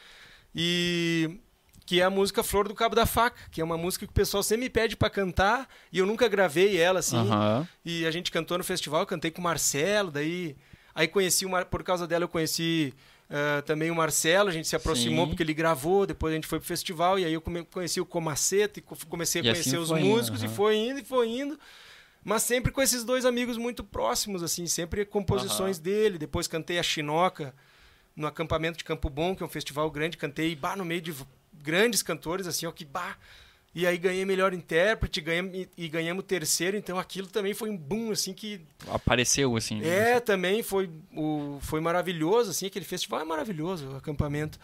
[0.56, 1.40] E
[1.86, 4.14] que é a música Flor do Cabo da Faca, que é uma música que o
[4.14, 7.18] pessoal sempre me pede pra cantar e eu nunca gravei ela assim.
[7.18, 7.68] Aham.
[7.86, 10.56] E a gente cantou no festival, cantei com o Marcelo, daí
[10.96, 11.66] aí conheci o Mar...
[11.66, 12.94] por causa dela eu conheci
[13.30, 15.30] ah, também o Marcelo, a gente se aproximou Sim.
[15.32, 18.06] porque ele gravou, depois a gente foi pro festival e aí eu come- conheci o
[18.06, 20.56] Comaceta e co- comecei a E conhecer assim os foi músicos e aham.
[20.56, 21.58] foi indo e foi indo.
[22.28, 26.18] Mas sempre com esses dois amigos muito próximos, assim, sempre composições dele.
[26.18, 27.56] Depois cantei a Chinoca
[28.14, 31.16] no acampamento de Campo Bom, que é um festival grande, cantei bah, no meio de
[31.54, 33.16] grandes cantores, assim, ó, que bah.
[33.74, 38.12] E aí ganhei melhor intérprete, ganhamos, e, ganhamos terceiro, então aquilo também foi um boom,
[38.12, 38.60] assim, que
[38.90, 39.82] Apareceu, assim.
[39.86, 44.60] é, também foi, o, foi maravilhoso, assim, aquele festival é maravilhoso, o acampamento.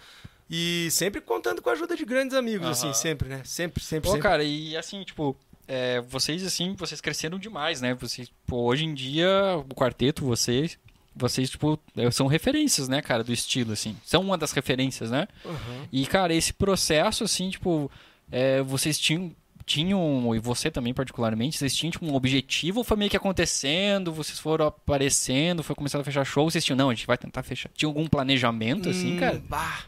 [0.49, 3.41] E sempre contando com a ajuda de grandes amigos, assim, sempre, né?
[3.45, 4.22] Sempre, sempre, Pô, sempre.
[4.22, 5.38] cara, e assim, tipo,
[5.68, 7.93] é, vocês, assim, vocês cresceram demais, né?
[7.93, 10.78] Vocês, pô, hoje em dia, o quarteto, vocês,
[11.16, 13.95] vocês, tipo, é, são referências, né, cara, do estilo, assim.
[14.03, 15.28] São uma das referências, né?
[15.45, 15.88] Uhum.
[15.91, 17.89] E, cara, esse processo, assim, tipo,
[18.32, 19.32] é, vocês tinham,
[19.66, 24.11] tinham, e você também particularmente, vocês tinham tipo, um objetivo ou foi meio que acontecendo,
[24.11, 27.43] vocês foram aparecendo, foi começando a fechar show, vocês tinham, não, a gente vai tentar
[27.43, 27.70] fechar.
[27.74, 29.41] Tinha algum planejamento, assim, Hum, cara?
[29.47, 29.86] bah.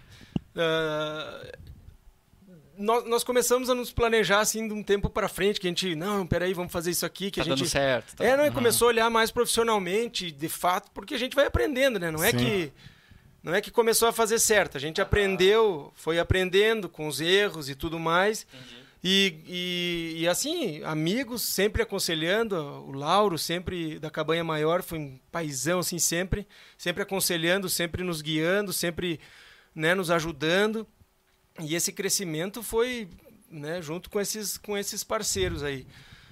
[0.56, 1.52] Ah,
[2.78, 5.96] nós, nós começamos a nos planejar, assim, de um tempo pra frente, que a gente,
[5.96, 7.60] não, peraí, vamos fazer isso aqui, que Tá a gente...
[7.60, 8.16] dando certo.
[8.16, 8.24] tá?
[8.26, 8.54] É, não, e Uhum.
[8.54, 12.12] começou a olhar mais profissionalmente, de fato, porque a gente vai aprendendo, né?
[12.12, 12.38] Não é Sim.
[12.38, 12.74] que
[13.44, 17.70] não é que começou a fazer certo, a gente aprendeu, foi aprendendo com os erros
[17.70, 18.46] e tudo mais.
[19.04, 25.20] E, e, e, assim, amigos sempre aconselhando, o Lauro sempre da Cabanha Maior foi um
[25.32, 29.20] paizão assim sempre, sempre aconselhando, sempre nos guiando, sempre,
[29.76, 30.88] né, nos ajudando.
[31.60, 33.08] E esse crescimento foi,
[33.50, 35.88] né, junto com esses com esses parceiros aí.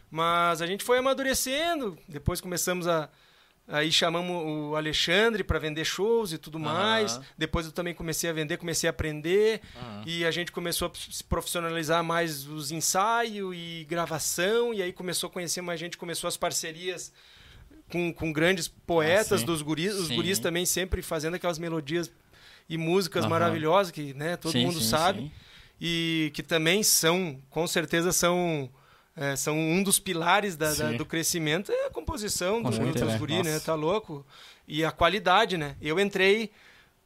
[0.09, 3.09] Mas a gente foi amadurecendo, depois começamos a
[3.65, 7.13] Aí chamamos o Alexandre para vender shows e tudo mais.
[7.13, 7.25] Aham.
[7.37, 9.61] Depois eu também comecei a vender, comecei a aprender.
[9.75, 10.03] Aham.
[10.05, 14.73] E a gente começou a se profissionalizar mais os ensaios e gravação.
[14.73, 17.13] E aí começou a conhecer mais gente, começou as parcerias
[17.89, 19.45] com, com grandes poetas sim.
[19.45, 19.93] dos guris.
[19.93, 20.15] Os Sim.
[20.17, 22.11] guris também sempre fazendo aquelas melodias
[22.69, 23.29] e músicas Aham.
[23.29, 25.19] maravilhosas que né, todo Sim, mundo sim, sabe.
[25.21, 25.31] sim.
[25.81, 28.69] E que também são, com certeza, são.
[29.15, 33.05] é, são um dos pilares da- da- do crescimento é a composição Com do, certeza.
[33.05, 33.59] dos guri, né?
[33.59, 34.25] Tá louco?
[34.67, 35.75] E a qualidade, né?
[35.81, 36.49] Eu entrei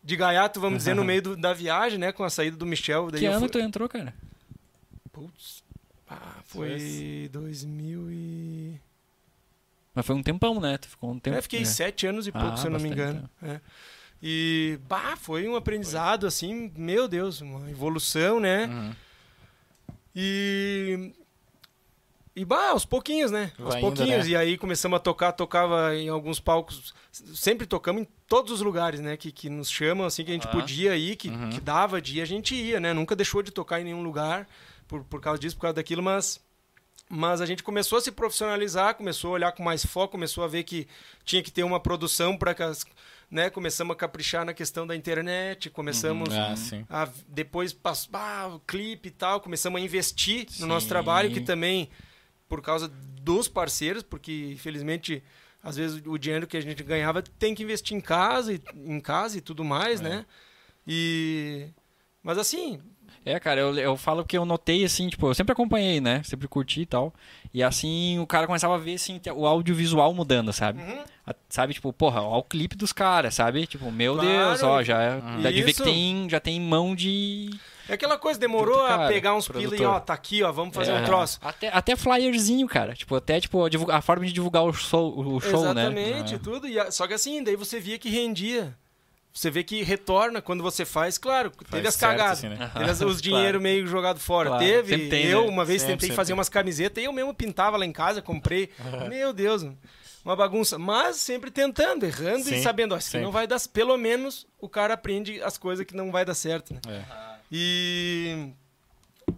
[0.03, 2.11] de gaiato, vamos dizer, no meio do- da viagem, né?
[2.13, 3.07] Com a saída do Michel.
[3.07, 4.13] Que ano fui- tu entrou, cara?
[5.11, 5.63] Putz.
[6.09, 8.79] Ah, foi 2000 e...
[9.93, 10.77] Mas foi um tempão, né?
[10.77, 11.35] Tu ficou um tempo.
[11.35, 11.65] É, fiquei né?
[11.65, 13.27] sete anos e pouco, Ah, se eu não me engano.
[13.41, 13.59] É.
[14.21, 18.65] E, bah, foi um aprendizado, assim, meu Deus, uma evolução, né?
[18.65, 18.95] Uhum.
[20.15, 21.13] E.
[22.35, 23.51] E, bah, aos pouquinhos, né?
[23.57, 24.25] Aos Vai indo, pouquinhos.
[24.25, 24.31] né?
[24.31, 26.93] E aí começamos a tocar, tocava em alguns palcos.
[27.11, 29.17] Sempre tocamos em todos os lugares, né?
[29.17, 30.59] Que, que nos chamam, assim, que a gente Aham.
[30.59, 31.49] podia ir, que, Uhum.
[31.49, 32.93] que dava de ir, a gente ia, né?
[32.93, 34.47] Nunca deixou de tocar em nenhum lugar
[34.87, 36.39] por, por causa disso, por causa daquilo, mas.
[37.09, 40.47] Mas a gente começou a se profissionalizar, começou a olhar com mais foco, começou a
[40.47, 40.85] ver que
[41.23, 42.85] tinha que ter uma produção para que as.
[43.29, 43.49] Né?
[43.49, 46.85] Começamos a caprichar na questão da internet, começamos Ah, sim.
[46.89, 50.65] a- depois passou ah, o clipe e tal, começamos a investir no Sim.
[50.65, 51.89] nosso trabalho, que também
[52.47, 55.21] por causa dos parceiros, porque infelizmente
[55.61, 59.01] às vezes o dinheiro que a gente ganhava tem que investir em casa e em
[59.01, 60.03] casa e tudo mais, É.
[60.03, 60.25] né?
[60.87, 61.67] E
[62.23, 62.79] mas assim,
[63.29, 66.21] É, cara, eu, eu falo que eu notei, assim, tipo, eu sempre acompanhei, né?
[66.23, 67.13] Sempre curti e tal.
[67.53, 70.81] E assim, o cara começava a ver, assim, o audiovisual mudando, sabe?
[70.81, 71.03] Uhum.
[71.25, 73.67] A- sabe, tipo, porra, ó o clipe dos caras, sabe?
[73.67, 74.29] Tipo, meu Claro.
[74.29, 77.49] Deus, ó, já, já de ver que tem, já tem mão de...
[77.89, 80.51] é aquela coisa, demorou Outro a cara, pegar uns pila e ó, tá aqui, ó,
[80.51, 81.01] vamos fazer É.
[81.01, 81.37] um troço.
[81.41, 82.93] Até, até flyerzinho, cara.
[82.93, 85.81] Tipo, até, tipo, a, divulga- a forma de divulgar o show, o show né?
[85.87, 86.65] Exatamente, tudo.
[86.67, 88.73] E a- só que assim, daí você via que rendia.
[89.37, 92.37] Você vê que retorna quando você faz, claro, teve Faz as certo, cagadas.
[92.39, 92.71] assim, né?
[92.73, 94.49] Teve as- os dinheiro meio jogado fora.
[94.49, 95.09] Claro, Teve.
[95.09, 95.47] tem, eu, né?
[95.49, 96.37] uma vez, Sempre, tentei sempre fazer tem.
[96.39, 98.71] umas camisetas e eu mesmo pintava lá em casa, comprei.
[99.07, 99.63] Meu Deus,
[100.25, 100.79] uma bagunça.
[100.79, 103.25] Mas sempre tentando, errando e Sim, sabendo, ó, assim sempre.
[103.25, 103.59] não vai dar.
[103.71, 106.79] Pelo menos o cara aprende as coisas que não vai dar certo, né?
[106.87, 107.03] É.
[107.51, 108.49] E.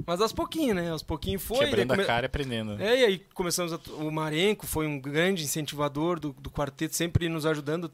[0.06, 0.92] Mas aos pouquinhos, né?
[0.92, 1.60] Aos pouquinhos foi.
[1.66, 2.76] Quebrando come- a cara e aprendendo.
[2.76, 2.88] né?
[2.96, 7.28] é, e aí começamos a, o Marenco foi um grande incentivador do, do quarteto, sempre
[7.28, 7.92] nos ajudando,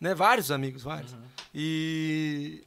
[0.00, 0.14] né?
[0.14, 1.16] Vários amigos, vários.
[1.54, 2.64] E,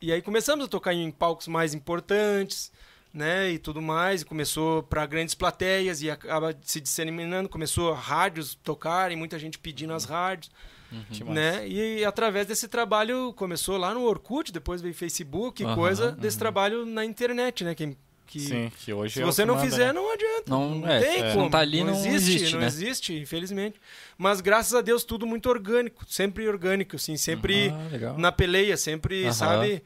[0.00, 2.72] e aí começamos a tocar em palcos mais importantes,
[3.12, 3.50] né?
[3.50, 4.22] E tudo mais.
[4.22, 7.48] E começou para grandes plateias e acaba se disseminando.
[7.48, 10.50] Começou a rádios tocarem, muita gente pedindo as rádios,
[10.90, 11.24] massa.
[11.24, 11.68] né?
[11.68, 16.84] E através desse trabalho começou lá no Orkut, depois veio Facebook, Aham, coisa desse trabalho
[16.84, 17.74] na internet, né?
[17.74, 17.96] Que,
[18.26, 19.92] que Sim, que hoje se é o você não fizer, né?
[19.92, 20.44] não adianta.
[20.48, 21.30] Não- Não, é, tem é.
[21.30, 21.42] como.
[21.44, 22.66] Não tá ali, não existe, Não né?
[22.66, 23.80] existe, infelizmente.
[24.18, 26.04] Mas graças a Deus, tudo muito orgânico.
[26.08, 27.16] Sempre orgânico, assim.
[27.16, 29.82] Sempre Ah, na peleia, sempre, sabe?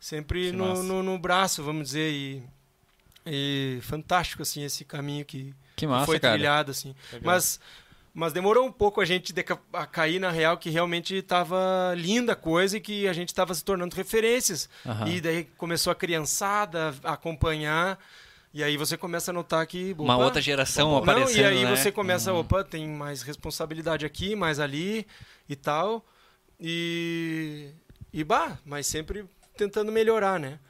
[0.00, 2.10] Sempre no, no, no braço, vamos dizer.
[2.12, 2.42] E,
[3.26, 6.34] e fantástico, assim, esse caminho que, Que que massa, foi cara.
[6.34, 6.94] trilhado, assim.
[7.12, 7.20] Legal.
[7.34, 7.58] Mas,
[8.14, 9.34] mas demorou um pouco a gente
[9.72, 13.52] a cair na real que realmente estava linda a coisa e que a gente estava
[13.52, 14.68] se tornando referências.
[14.86, 15.08] Aham.
[15.08, 17.98] E daí começou a criançada a acompanhar.
[18.52, 19.96] E aí você começa a notar que.
[19.98, 21.74] Uma opa, outra geração não, aparecendo, E aí né?
[21.76, 22.38] você começa, Uhum.
[22.38, 25.04] opa, tem mais responsabilidade aqui, mais ali
[25.48, 26.06] e tal.
[26.60, 27.70] E.
[28.12, 29.24] E bah, mas sempre
[29.56, 30.60] tentando melhorar, né?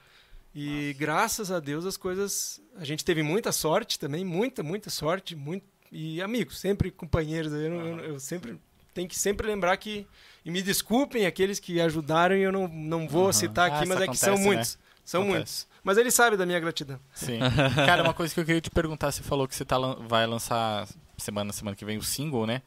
[0.55, 2.59] E graças a Deus as coisas.
[2.77, 5.37] A gente teve muita sorte também, muita, muita sorte.
[5.37, 7.53] Muito, e amigos, sempre companheiros.
[7.53, 8.59] Eu, eu- eu sempre
[8.93, 10.07] tenho que sempre lembrar que.
[10.45, 13.33] E me desculpem aqueles que ajudaram e eu não, não vou Aham.
[13.33, 14.55] citar Ah, aqui, isso mas é que são acontece, né?
[14.55, 14.79] muitos.
[15.05, 15.39] São Acontece.
[15.39, 15.69] muitos.
[15.83, 16.99] Mas ele sabe da minha gratidão.
[17.15, 17.39] Sim.
[17.87, 20.89] Cara, uma coisa que eu queria te perguntar, você falou que você tá, vai lançar
[21.19, 22.63] semana, semana que vem o single, né?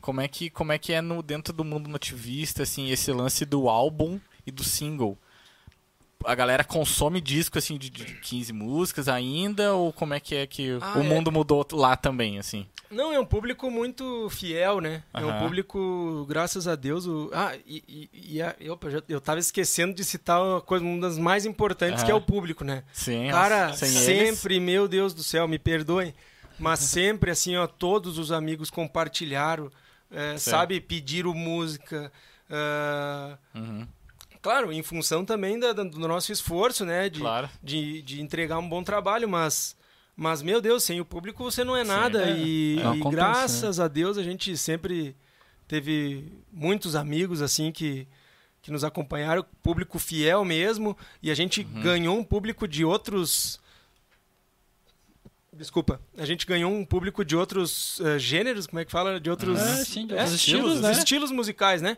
[0.00, 3.44] Como é que como é que é no dentro do mundo nativista assim, esse lance
[3.44, 5.16] do álbum e do single?
[6.26, 10.46] A galera consome disco assim de, de 15 músicas ainda ou como é que é
[10.46, 11.02] que Ah, o é.
[11.02, 12.66] mundo mudou lá também, assim?
[12.90, 15.02] Não, é um público muito fiel, né?
[15.12, 17.06] É um público, graças a Deus.
[17.06, 17.28] O...
[17.32, 17.82] Ah, e,
[18.14, 21.44] e, e a- eu, já- eu tava esquecendo de citar uma, coisa, uma das mais
[21.44, 22.84] importantes, que é o público, né?
[22.92, 24.04] Sim, Cara, nossa, sem eles-
[24.38, 26.14] sempre, meu Deus do céu, me perdoem,
[26.58, 26.78] mas
[27.18, 29.70] sempre assim, ó, todos os amigos compartilharam,
[30.10, 32.12] é, sabe, pediram música.
[32.48, 33.88] ah, Uhum,
[34.44, 37.08] claro, em função também da- do nosso esforço, né?
[37.08, 37.48] De, claro.
[37.62, 39.74] de, de entregar um bom trabalho, mas,
[40.14, 42.28] mas meu Deus, sem o público você não é nada.
[42.30, 42.36] é.
[42.38, 45.16] E, Não e graças a Deus a gente sempre
[45.66, 48.06] teve muitos amigos assim que,
[48.60, 51.80] que nos acompanharam, público fiel mesmo, e a gente Uhum.
[51.82, 53.58] ganhou um público de outros.
[55.52, 59.20] Desculpa, a gente ganhou um público de outros eh, gêneros, como é que fala?
[59.20, 59.60] De outros.
[59.60, 60.92] Ah, sim, de É, outros estilos, estilos, né?
[60.92, 61.96] estilos musicais, né?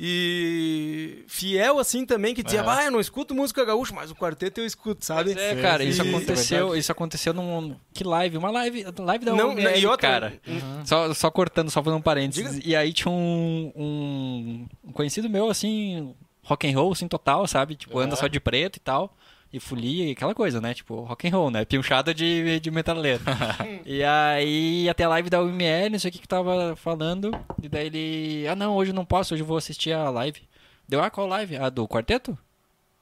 [0.00, 2.76] E fiel assim também, que dizia, Aham.
[2.78, 5.34] ah, eu não escuto música gaúcha, mas o quarteto eu escuto, sabe?
[5.34, 8.84] Pois é, Sim, cara, sim, isso é aconteceu, isso aconteceu num que live, uma live,
[8.98, 10.40] live da Não, UML, e outra- cara.
[10.84, 12.60] Só, só cortando, só fazendo um parênteses.
[12.64, 17.74] E aí tinha um, um, um conhecido meu assim, rock and roll assim total, sabe?
[17.74, 19.16] Tipo, anda só de preto e tal.
[19.50, 20.74] E folia e aquela coisa, né?
[20.74, 21.64] Tipo, rock and roll, né?
[21.64, 23.22] Pinchada de, de metaleiro.
[23.86, 27.30] e aí, até a live da UML, não sei o que que tava falando.
[27.62, 28.46] E daí ele...
[28.46, 30.42] Ah, não, hoje eu não posso, hoje eu vou assistir a live.
[30.86, 31.56] Deu, ah, qual live?
[31.56, 32.36] A do quarteto?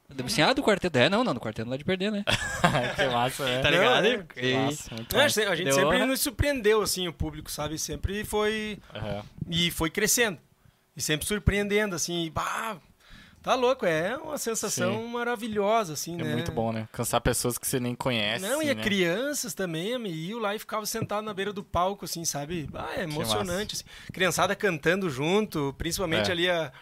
[0.09, 0.97] Deu assim, ah, do quarteto.
[0.97, 2.23] É, não, não, do quarteto não é de perder, né?
[2.95, 3.59] que massa, é.
[3.61, 4.07] Tá Não, ligado?
[4.07, 4.19] é.
[4.23, 6.07] Que E- massa, muito É, a gente- Deu sempre honra.
[6.07, 7.77] nos surpreendeu, assim, o público, sabe?
[7.77, 8.79] Sempre foi.
[8.95, 9.25] Aham.
[9.51, 10.39] E foi crescendo.
[10.97, 12.31] E sempre surpreendendo, assim.
[12.33, 12.77] Bah,
[13.47, 15.07] Tá louco, é uma sensação Sim.
[15.13, 16.33] maravilhosa, assim, É né?
[16.33, 16.89] muito bom, né?
[16.91, 18.45] Cansar pessoas que você nem conhece.
[18.45, 18.83] Não, assim, e é né?
[18.83, 22.69] crianças também, me iam lá e ficavam sentados na beira do palco, assim, sabe?
[22.75, 23.77] Ah, é emocionante.
[23.77, 23.85] Assim.
[24.13, 26.33] Criançada cantando junto, principalmente É.
[26.33, 26.73] ali a,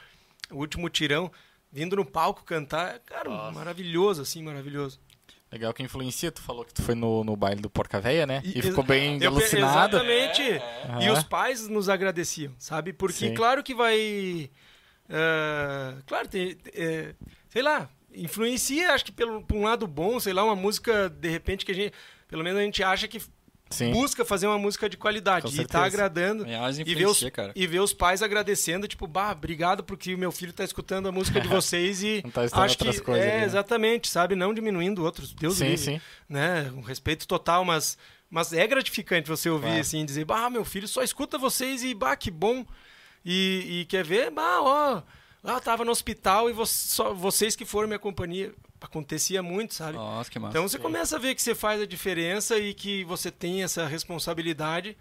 [0.50, 1.30] o último tirão,
[1.70, 2.98] vindo no palco cantar.
[3.00, 4.98] Cara, maravilhoso, assim, maravilhoso.
[5.52, 8.40] Legal que influencia, tu falou que tu foi no, no baile do Porca Véia, né?
[8.42, 9.98] E, E- ficou bem Eu alucinado.
[9.98, 10.40] Exatamente.
[10.42, 11.12] E Aham.
[11.12, 12.94] os pais nos agradeciam, sabe?
[12.94, 13.34] Porque Sim.
[13.34, 14.50] claro que vai.
[15.08, 17.14] Ah, claro, tem, é,
[17.48, 21.28] sei lá, influencia, acho que pelo, por um lado bom, sei lá, uma música, de
[21.28, 21.92] repente, que a gente.
[22.28, 23.20] Pelo menos a gente acha que
[23.70, 23.92] Sim.
[23.92, 26.44] busca fazer uma música de qualidade Com e tá agradando.
[26.46, 27.52] É, E ver, os, cara.
[27.54, 31.12] e ver os pais agradecendo, tipo, bah, obrigado porque o meu filho tá escutando a
[31.12, 33.44] música de vocês e Não tá escutando acho que coisas é ali, né?
[33.46, 36.00] exatamente, sabe, não diminuindo outros, Deus Sim, livre, sim.
[36.28, 37.96] né, um respeito total, mas
[38.30, 39.80] mas é gratificante você ouvir Claro.
[39.80, 42.64] assim, dizer, bah, meu filho só escuta vocês e bah, que bom.
[43.24, 45.02] E, e quer ver, bah, ó,
[45.42, 48.52] lá eu tava no hospital e vo- só vocês que foram minha companhia.
[48.80, 49.94] Acontecia muito, sabe?
[49.96, 50.50] Nossa, que massa.
[50.58, 53.86] Então você começa a ver que você faz a diferença e que você tem essa
[53.86, 54.94] responsabilidade.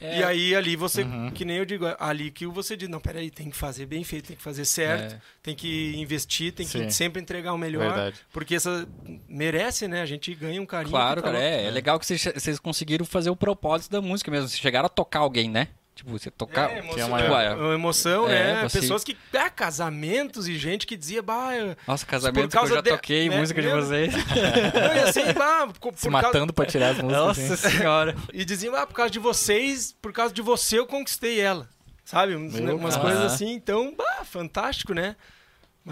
[0.00, 0.20] É.
[0.20, 1.30] E aí ali você, Uhum.
[1.30, 4.28] que nem eu digo, ali que você diz, não, peraí, tem que fazer bem feito,
[4.28, 5.20] tem que fazer certo, É.
[5.42, 6.86] tem que investir, tem Sim.
[6.86, 7.92] que sempre entregar o melhor.
[7.92, 8.16] Verdade.
[8.32, 8.88] Porque essa
[9.28, 10.00] merece, né?
[10.00, 10.90] A gente ganha um carinho.
[10.92, 14.30] Claro, tá cara, é, é legal que vocês, vocês conseguiram fazer o propósito da música
[14.30, 14.48] mesmo.
[14.48, 15.68] Vocês chegaram a tocar alguém, né?
[16.00, 16.70] Tipo, você tocar.
[16.70, 18.62] É, que é emoção, uma- Tipo, é, é, uma emoção, É, né?
[18.68, 19.16] você- Pessoas que.
[19.34, 21.50] Ah, casamentos e gente que dizia, bah.
[21.86, 23.82] Nossa, casamento que eu causa já de- toquei né, música de mesmo?
[23.82, 24.12] vocês.
[24.74, 27.18] Não, e assim, bah, co- Se por causa- matando pra tirar as músicas.
[27.38, 27.78] Nossa assim.
[27.78, 28.16] senhora.
[28.32, 31.68] E diziam, ah, por causa de vocês, por causa de você eu conquistei ela.
[32.04, 32.34] Sabe?
[32.36, 33.04] Meu umas Deus.
[33.06, 33.52] coisas assim.
[33.52, 35.14] Então, bah, fantástico, né?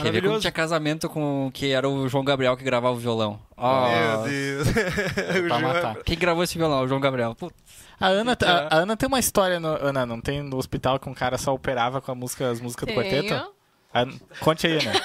[0.00, 3.40] Quer ver como tinha casamento com que era o João Gabriel que gravava o violão?
[3.56, 4.68] Ó, Meu Deus.
[5.48, 5.96] Pra João- matar.
[6.04, 6.82] Quem gravou esse violão?
[6.84, 7.34] O João Gabriel.
[7.34, 7.54] Putz,
[7.98, 11.08] A Ana, a, a Ana tem uma história, no, Ana, não tem no hospital que
[11.08, 13.28] um cara só operava com a música, as músicas do quarteto?
[13.28, 13.48] Tenho.
[13.94, 14.06] A-
[14.40, 14.92] conte aí, Ana.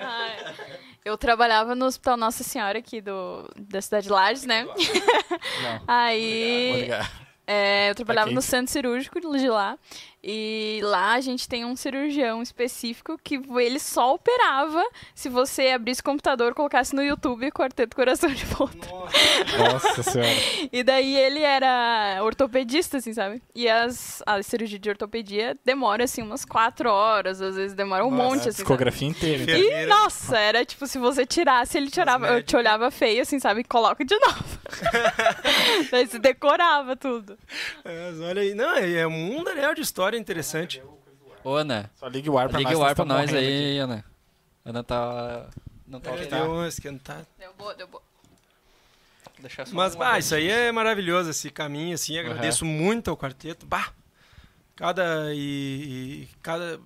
[0.00, 0.54] Ai,
[1.04, 4.64] Eu trabalhava no Hospital Nossa Senhora aqui do, da cidade de Lages, né?
[4.64, 4.84] Não, vou
[5.88, 7.10] Aí ligar.
[7.46, 8.34] é, eu trabalhava Ok.
[8.34, 9.76] no centro cirúrgico de lá.
[10.22, 16.02] E lá a gente tem um cirurgião específico que ele só operava se você abrisse
[16.02, 18.86] o computador, colocasse no YouTube Quarteto Coração de Volta.
[19.58, 20.30] Nossa senhora.
[20.72, 23.42] E daí ele era ortopedista, assim, sabe?
[23.54, 28.10] E as, a cirurgia de ortopedia demora, assim, umas quatro horas, às vezes demora um
[28.10, 28.56] Nossa, monte, A assim, sabe?
[28.56, 29.42] discografia inteira.
[29.42, 29.54] então.
[29.54, 29.88] E, Enfermeira.
[29.88, 33.64] nossa, era tipo, se você tirasse, ele te olhava, eu te olhava feio, assim, sabe?
[33.64, 34.44] Coloca de novo.
[35.90, 37.38] Daí você decorava tudo.
[37.84, 38.54] Mas olha aí.
[38.54, 40.82] Não, é é um mundo anel de história interessante.
[41.42, 42.78] Ô, Ana, Só ligue o ar pra liga nós.
[42.78, 44.04] o ar pra nós aí, Ana.
[44.64, 45.48] Ana tá.
[45.86, 47.26] Não tá É, deu uma esquentada.
[47.38, 48.02] Deu boa, deu boa.
[49.38, 52.18] Deixa só Mas, bah, isso aí é maravilhoso, esse caminho, assim.
[52.18, 53.64] Agradeço muito ao quarteto.
[53.66, 53.90] Bah,
[54.76, 55.34] cada.
[55.34, 56.78] E, e cada.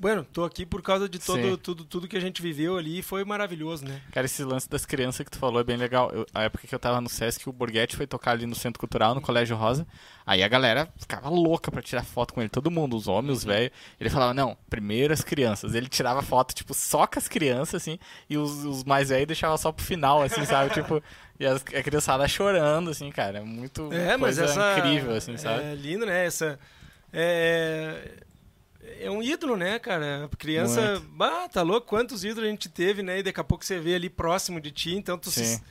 [0.00, 1.56] Bueno, tô aqui por causa de todo, Sim.
[1.56, 4.00] tudo, tudo que a gente viveu ali e foi maravilhoso, né?
[4.12, 6.10] Cara, esse lance das crianças que tu falou é bem legal.
[6.12, 8.80] Eu, a época que eu tava no Sesc, o Borghetti foi tocar ali no Centro
[8.80, 9.86] Cultural, no Colégio Rosa.
[10.26, 12.48] Aí a galera ficava louca pra tirar foto com ele.
[12.48, 13.70] Todo mundo, os homens, os velhos.
[14.00, 15.74] Ele falava, não, primeiro as crianças.
[15.74, 17.98] Ele tirava foto, tipo, só com as crianças, assim.
[18.28, 20.72] E os, os mais velhos deixava só pro final, assim, sabe?
[20.74, 21.02] Tipo,
[21.38, 23.38] e as, a criançada chorando, assim, cara.
[23.38, 24.78] É muito É, mas coisa essa.
[24.78, 25.62] incrível, assim, sabe?
[25.62, 26.26] É lindo, né?
[26.26, 26.58] Essa.
[27.12, 28.18] É,
[29.00, 30.24] é um ídolo, né, cara?
[30.32, 31.02] A criança.
[31.10, 31.86] Bah, tá louco?
[31.86, 33.18] Quantos ídolos a gente teve, né?
[33.18, 35.62] E daqui a pouco você vê ali próximo de ti, então tu se.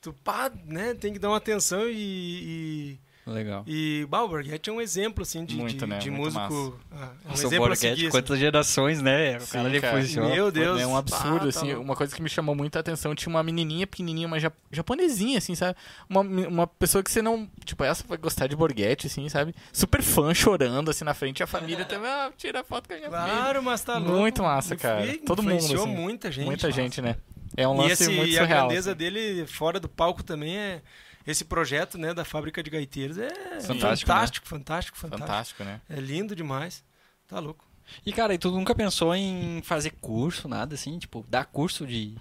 [0.00, 0.94] Tu, pá, né?
[0.94, 2.98] Tem que dar uma atenção e.
[3.24, 3.62] Legal.
[3.68, 5.98] E, e bah, o Borghetti é um exemplo, assim, de, Muito, de, né?
[5.98, 6.76] de Muito músico.
[6.90, 8.06] ah, é um Nossa, o exemplo a Borghetti, seguir.
[8.06, 8.10] assim.
[8.10, 9.36] quantas gerações, né?
[9.36, 10.28] O Sim, cara funciona.
[10.34, 10.80] Meu Deus.
[10.80, 11.66] É um absurdo, Ah, tá assim.
[11.68, 11.82] louco.
[11.82, 15.54] uma coisa que me chamou muita atenção, tinha uma menininha pequenininha, uma ja- japonesinha, assim,
[15.54, 15.78] sabe?
[16.10, 17.48] Uma, uma pessoa que você não...
[17.64, 19.54] Tipo, essa vai gostar de Borghetti, assim, sabe?
[19.72, 21.38] Super fã, chorando, assim, na frente.
[21.40, 23.08] E a família também, ah, tira foto com a filha.
[23.08, 24.18] Claro, mas tá louco.
[24.18, 25.06] Muito massa, cara.
[25.24, 25.94] Todo mundo, influenciou assim.
[25.94, 26.46] muita gente.
[26.46, 27.14] Muita gente, né?
[27.56, 28.66] É um E, lance esse, muito e a surreal.
[28.66, 28.98] grandeza assim.
[28.98, 30.82] dele fora do palco também é
[31.26, 33.28] esse projeto, né, da fábrica de gaiteiros é
[33.60, 34.08] Fantástico, fantástico, né?
[34.08, 35.64] fantástico, fantástico, fantástico.
[35.64, 35.80] Né?
[35.88, 36.84] É lindo demais.
[37.28, 37.64] Tá louco.
[38.04, 40.98] E, cara, e tu nunca pensou em fazer curso, nada assim?
[40.98, 42.16] Tipo, dar curso de...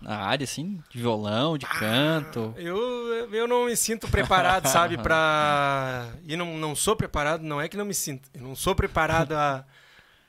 [0.00, 0.80] Na área, assim?
[0.90, 2.54] De violão, de canto?
[2.56, 2.78] Eu,
[3.34, 6.08] eu não me sinto preparado, sabe, pra...
[6.24, 8.30] E não, não sou preparado, não é que não me sinto.
[8.32, 9.64] Eu não sou preparado a,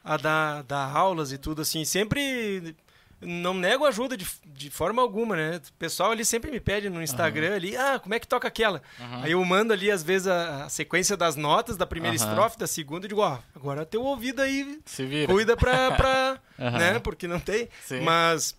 [0.04, 1.86] a dar, dar aulas e tudo, assim.
[1.86, 2.76] Sempre...
[3.22, 5.58] Não nego ajuda de, de forma alguma, né?
[5.58, 8.82] O pessoal ali sempre me pede no Instagram ali, ah, como é que toca aquela?
[9.22, 12.30] Aí eu mando ali, às vezes, a, a sequência das notas da primeira Aham.
[12.30, 15.32] estrofe, da segunda, e digo, ó, agora teu ouvido aí Se vira.
[15.32, 15.92] cuida pra...
[15.92, 17.00] pra né?
[17.00, 17.68] Porque não tem.
[17.86, 18.02] Sim.
[18.02, 18.56] Mas,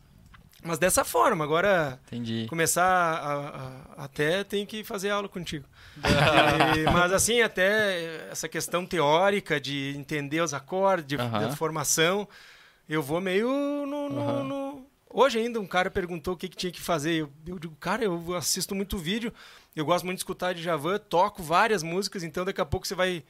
[0.62, 2.46] mas dessa forma, agora Entendi.
[2.48, 3.32] começar a,
[4.00, 5.64] a- até tem que fazer aula contigo.
[6.76, 12.28] E- mas assim, até essa questão teórica de entender os acordes, de, formação,
[12.94, 13.48] eu vou meio
[13.86, 14.08] no.
[14.10, 14.44] no- Aham.
[14.44, 17.14] no- Hoje ainda um cara perguntou o que, que tinha que fazer.
[17.22, 19.34] Eu, eu digo, cara, eu assisto muito vídeo,
[19.74, 22.94] eu gosto muito de escutar de Javan, toco várias músicas, então daqui a pouco você
[22.94, 23.24] vai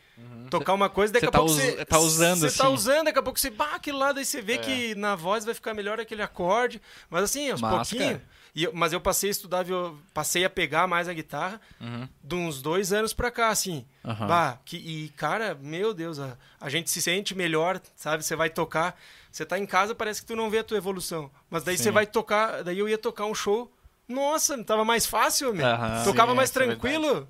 [0.51, 1.85] tocar uma coisa, daqui Cê a tá pouco us- você.
[1.87, 2.75] tá usando, Você tá assim.
[2.75, 3.49] usando, daqui a pouco você.
[3.49, 4.59] Bah, aquele lado aí você vê É.
[4.59, 6.83] que na voz vai ficar melhor aquele acorde.
[7.09, 8.21] Mas assim, aos pouquinhos.
[8.55, 12.07] eu- mas eu passei a estudar, viol- passei a pegar mais a guitarra Uhum.
[12.23, 13.87] de uns dois anos pra cá, assim.
[14.05, 14.27] Aham.
[14.27, 18.23] Bah, que, e, cara, meu Deus, a, a gente se sente melhor, sabe?
[18.23, 19.01] Você vai tocar,
[19.31, 21.31] você tá em casa, parece que tu não vê a tua evolução.
[21.49, 21.85] Mas daí Sim.
[21.85, 23.73] você vai tocar, daí eu ia tocar um show,
[24.09, 25.67] nossa, tava mais fácil, meu.
[25.67, 26.05] Aham.
[26.05, 27.29] Tocava Sim, mais é tranquilo,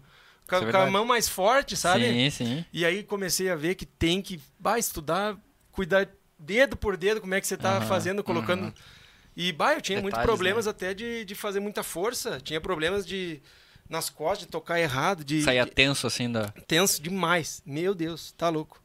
[0.48, 2.04] com, a- Isso é com a mão mais forte, sabe?
[2.06, 2.64] Sim, sim.
[2.72, 5.36] E aí comecei a ver que tem que bah, estudar,
[5.72, 8.64] cuidar dedo por dedo, como é que você tá Aham, fazendo, colocando.
[8.64, 8.72] uhum.
[9.36, 10.70] E bah, eu tinha muitos problemas né?
[10.70, 12.40] até de, de fazer muita força.
[12.40, 13.40] Tinha problemas de
[13.88, 16.48] nas costas, de tocar errado, de, Saía tenso assim da.
[16.66, 17.60] tenso demais.
[17.66, 18.80] Meu Deus, tá louco.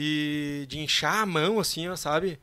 [0.00, 2.38] E de inchar a mão, assim, ó, sabe?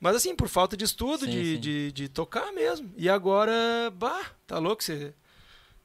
[0.00, 1.60] Mas assim, por falta de estudo, Sim, de, sim.
[1.60, 2.90] De, de tocar mesmo.
[2.96, 3.52] E agora,
[3.94, 5.12] bah, tá louco você.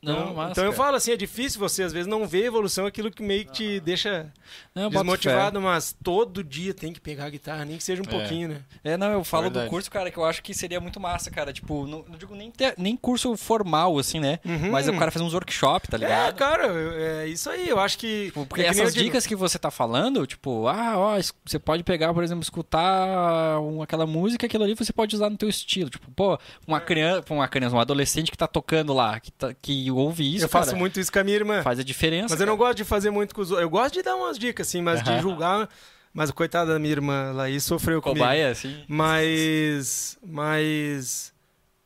[0.03, 0.83] Não, então, massa, então eu cara.
[0.83, 3.79] falo assim, é difícil você às vezes não ver evolução, aquilo que meio que te
[3.79, 4.31] deixa
[4.75, 8.09] Não, desmotivado, mas todo dia tem que pegar a guitarra, nem que seja um É.
[8.09, 8.61] pouquinho, né?
[8.83, 9.65] É, não, eu falo Verdade.
[9.65, 11.53] do curso, cara, que eu acho que seria muito massa, cara.
[11.53, 14.39] Tipo, não, não digo nem, ter- nem curso formal, assim, né?
[14.45, 14.71] Uhum.
[14.71, 16.35] Mas é o cara fazer uns workshops, tá É, ligado?
[16.35, 17.69] cara, eu- é isso aí.
[17.69, 18.25] Eu acho que.
[18.25, 19.05] Tipo, porque é essas digo.
[19.05, 23.81] dicas que você tá falando, tipo, ah, ó, você pode pegar, por exemplo, escutar um-
[23.81, 25.89] aquela música, aquilo ali você pode usar no teu estilo.
[25.89, 26.37] Tipo, pô,
[26.67, 30.45] uma criança, uma criança, um adolescente que tá tocando lá, que, tá- que ouve isso,
[30.45, 31.61] eu faço cara, muito isso com a minha irmã.
[31.61, 32.27] faz a diferença.
[32.29, 33.63] Mas eu não gosto de fazer muito com os outros.
[33.63, 35.69] Eu gosto de dar umas dicas, assim, mas de julgar.
[36.13, 38.19] Mas coitada da minha irmã, Laís sofreu comigo.
[38.19, 38.83] Cobaia, assim.
[38.87, 40.17] Mas.
[40.23, 41.33] Mas.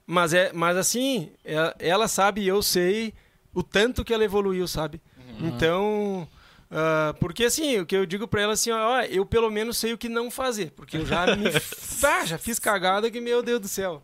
[0.05, 3.13] Mas, é, mas assim, ela, ela sabe e eu sei
[3.53, 5.01] o tanto que ela evoluiu, sabe?
[5.17, 5.47] Uhum.
[5.47, 6.27] Então.
[6.69, 9.77] ah, porque assim, o que eu digo pra ela assim, ó, ó, eu pelo menos
[9.77, 10.71] sei o que não fazer.
[10.71, 11.47] Porque eu já me.
[12.03, 14.03] ah, já fiz cagada que, meu Deus do céu.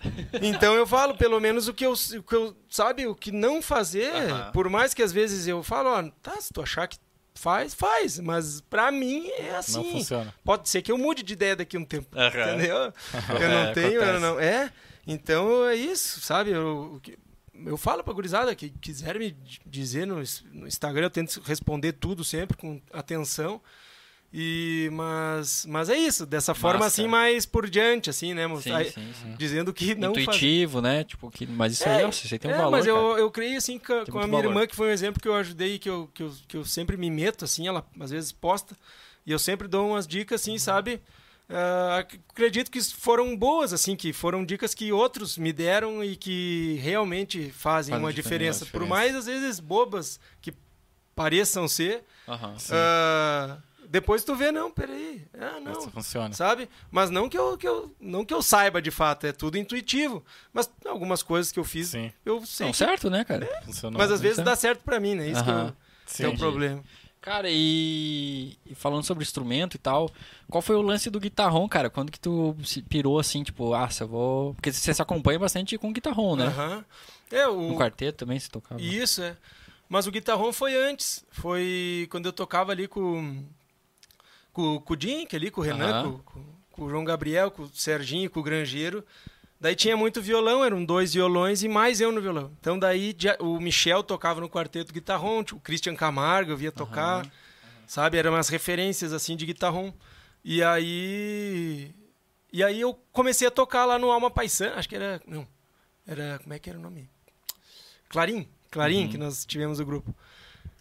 [0.42, 3.60] Então eu falo pelo menos o que eu, o que eu sabe, o que não
[3.60, 4.10] fazer,
[4.52, 6.96] por mais que às vezes eu falo, ó, tá, se tu achar que
[7.34, 9.76] faz, faz, mas pra mim é assim.
[9.76, 10.34] Não funciona.
[10.44, 12.08] Pode ser que eu mude de ideia daqui a um tempo.
[12.18, 12.76] Entendeu?
[13.30, 14.20] Eu É, não tenho, eu acontece.
[14.20, 14.40] não.
[14.40, 14.72] É.
[15.06, 16.50] Então é isso, sabe?
[16.50, 17.18] Eu, o que-
[17.66, 19.36] eu falo pra gurizada que quiser me
[19.66, 20.16] dizer no,
[20.52, 23.60] no Instagram, eu tento responder tudo sempre com atenção.
[24.32, 27.02] E, mas, mas é isso, dessa forma Massa.
[27.02, 28.46] assim, mais por diante, assim, né?
[28.60, 29.34] Sim, Aí, sim, sim.
[29.36, 31.02] Dizendo que não faz- Intuitivo, né?
[31.02, 32.98] Tipo, que, mas isso aí, isso aí tem um é, valor, mas cara.
[32.98, 34.50] eu, eu creio assim com, com a minha valor.
[34.50, 36.96] irmã, que foi um exemplo que eu ajudei, que eu, que, eu, que eu sempre
[36.96, 38.76] me meto, assim, ela às vezes posta,
[39.26, 41.00] e eu sempre dou umas dicas, assim, sabe?
[41.48, 46.14] Ah, ac- acredito que foram boas, assim, que foram dicas que outros me deram e
[46.14, 48.66] que realmente fazem uma diferença, diferença.
[48.66, 50.54] Por mais, às vezes, bobas que
[51.16, 52.54] pareçam ser, Aham.
[52.70, 53.58] ah,
[53.90, 56.32] depois tu vê, não, peraí, ah, não, Isso funciona.
[56.32, 56.68] sabe?
[56.90, 60.24] Mas não que eu, que eu, não que eu saiba de fato, é tudo intuitivo.
[60.52, 62.66] Mas algumas coisas que eu fiz, Sim, eu sei.
[62.66, 63.46] Não, que- certo, né, cara?
[63.64, 63.98] funcionou.
[63.98, 65.28] mas às vezes Então- dá certo pra mim, né?
[65.28, 65.66] Isso que, eu,
[66.06, 66.16] Sim.
[66.16, 66.40] que é o Entendi.
[66.40, 66.84] problema.
[67.20, 68.56] Cara, e...
[68.64, 70.10] e falando sobre instrumento e tal,
[70.48, 71.90] qual foi o lance do guitarrão, cara?
[71.90, 74.54] Quando que tu se pirou assim, tipo, ah, se eu vou.
[74.54, 76.46] Porque você se acompanha bastante com guitarrão, né?
[76.46, 76.84] Aham.
[77.30, 77.74] É, o...
[77.76, 78.80] quarteto também se tocava.
[78.80, 79.36] Isso, é.
[79.88, 81.22] Mas o guitarrão foi antes.
[81.30, 83.44] Foi quando eu tocava ali com,
[84.52, 86.12] com, com o Dink, ali, com o Renan, Aham.
[86.24, 86.40] com,
[86.72, 89.04] com- o João Gabriel, com o Serginho, com o Grangeiro.
[89.60, 92.50] Daí tinha muito violão, eram dois violões e mais eu no violão.
[92.58, 97.30] Então daí o Michel tocava no quarteto guitarrão, o Christian Camargo eu via tocar,
[97.86, 98.16] sabe?
[98.16, 99.92] Eram umas referências assim de guitarrão.
[100.42, 101.94] E aí
[102.50, 105.46] e aí eu comecei a tocar lá no Alma Paisana, acho que era, não,
[106.06, 107.06] era, como é que era o nome?
[108.08, 110.14] Clarim, Clarim, que nós tivemos o grupo.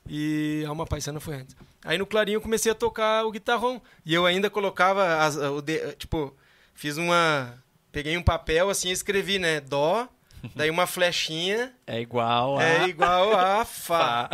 [0.07, 1.55] E Alma Paisana foi antes.
[1.84, 3.82] Aí no Clarim eu comecei a tocar o guitarrão.
[4.05, 6.36] E eu ainda colocava, as, o de- tipo,
[6.73, 7.61] fiz uma...
[7.91, 9.59] Peguei um papel assim e escrevi, né?
[9.61, 10.07] Dó,
[10.55, 12.63] daí uma flechinha, É igual a.
[12.63, 14.30] é igual a Fá.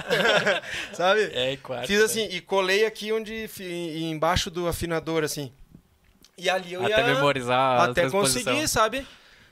[0.93, 1.21] Sabe?
[1.33, 1.85] É igual.
[1.85, 3.49] Fiz assim, e colei aqui onde,
[4.11, 5.51] embaixo do afinador, assim.
[6.37, 9.07] E ali eu Até ia memorizar a até conseguir, sabe?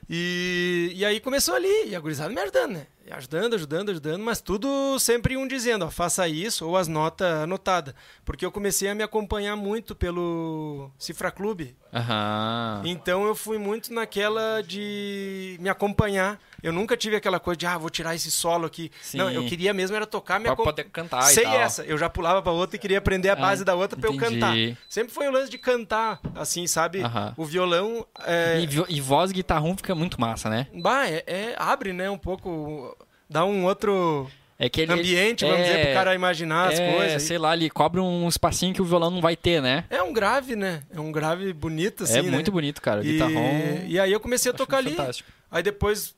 [0.09, 2.87] E, e aí começou ali, e a gurizada me ajudando, né?
[3.11, 7.93] Ajudando, ajudando, ajudando, mas tudo sempre um dizendo, ó, faça isso, ou as notas anotadas.
[8.23, 11.75] Porque eu comecei a me acompanhar muito pelo Cifra Clube.
[11.93, 12.81] Aham.
[12.85, 16.39] Então eu fui muito naquela de me acompanhar.
[16.63, 18.89] Eu nunca tive aquela coisa de, ah, vou tirar esse solo aqui.
[19.01, 19.17] Sim.
[19.17, 22.41] Não, eu queria mesmo era tocar, me Pra poder cantar Sei essa, eu já pulava
[22.41, 24.39] pra outra e queria aprender a base Ah, da outra pra eu entendi.
[24.39, 24.55] cantar.
[24.87, 27.01] Sempre foi o lance de cantar, assim, sabe?
[27.01, 27.33] Aham.
[27.35, 30.67] O violão é, E, e voz guitarrão fica muito massa, né?
[30.73, 32.95] Bah, é, é- abre, né, um pouco,
[33.29, 34.29] dá um outro...
[34.57, 37.23] É que ele, ambiente, vamos é, dizer, pro cara imaginar as é, coisas.
[37.23, 39.83] sei lá, ele cobre um espacinho que o violão não vai ter, né?
[39.89, 40.83] É um grave, né?
[40.93, 42.31] É um grave bonito, assim, é né?
[42.31, 43.03] muito bonito, cara.
[43.03, 43.81] E, guitarrão.
[43.87, 44.91] e aí eu comecei a tocar ali.
[44.91, 45.29] fantástico.
[45.51, 46.15] Aí depois.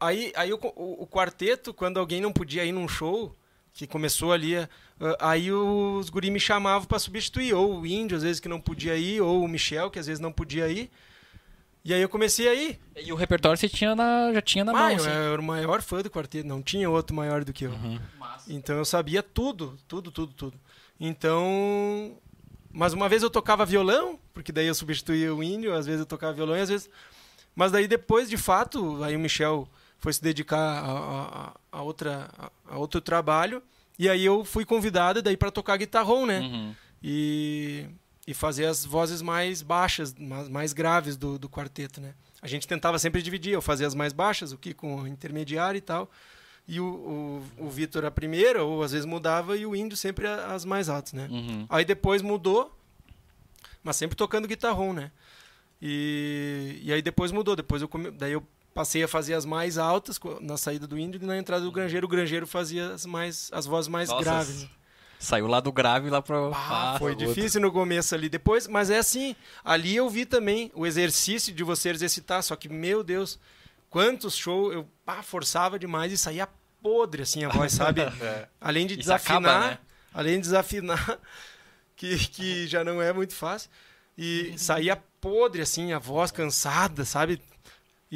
[0.00, 3.34] Aí, aí o, o, o quarteto, quando alguém não podia ir num show,
[3.72, 4.54] que começou ali.
[4.54, 4.68] eh,
[5.20, 7.52] Aí os guri me chamavam pra substituir.
[7.54, 10.20] Ou o índio, às vezes, que não podia ir, ou o Michel, que às vezes
[10.20, 10.90] não podia ir.
[11.84, 12.80] E aí eu comecei a ir.
[12.96, 15.08] E o repertório você tinha na, já tinha na Ah, mão, eu assim.
[15.08, 17.70] era o maior fã do quarteto, não tinha outro maior do que eu.
[17.70, 18.00] Uhum.
[18.48, 20.60] Então eu sabia tudo, tudo, tudo, tudo.
[20.98, 22.18] Então.
[22.72, 26.06] Mas uma vez eu tocava violão, porque daí eu substituía o índio, às vezes eu
[26.06, 26.90] tocava violão e às vezes.
[27.54, 29.66] Mas daí depois, de fato, aí o Michel
[29.98, 30.90] foi se dedicar a,
[31.72, 32.28] a, a outra,
[32.68, 33.62] a, outro trabalho.
[33.98, 36.40] E aí eu fui convidado daí para tocar guitarrão, né?
[36.40, 36.74] Uhum.
[37.02, 37.86] e,
[38.26, 42.12] e fazer as vozes mais baixas, mais, mais graves do, do quarteto, né?
[42.42, 45.78] A gente tentava sempre dividir, eu fazia as mais baixas, o Kiko com o intermediário
[45.78, 46.10] e tal,
[46.68, 46.84] e o,
[47.58, 50.88] o, o Vitor a primeira, ou às vezes mudava, e o Índio sempre as mais
[50.88, 51.26] altas, né?
[51.30, 51.66] Uhum.
[51.68, 52.76] Aí depois mudou,
[53.82, 55.10] mas sempre tocando guitarrão, né?
[55.80, 58.42] E, e aí depois mudou, depois eu come- daí eu
[58.76, 62.04] passei a fazer as mais altas na saída do Índio e na entrada do Grangeiro,
[62.04, 64.66] o Grangeiro fazia as mais as vozes mais Nossa, graves.
[65.18, 66.52] Saiu lá do grave lá pro.
[66.54, 67.26] Ah, foi outro.
[67.26, 68.28] difícil no começo ali.
[68.28, 72.68] Depois, mas é assim, ali eu vi também o exercício de você exercitar, só que,
[72.68, 73.38] meu Deus,
[73.88, 76.46] quantos shows eu pá, forçava demais e saía
[76.82, 78.02] podre, assim, a voz, sabe?
[78.60, 79.78] Além de Isso desafinar, acaba, né?
[80.12, 81.18] além de desafinar,
[81.96, 83.70] que, que já não é muito fácil,
[84.18, 87.40] e saía podre, assim, a voz cansada, sabe?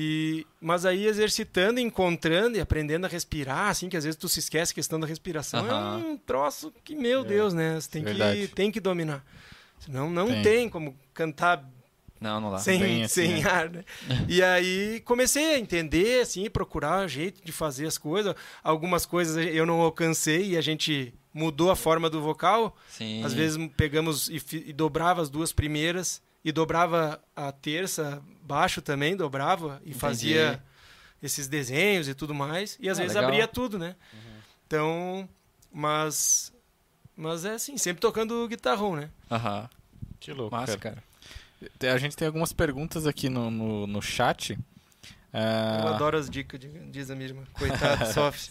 [0.03, 4.39] E, mas aí exercitando, encontrando e aprendendo a respirar, assim, que às vezes tu se
[4.39, 7.79] esquece a questão da respiração, é um troço que, meu Deus, né?
[7.79, 9.23] Você tem, que, tem que dominar.
[9.79, 10.43] Senão não Tem.
[10.43, 11.69] tem, como cantar
[12.19, 12.57] Não, não dá.
[12.57, 13.51] sem, assim, sem né?
[13.51, 13.85] ar, né?
[14.27, 18.35] E aí comecei a entender, assim, procurar jeito de fazer as coisas.
[18.65, 22.75] Algumas coisas eu não alcancei e a gente mudou a forma do vocal.
[22.89, 23.23] Sim.
[23.23, 29.17] Às vezes pegamos e, e dobrava as duas primeiras e dobrava a terça baixo também,
[29.17, 29.99] dobrava e Entendi.
[29.99, 30.63] fazia
[31.23, 32.77] esses desenhos e tudo mais.
[32.81, 33.31] E às Ah, vezes legal.
[33.31, 33.35] Uhum.
[33.37, 33.95] abria tudo, né?
[34.67, 35.29] Então,
[35.73, 36.53] mas
[37.17, 39.11] mas é assim, sempre tocando guitarrão, né?
[39.31, 39.69] Aham.
[40.19, 41.03] Que louco, Massa, cara.
[41.81, 41.95] cara.
[41.95, 44.59] A gente tem algumas perguntas aqui no, no, no chat.
[45.33, 47.43] É, Eu adoro as dicas, de- diz a minha irmã.
[47.53, 48.51] Coitado, sofre.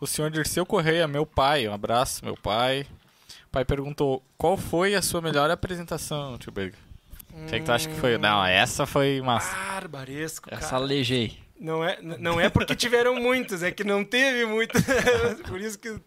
[0.00, 2.86] O senhor Dirceu Correia, meu pai, um abraço, meu pai.
[3.46, 6.74] O pai perguntou, qual foi a sua melhor apresentação, tio Berg?
[7.42, 8.18] O que, é que tu acha que foi?
[8.18, 9.54] Não, essa foi massa.
[9.54, 10.82] Barbaresco, Essa cara.
[10.82, 11.38] alejei.
[11.58, 14.74] Não é, não é porque tiveram muitos, é que não teve muito.
[15.48, 15.98] Por isso que.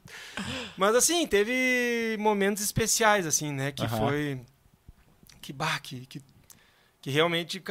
[0.77, 3.71] Mas assim, teve momentos especiais, assim, né?
[3.71, 4.41] Que foi.
[5.41, 6.21] Que bah, que, que,
[7.01, 7.63] que realmente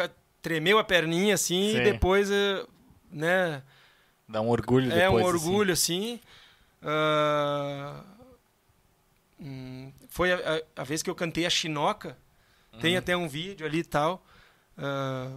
[0.42, 1.76] tremeu a perninha, assim, Sim.
[1.78, 2.64] e depois, eh,
[3.12, 3.62] né?
[4.28, 5.24] Dá um orgulho É depois.
[5.24, 5.36] um assim.
[5.46, 6.20] orgulho, assim.
[6.82, 8.02] Ah,
[9.40, 12.16] hum, foi a, a- a vez que eu cantei a Chinoca.
[12.80, 12.98] Tem Uhum.
[12.98, 14.24] até um vídeo ali e tal.
[14.76, 15.32] Ah,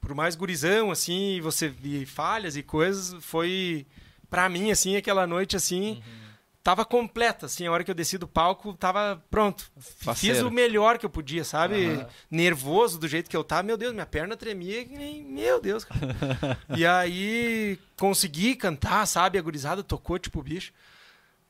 [0.00, 3.86] por mais gurizão, assim, você vê falhas e coisas, foi...
[4.28, 5.92] Pra mim, assim, aquela noite, assim...
[5.94, 6.20] Uhum.
[6.62, 9.64] Tava completa, assim, a hora que eu desci do palco, tava pronto.
[9.78, 10.46] Fiz Faceiro.
[10.48, 11.86] o melhor que eu podia, sabe?
[11.86, 12.06] Aham.
[12.30, 13.62] Nervoso do jeito que eu tava.
[13.62, 15.24] Meu Deus, minha perna tremia nem...
[15.24, 16.58] Meu Deus, cara.
[16.76, 19.38] E aí consegui cantar, sabe?
[19.38, 20.70] A gurizada tocou tipo bicho.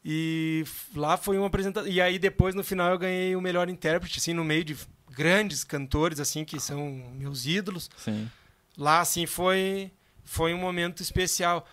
[0.04, 0.64] E
[0.94, 1.90] lá foi uma apresentação.
[1.90, 4.76] E aí depois no final eu ganhei o melhor intérprete, assim, no meio de
[5.10, 7.90] grandes cantores, assim, que são meus ídolos.
[7.96, 8.30] Sim.
[8.78, 9.90] Lá, assim, foi,
[10.24, 11.66] foi um momento especial.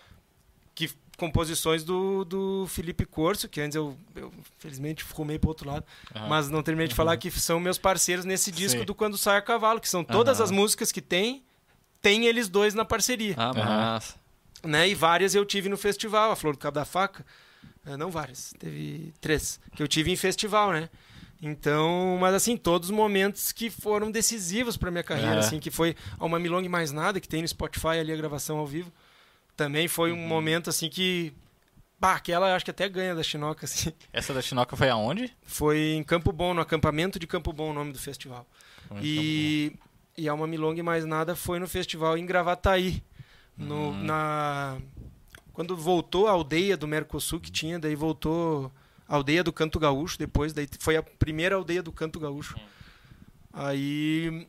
[0.74, 5.84] Que composições do, do Felipe Corso, que antes eu, eu felizmente fumei pro outro lado,
[6.14, 6.28] Aham.
[6.28, 8.84] mas não terminei de falar que são meus parceiros nesse disco Sim.
[8.84, 10.44] do Quando Sai a Cavalo, que são todas Aham.
[10.44, 11.42] as músicas que tem,
[12.00, 14.14] tem eles dois na parceria Ah, massa.
[14.64, 14.88] né?
[14.88, 17.26] E várias eu tive no festival, a Flor do Cabo da Faca.
[17.84, 20.88] Eh, Não várias, teve três que eu tive em festival, né?
[21.40, 25.38] Então, mas assim, todos os momentos que foram decisivos para minha carreira, É.
[25.38, 28.16] assim, que foi a Uma Milonga e Mais Nada, que tem no Spotify ali a
[28.16, 28.92] gravação ao vivo.
[29.56, 31.32] Também foi um momento assim que
[32.00, 33.92] Bah, aquela eu acho que até ganha da Chinoca, assim.
[34.12, 35.36] Essa da Chinoca foi aonde?
[35.42, 38.46] Foi em Campo Bom, no acampamento de Campo Bom, o nome do festival.
[38.86, 39.72] Foi E,
[40.16, 43.02] e a Uma Milonga e Mais Nada foi no festival em Gravataí.
[43.56, 44.04] No, Hum.
[44.04, 44.78] na,
[45.52, 48.70] quando voltou a aldeia do Mercosul que tinha, daí voltou
[49.08, 52.56] aldeia do Canto Gaúcho, depois daí foi a primeira aldeia do Canto Gaúcho.
[53.52, 54.46] Aí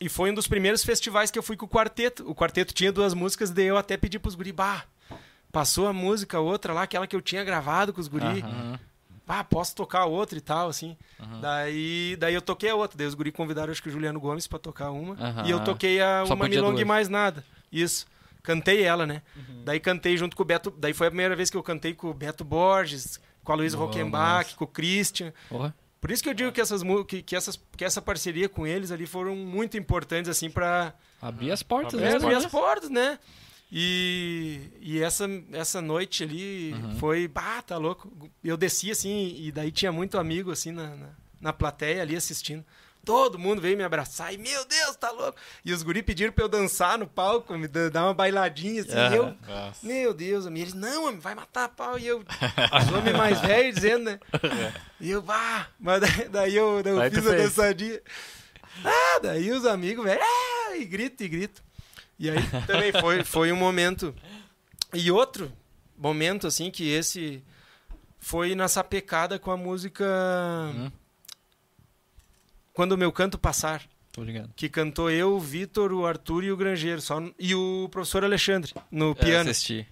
[0.00, 2.28] e foi um dos primeiros festivais que eu fui com o quarteto.
[2.28, 4.84] O quarteto tinha duas músicas, daí eu até pedi pros guri, bah,
[5.52, 8.42] passou a música outra lá, aquela que eu tinha gravado com os guri.
[8.42, 8.78] Aham.
[9.32, 10.96] Ah, posso tocar outra e tal, assim.
[11.20, 11.40] Uhum.
[11.40, 12.98] Daí, daí eu toquei a outra.
[12.98, 15.14] Daí os guri convidaram, acho que o Juliano Gomes pra tocar uma.
[15.14, 15.46] Aham.
[15.46, 16.84] E eu toquei a Só Uma e.
[16.84, 17.44] Mais Nada.
[17.70, 18.08] Isso.
[18.42, 19.22] cantei ela, né?
[19.36, 19.62] Uhum.
[19.64, 20.74] Daí cantei junto com o Beto.
[20.76, 23.76] Daí foi a primeira vez que eu cantei com o Beto Borges, com a Luísa
[23.76, 25.32] Rockenbach, com o Christian.
[25.48, 25.74] Porra.
[26.00, 28.90] Por isso que eu digo que, essas, que, que, essas, que essa parceria com eles
[28.90, 32.16] ali foram muito importantes, assim, pra Abrir as portas, Abrir né?
[32.16, 33.18] abrir as portas, né?
[33.72, 36.96] E, e essa, essa noite ali Uhum.
[36.96, 38.10] foi, bah, tá louco.
[38.42, 41.08] Eu desci assim, e daí tinha muito amigo assim na, na,
[41.40, 42.64] na plateia ali assistindo.
[43.04, 45.38] Todo mundo veio me abraçar e, meu Deus, tá louco.
[45.64, 49.14] E os guri pediram pra eu dançar no palco, me da- dar uma bailadinha assim.
[49.16, 49.86] eu, Nossa.
[49.86, 51.98] meu Deus, e eles, não, homem, vai matar a pau.
[51.98, 54.20] E eu, os homens mais velhos dizendo, né?
[55.00, 58.00] E eu, bah, mas daí, daí eu, daí eu fiz a dançadinha.
[58.84, 61.62] Ah, daí os amigos, velho, ah, e grito, e grito.
[62.18, 64.14] E aí também foi, foi um momento.
[64.92, 65.50] E outro
[65.96, 67.42] momento, assim, que esse
[68.18, 70.04] foi na sapecada com a música
[70.74, 70.92] Hum.
[72.72, 73.82] Quando o Meu Canto Passar.
[74.12, 74.50] Tô ligado.
[74.56, 77.00] Que cantou eu, o Vitor, o Arthur e o Grangeiro.
[77.00, 79.50] Só, e o professor Alexandre, no Eu piano.
[79.50, 79.86] assisti.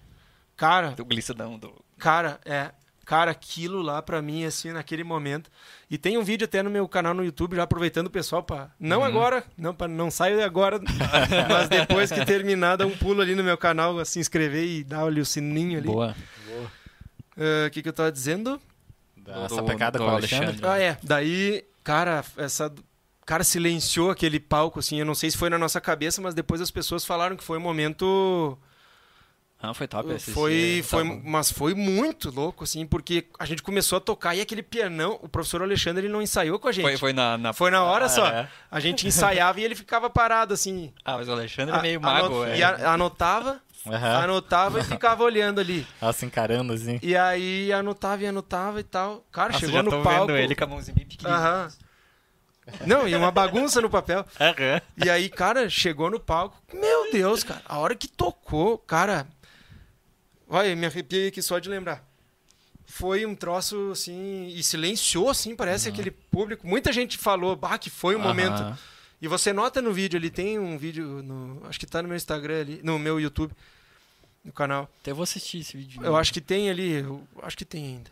[0.57, 1.57] Cara, Do Glissadão.
[1.57, 1.73] Do...
[1.97, 2.71] Cara, é.
[3.05, 5.49] Cara, aquilo lá pra mim, assim, naquele momento.
[5.89, 8.69] E tem um vídeo até no meu canal no YouTube, já aproveitando o pessoal pra.
[8.79, 10.79] Não agora, não, pra, não saio agora,
[11.49, 15.05] mas depois que terminar, dá um pulo ali no meu canal, se inscrever e dar
[15.05, 15.87] ali o sininho ali.
[15.87, 16.15] Boa.
[17.37, 18.61] Ah, O que, que eu tava dizendo?
[19.17, 20.45] Da- Do- pecada do com o Alexandre.
[20.47, 20.69] Alexandre.
[20.69, 20.97] Ah, é.
[21.03, 22.71] Daí, cara, essa.
[23.25, 24.99] Cara, silenciou aquele palco, assim.
[24.99, 27.57] Eu não sei se foi na nossa cabeça, mas depois as pessoas falaram que foi
[27.57, 28.57] um momento.
[29.61, 30.31] Ah, foi top assistir.
[30.33, 31.21] Foi, Tá foi, bom.
[31.25, 35.27] mas foi muito louco, assim, porque a gente começou a tocar e aquele pianão, o
[35.27, 36.83] professor Alexandre, ele não ensaiou com a gente.
[36.85, 37.51] Foi, foi na, na...
[37.53, 38.25] Foi na hora Ah, só.
[38.27, 38.47] é.
[38.71, 40.93] A gente ensaiava e ele ficava parado, assim.
[41.03, 42.57] Ah, mas o Alexandre é A- meio ano- mago, é.
[42.57, 44.23] E a- anotava, Aham.
[44.23, 45.87] anotava e ficava olhando ali.
[46.01, 46.99] Ela se encarando assim.
[47.01, 49.25] E aí anotava e anotava e tal.
[49.31, 50.27] Cara, Nossa, chegou já no tô palco.
[50.27, 51.39] vendo ele com a mãozinha bem pequenininha.
[51.39, 51.71] Aham.
[52.85, 54.25] Não, e uma bagunça no papel.
[54.39, 54.81] Aham.
[55.03, 56.61] E aí, cara, chegou no palco.
[56.73, 57.61] Meu Deus, cara.
[57.65, 59.27] A hora que tocou, cara.
[60.47, 62.03] Olha, me arrepiei aqui só de lembrar.
[62.85, 64.47] Foi um troço assim.
[64.47, 66.67] E silenciou, assim, parece aquele público.
[66.67, 68.77] Muita gente falou, bah, que foi um momento.
[69.21, 71.61] E você nota no vídeo, ele tem um vídeo no.
[71.67, 72.79] Acho que tá no meu Instagram ali.
[72.83, 73.53] No meu YouTube.
[74.45, 74.89] No canal.
[75.01, 76.01] Até vou assistir esse vídeo.
[76.03, 76.93] Eu acho que tem ali.
[76.99, 78.11] Eu acho que tem ainda.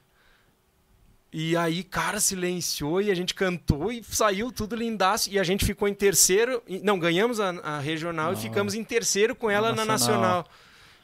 [1.31, 5.29] E aí, cara, silenciou e a gente cantou e saiu tudo lindaço.
[5.29, 6.61] E a gente ficou em terceiro.
[6.67, 8.41] e- Não, ganhamos a, a regional e Não.
[8.41, 10.21] ficamos em terceiro com ela na Nacional.
[10.21, 10.47] nacional.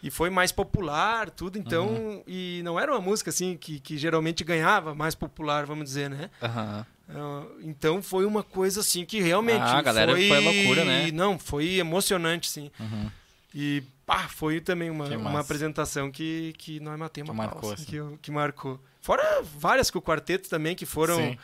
[0.01, 1.58] E foi mais popular, tudo.
[1.58, 6.10] Então, e não era uma música assim que, que geralmente ganhava, mais popular, vamos dizer,
[6.10, 6.30] né?
[6.41, 6.86] Aham.
[7.10, 9.62] Ah, Então foi uma coisa assim que realmente.
[9.62, 10.28] Ah, a galera foi...
[10.28, 11.12] foi loucura, né?
[11.12, 12.72] Não, foi emocionante, sim.
[12.80, 13.10] Uhum.
[13.54, 18.12] E pá, foi também uma, uma apresentação que, que nós matemos Que marcou, assim, assim.
[18.16, 18.80] que, que marcou.
[19.01, 21.18] Fora várias com o quarteto também, que foram.
[21.18, 21.38] Sim.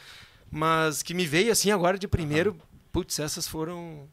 [0.51, 2.57] Mas que me veio assim agora de primeiro.
[2.91, 4.07] Putz, essas foram.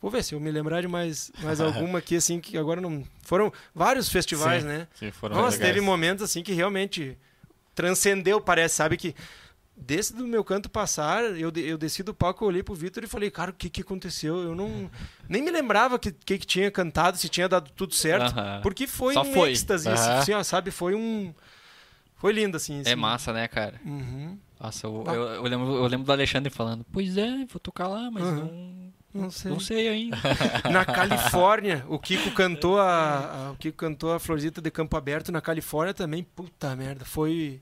[0.00, 3.04] Vou ver se eu me lembrar de mais, mais alguma aqui, assim, que agora não.
[3.22, 4.68] Foram vários festivais, Sim.
[4.68, 4.88] né?
[4.94, 5.74] Sim, foram Nossa, legais.
[5.74, 7.18] teve momentos assim que realmente
[7.74, 8.96] transcendeu, parece, sabe?
[8.96, 9.14] Que
[9.82, 13.06] desse do meu canto passar, eu, eu desci do palco, eu olhei pro Vitor e
[13.06, 14.38] falei, cara, o que que aconteceu?
[14.42, 14.90] Eu não.
[15.28, 18.32] Nem me lembrava que, que, que tinha cantado, se tinha dado tudo certo.
[18.38, 18.60] Aham.
[18.62, 19.50] Porque foi Só um foi.
[19.52, 20.18] êxtase, Aham.
[20.18, 20.70] assim, ó, sabe?
[20.70, 21.34] Foi um.
[22.16, 22.78] Foi lindo, assim.
[22.78, 22.94] É assim.
[22.94, 23.80] massa, né, cara?
[23.84, 24.38] Uhum.
[24.60, 28.08] Nossa, eu, eu, eu lembro, eu lembro do Alexandre falando, pois é, vou tocar lá,
[28.12, 28.34] mas Aham.
[29.12, 29.50] não, Não sei.
[29.50, 30.16] não sei ainda.
[30.72, 35.32] Na Califórnia, o Kiko cantou a, a- o Kiko cantou a Florzita de Campo Aberto
[35.32, 36.22] na Califórnia também.
[36.22, 37.60] Puta merda, foi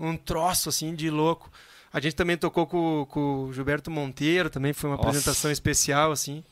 [0.00, 1.50] um troço assim de louco.
[1.92, 5.08] A gente também tocou com, com o Gilberto Monteiro, também foi uma Nossa.
[5.08, 6.42] apresentação especial assim.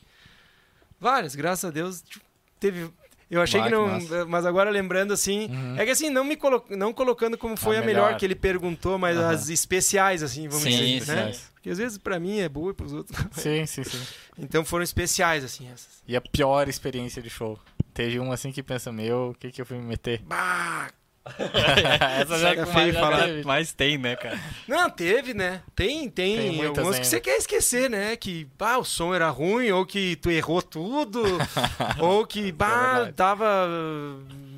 [0.99, 2.23] Várias, graças a Deus, tipo,
[2.59, 2.89] teve
[3.31, 4.25] eu achei Bah, que que não, massa.
[4.25, 5.75] mas agora lembrando assim, Uhum.
[5.77, 8.05] é que assim, não me colo, não colocando como foi a, A melhor.
[8.07, 8.19] melhor.
[8.19, 9.29] que ele perguntou, mas Aham.
[9.29, 11.11] as especiais assim, vamos Sim, dizer, sim.
[11.11, 11.31] né?
[11.53, 13.15] Porque às vezes pra mim é boa e pros outros.
[13.33, 14.01] Sim, sim, sim.
[14.37, 16.01] Então foram especiais assim essas.
[16.07, 17.59] E a pior experiência de show?
[17.93, 20.21] Teve um assim que pensa, meu, o que que eu fui me meter?
[20.23, 20.89] Bah,
[21.25, 23.23] Essa já É feio falar.
[23.25, 23.43] teve.
[23.43, 24.39] Mas tem, né, cara?
[24.67, 25.61] Não, teve, né?
[25.75, 28.15] Tem, tem, Tem alguns que você quer esquecer, né?
[28.15, 31.23] Que bah, o som era ruim, ou que tu errou tudo,
[31.99, 33.13] ou que bah, verdade.
[33.13, 33.67] tava.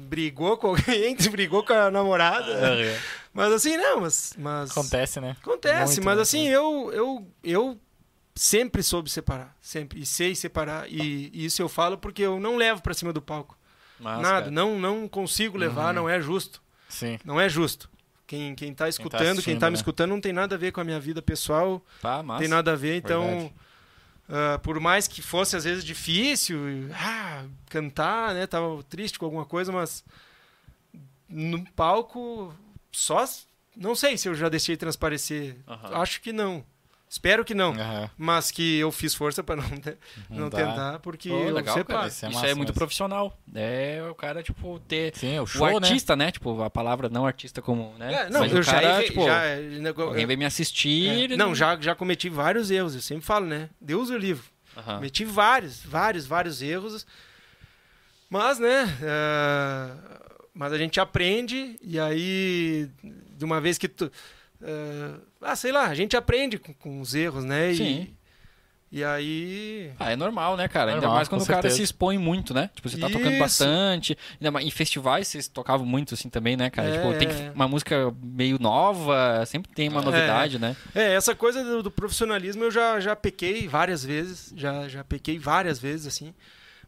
[0.08, 2.46] brigou com alguém, brigou com a namorada.
[3.34, 4.34] Mas assim, não, mas.
[4.38, 5.36] mas Acontece, né?
[5.42, 6.22] Acontece, Muito, mas né?
[6.22, 7.80] assim, eu, eu, eu
[8.36, 9.56] sempre soube separar.
[9.62, 10.00] Sempre.
[10.02, 10.86] E sei separar.
[10.90, 13.58] E, e isso eu falo porque eu não levo pra cima do palco.
[14.02, 16.02] Mas, Nada, cara, não, não consigo levar, Uhum.
[16.02, 16.62] não é justo.
[16.90, 17.20] Sim.
[17.24, 17.90] Não é justo.
[18.26, 19.76] Quem, quem tá escutando, quem tá, assistindo, me né?
[19.76, 22.40] escutando, não tem nada a ver com a minha vida pessoal, Tá, massa.
[22.40, 22.96] tem nada a ver.
[22.96, 23.52] Então,
[24.30, 26.58] ah, por mais que fosse às vezes difícil
[26.94, 28.48] ah, cantar, né?
[28.48, 30.04] Tava triste com alguma coisa, mas
[31.30, 32.54] no palco,
[32.92, 33.26] só.
[33.76, 35.58] Não sei se eu já deixei transparecer.
[35.68, 36.02] Aham.
[36.02, 36.64] Acho que não.
[37.14, 37.74] Espero que não.
[37.74, 38.10] Aham.
[38.18, 39.98] Mas que eu fiz força para não, te-
[40.30, 40.58] não dá.
[40.58, 42.00] tentar, porque Pô, eu legal, separo.
[42.00, 42.08] cara.
[42.08, 42.74] Isso é Isso massa é muito mesmo.
[42.74, 43.38] profissional.
[43.54, 45.14] É o cara, tipo, ter.
[45.18, 45.76] Sim, o o show, né?
[45.76, 46.32] artista, né?
[46.32, 48.14] Tipo, a palavra não artista como, né?
[48.14, 51.34] É, não, Mas eu o já, cara, tipo, já- né, alguém veio me assistir.
[51.34, 53.70] é, não, já, já cometi vários erros, eu sempre falo, né?
[53.82, 54.46] Deus o livro.
[54.78, 54.96] Aham.
[54.96, 57.06] Cometi vários, vários, vários erros.
[58.30, 58.86] Mas, né?
[59.02, 59.92] é,
[60.54, 62.90] mas a gente aprende e aí,
[63.36, 64.10] de uma vez que tu.
[64.64, 67.72] É, ah, sei lá, a gente aprende com, com os erros, né?
[67.72, 68.08] E, Sim.
[68.94, 69.90] E aí.
[69.98, 70.90] Ah, é normal, né, cara?
[70.92, 71.78] Ainda Normal, mais quando o cara certeza.
[71.78, 72.70] se expõe muito, né?
[72.76, 73.40] Tipo, você tá tocando Isso.
[73.40, 74.18] bastante.
[74.38, 76.90] Ainda mais, em festivais vocês tocavam muito assim também, né, cara?
[76.90, 77.52] É, tipo, tem que- é.
[77.56, 80.04] uma música meio nova, sempre tem uma É.
[80.04, 80.76] novidade, né?
[80.94, 85.40] É, essa coisa do, do profissionalismo eu já, já pequei várias vezes, já, já pequei
[85.40, 86.34] várias vezes, assim.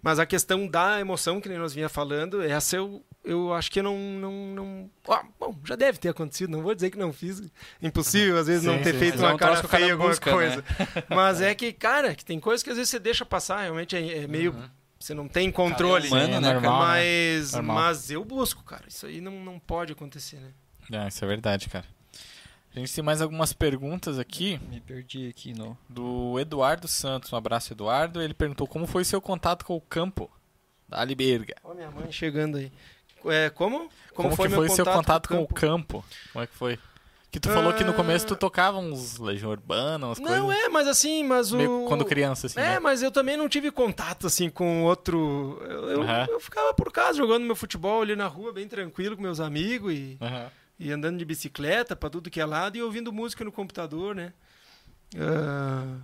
[0.04, 3.82] Mas a questão da emoção, que nem nós vinha falando, essa eu, eu acho que
[3.82, 3.98] não.
[3.98, 4.90] não, não...
[5.08, 7.42] Ah, bom, já deve ter acontecido, não vou dizer que não fiz.
[7.82, 9.94] Impossível, às vezes, Sim, não ter sim, feito é uma um cara o cara feia,
[9.94, 10.58] alguma busca, coisa.
[10.58, 10.64] né?
[11.08, 14.24] Mas é que, cara, que tem coisas que às vezes você deixa passar, realmente é,
[14.24, 14.54] é meio.
[15.00, 16.10] Você não tem controle.
[16.10, 16.88] Cara, é humano, né, normal, né?
[16.88, 17.76] mas, Normal.
[17.76, 18.84] mas eu busco, cara.
[18.88, 20.52] Isso aí não, não pode acontecer, né?
[21.06, 21.86] É, isso é verdade, cara.
[22.76, 25.78] A gente tem mais algumas perguntas aqui Me perdi aqui no.
[25.88, 27.32] do Eduardo Santos.
[27.32, 28.22] Um abraço, Eduardo.
[28.22, 30.30] Ele perguntou como foi seu contato com o campo
[30.90, 31.56] da Aliberga.
[31.64, 32.72] Ó, minha mãe chegando aí.
[33.26, 33.90] É, como?
[34.16, 35.54] Como, que meu foi seu contato com o campo?
[36.02, 36.06] campo?
[36.34, 36.80] Como é que foi?
[37.32, 37.96] Que tu falou que no Ah.
[37.96, 40.66] começo tu tocava uns Legião Urbana, umas Não, coisas.
[40.66, 41.58] é, mas assim, mas o.
[41.58, 42.60] meio quando criança, assim.
[42.60, 42.80] É, né?
[42.80, 45.60] mas eu também não tive contato assim com outro.
[45.64, 46.28] Eu, eu, Aham.
[46.30, 49.94] eu ficava por casa jogando meu futebol ali na rua, bem tranquilo com meus amigos
[49.94, 50.52] e, Aham.
[50.84, 54.34] E andando de bicicleta pra tudo que é lado e ouvindo música no computador, né?
[55.18, 55.98] Ah,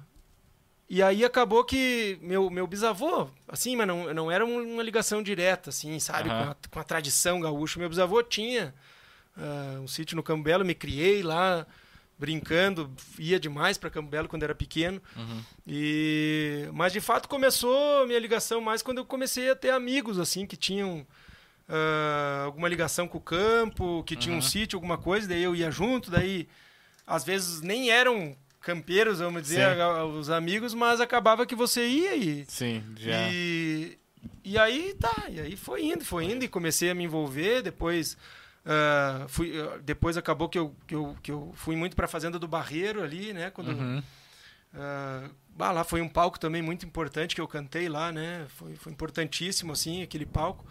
[0.90, 5.22] e aí acabou que meu, meu bisavô, assim, mas não, não era um- uma ligação
[5.22, 6.30] direta, assim, sabe?
[6.30, 6.46] Aham.
[6.46, 7.78] Com, a, com a tradição gaúcha.
[7.80, 8.74] Meu bisavô tinha
[9.38, 11.68] ah, um sítio no Campo Belo, me criei lá
[12.18, 15.02] brincando, ia demais para Campo Belo quando era pequeno.
[15.16, 15.42] Uhum.
[15.68, 20.18] E mas de fato começou a minha ligação mais quando eu comecei a ter amigos
[20.20, 21.06] assim que tinham
[21.70, 24.42] ah, alguma ligação com o campo, que tinham um Uhum.
[24.42, 26.48] sítio, alguma coisa, daí eu ia junto, daí
[27.06, 30.18] às vezes nem eram campeiros, vamos dizer, Sim.
[30.20, 33.30] os amigos, mas acabava que você ia e Sim, já.
[33.32, 33.98] e,
[34.44, 38.18] e aí tá, e aí foi indo, foi indo e comecei a me envolver, depois
[38.66, 42.10] ah, fui, ah, depois acabou que eu, que eu, que eu fui muito para a
[42.10, 44.04] fazenda do Barreiro ali, né, quando Uhum.
[44.76, 48.46] ah, bah, lá foi um palco também muito importante que eu cantei lá, né?
[48.50, 50.66] Foi, foi importantíssimo assim aquele palco.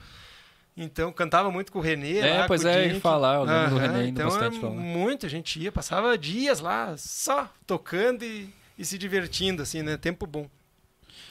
[0.81, 2.19] Então cantava muito com o Renê.
[2.19, 3.01] É, lá, pois é, Dink.
[3.01, 4.75] falar, eu lembro do Aham, Renê indo então bastante era lá.
[4.75, 8.49] muito, a gente ia, passava dias lá só tocando e,
[8.79, 9.97] e se divertindo, assim, né?
[9.97, 10.49] Tempo bom.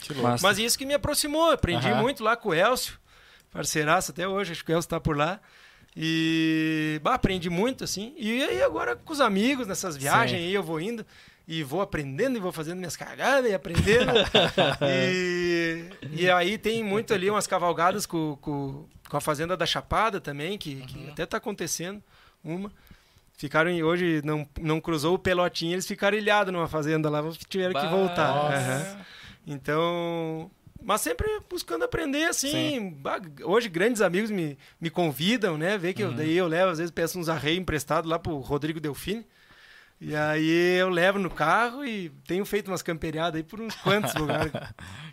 [0.02, 0.28] Que louco.
[0.28, 0.46] Massa.
[0.46, 2.02] Mas isso que me aproximou, aprendi Aham.
[2.02, 2.98] muito lá com o Elcio,
[3.50, 5.40] parceiraço até hoje, acho que o Elcio tá por lá.
[5.96, 8.14] E bah, aprendi muito, assim.
[8.18, 10.46] E aí agora com os amigos, nessas viagens Sim.
[10.46, 11.04] aí, eu vou indo
[11.48, 14.12] e vou aprendendo e vou fazendo minhas cagadas e aprendendo.
[14.86, 20.20] e, e aí tem muito ali umas cavalgadas com, com, com a Fazenda da Chapada
[20.20, 22.02] também, que, que até tá acontecendo
[22.44, 22.70] uma.
[23.36, 27.72] Ficaram em- hoje, não, não cruzou o pelotinho, eles ficaram ilhados numa fazenda lá, tiveram
[27.72, 28.34] que Bah, voltar.
[28.34, 28.56] nossa.
[28.56, 28.96] Aham.
[29.46, 30.50] Então,
[30.82, 32.50] mas sempre buscando aprender, assim.
[32.50, 32.96] Sim.
[33.44, 35.78] Hoje, grandes amigos me, me convidam, né?
[35.78, 38.80] Vê que eu, daí eu levo, às vezes peço uns arreios emprestados lá pro Rodrigo
[38.80, 39.24] Delfine.
[40.00, 44.14] E aí eu levo no carro e tenho feito umas camperiadas aí por uns quantos
[44.20, 44.52] lugares.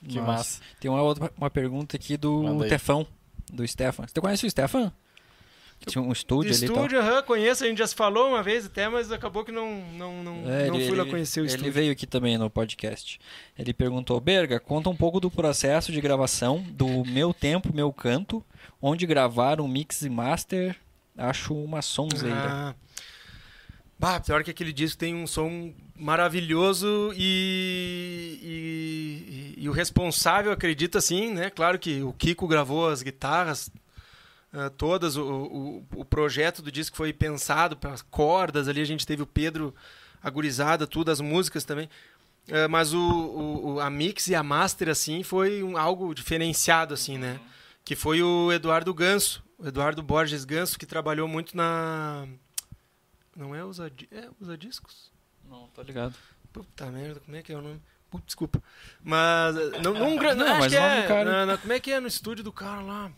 [0.08, 0.32] Que Nossa.
[0.32, 0.62] massa.
[0.80, 2.60] Tem uma, outra, uma pergunta aqui do.
[2.68, 3.08] Tefão,
[3.52, 4.06] do Stefan.
[4.08, 4.92] Você conhece o Stefan?
[5.78, 8.66] Que tinha um estúdio ali estúdio, aham, conheço, a gente já se falou uma vez
[8.66, 11.44] até, mas acabou que não, não, não, É, não ele- fui lá ele- conhecer o
[11.44, 11.74] Ele estúdio.
[11.74, 13.20] veio aqui também no podcast.
[13.60, 18.42] Ele perguntou: Berga, conta um pouco do processo de gravação do Meu Tempo, Meu Canto,
[18.82, 20.78] onde gravaram mix e master.
[21.18, 22.36] Acho uma sonzeira.
[22.38, 22.76] Ah.
[23.98, 30.52] Bah, pior que aquele disco tem um som maravilhoso e, e, e- e o responsável
[30.52, 31.50] acredita assim, né?
[31.50, 33.70] Claro que o Kiko gravou as guitarras
[34.54, 38.86] ah, todas, o, o, o projeto do disco foi pensado para as cordas ali, a
[38.86, 39.74] gente teve o Pedro
[40.22, 41.90] agorizada, tudo, as músicas também.
[42.52, 43.00] Ah, mas o-
[43.76, 47.40] o- a mix e a master assim foi um- algo diferenciado assim, né?
[47.84, 52.28] Que foi o Eduardo Ganso, o Eduardo Borges Ganso que trabalhou muito na
[53.36, 55.12] não é usa, é usa discos?
[55.50, 56.16] Não, tô ligado.
[56.54, 57.82] Puta merda, como é que é o nome?
[58.10, 58.62] Putz, desculpa.
[59.04, 61.92] Mas eh, não, não, Não, acho mas que é, cara- na- na- como é que
[61.92, 63.12] é no estúdio do cara lá?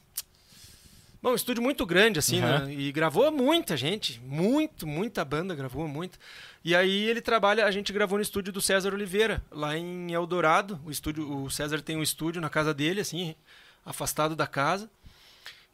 [1.21, 2.65] Bom, um estúdio muito grande, assim, Uhum.
[2.65, 2.73] né?
[2.73, 4.19] E gravou muita gente.
[4.21, 6.17] Muito, muita banda gravou muito.
[6.63, 10.79] E aí ele trabalha, a gente gravou no estúdio do César Oliveira, lá em Eldorado.
[10.85, 13.35] O estúdio, o César tem um estúdio na casa dele, assim,
[13.85, 14.89] afastado da casa.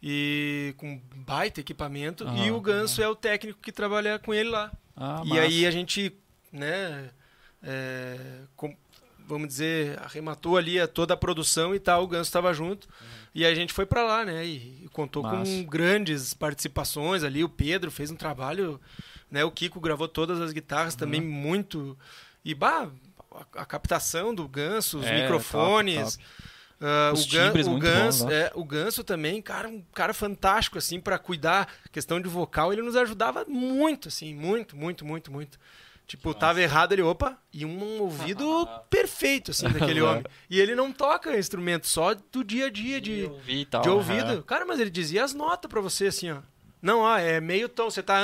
[0.05, 2.25] E com baita equipamento.
[2.25, 4.69] E Aham, o Ganso é o técnico que trabalha com ele lá.
[4.97, 5.41] Ah, E massa.
[5.43, 6.11] aí a gente,
[6.51, 7.09] né,
[7.63, 8.17] é,
[8.55, 8.75] com-
[9.25, 12.87] vamos dizer, arrematou ali a- toda a produção e tal, o Ganso estava junto.
[13.33, 14.45] E a gente foi para lá, né?
[14.45, 15.49] E, e contou Massa.
[15.49, 17.41] com grandes participações ali.
[17.43, 18.79] O Pedro fez um trabalho,
[19.31, 19.43] né?
[19.45, 21.97] O Kiko gravou todas as guitarras também muito.
[22.43, 22.89] E bah,
[23.55, 26.17] a, a captação do Ganso, os É, microfones.
[26.17, 26.25] top,
[26.83, 29.81] ah, Os o, Gan- timbres o muito Ganso, bons, é, o Ganso também, cara, um
[29.93, 35.05] cara fantástico assim para cuidar questão de vocal, ele nos ajudava muito assim, muito, muito,
[35.05, 35.57] muito, muito.
[36.05, 40.23] Tipo, tava errado ele, opa, e um ouvido perfeito assim daquele homem.
[40.49, 43.81] E ele não toca instrumento só do dia a dia de, ouvir e tal.
[43.81, 44.43] de ouvido.
[44.43, 46.39] Cara, mas ele dizia as notas pra você assim, ó.
[46.81, 48.19] Não, ó, é meio tom, você tá.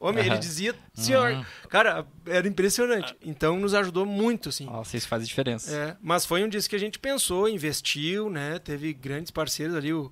[0.00, 0.40] Homem, ele Aham.
[0.40, 1.46] dizia, senhor.
[1.68, 3.14] Cara, era impressionante.
[3.20, 4.64] Então nos ajudou muito, assim.
[4.64, 5.70] Nossa, isso faz diferença.
[5.76, 8.58] É, mas foi um disco que a gente pensou, investiu, né?
[8.58, 10.10] Teve grandes parceiros ali, o,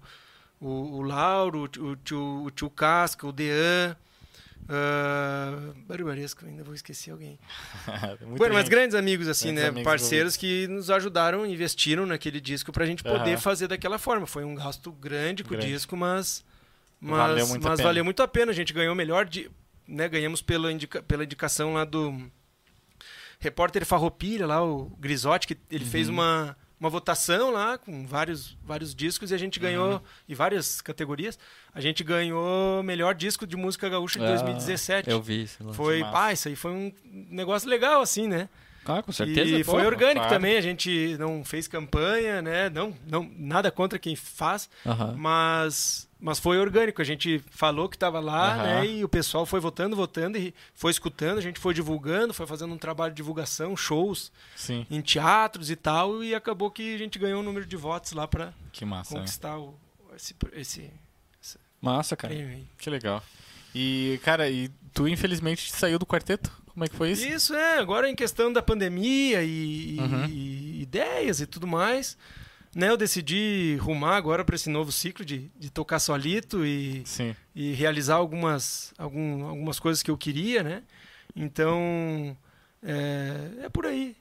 [0.60, 3.96] o, o Lauro, o, tio- o, tio, o tio Casca, o Dean.
[4.70, 7.38] Uh, Barbaresco, ainda vou esquecer alguém.
[8.36, 9.68] Bueno, mas grandes amigos, assim, Grandes né?
[9.70, 13.38] amigos Parceiros que nos ajudaram, investiram naquele disco pra gente poder Aham.
[13.38, 14.26] fazer daquela forma.
[14.26, 15.66] Foi um gasto grande com Grande.
[15.66, 16.44] o disco, mas.
[17.00, 17.88] Mas, Valeu muito a mas pena.
[17.88, 18.50] valeu muito a pena.
[18.52, 19.24] A gente ganhou melhor.
[19.24, 19.48] De,
[19.88, 20.08] né?
[20.08, 22.30] Ganhamos pela, indica, pela indicação lá do
[23.40, 25.90] repórter Farroupilha, lá, o Grisotti, que ele Uhum.
[25.90, 30.00] fez uma, uma votação lá com vários, vários discos e a gente ganhou, Uhum.
[30.28, 31.38] e várias categorias,
[31.72, 35.08] a gente ganhou melhor disco de música gaúcha de Ah, 2017.
[35.10, 35.72] Eu vi isso.
[35.72, 36.92] Foi, pá, isso aí foi um
[37.30, 38.48] negócio legal, assim, né?
[38.88, 39.50] Ah, com certeza.
[39.50, 39.72] E pô.
[39.72, 40.34] foi orgânico claro.
[40.34, 42.70] também, a gente não fez campanha, né?
[42.70, 44.70] Não, não, nada contra quem faz,
[45.14, 47.02] mas, mas foi orgânico.
[47.02, 48.86] A gente falou que estava lá, né?
[48.86, 52.72] E o pessoal foi votando, votando e foi escutando, a gente foi divulgando, foi fazendo
[52.72, 57.18] um trabalho de divulgação, shows Sim, em teatros e tal, e acabou que a gente
[57.18, 59.02] ganhou um número de votos lá para né?
[59.06, 59.74] conquistar o,
[60.16, 60.90] esse, esse
[61.80, 62.34] Massa, cara.
[62.34, 62.66] prêmio.
[62.78, 63.22] Que legal.
[63.74, 66.50] E, cara, e tu infelizmente saiu do quarteto?
[66.78, 67.26] Como é que foi isso?
[67.26, 70.26] Isso é, agora em questão da pandemia e, Uhum.
[70.26, 72.16] e ideias e tudo mais,
[72.72, 72.88] né?
[72.88, 77.34] Eu decidi rumar agora para esse novo ciclo de, de tocar solito e, Sim.
[77.52, 80.84] e realizar algumas, algum, algumas coisas que eu queria, né?
[81.34, 82.36] Então,
[82.80, 84.14] é, é por aí.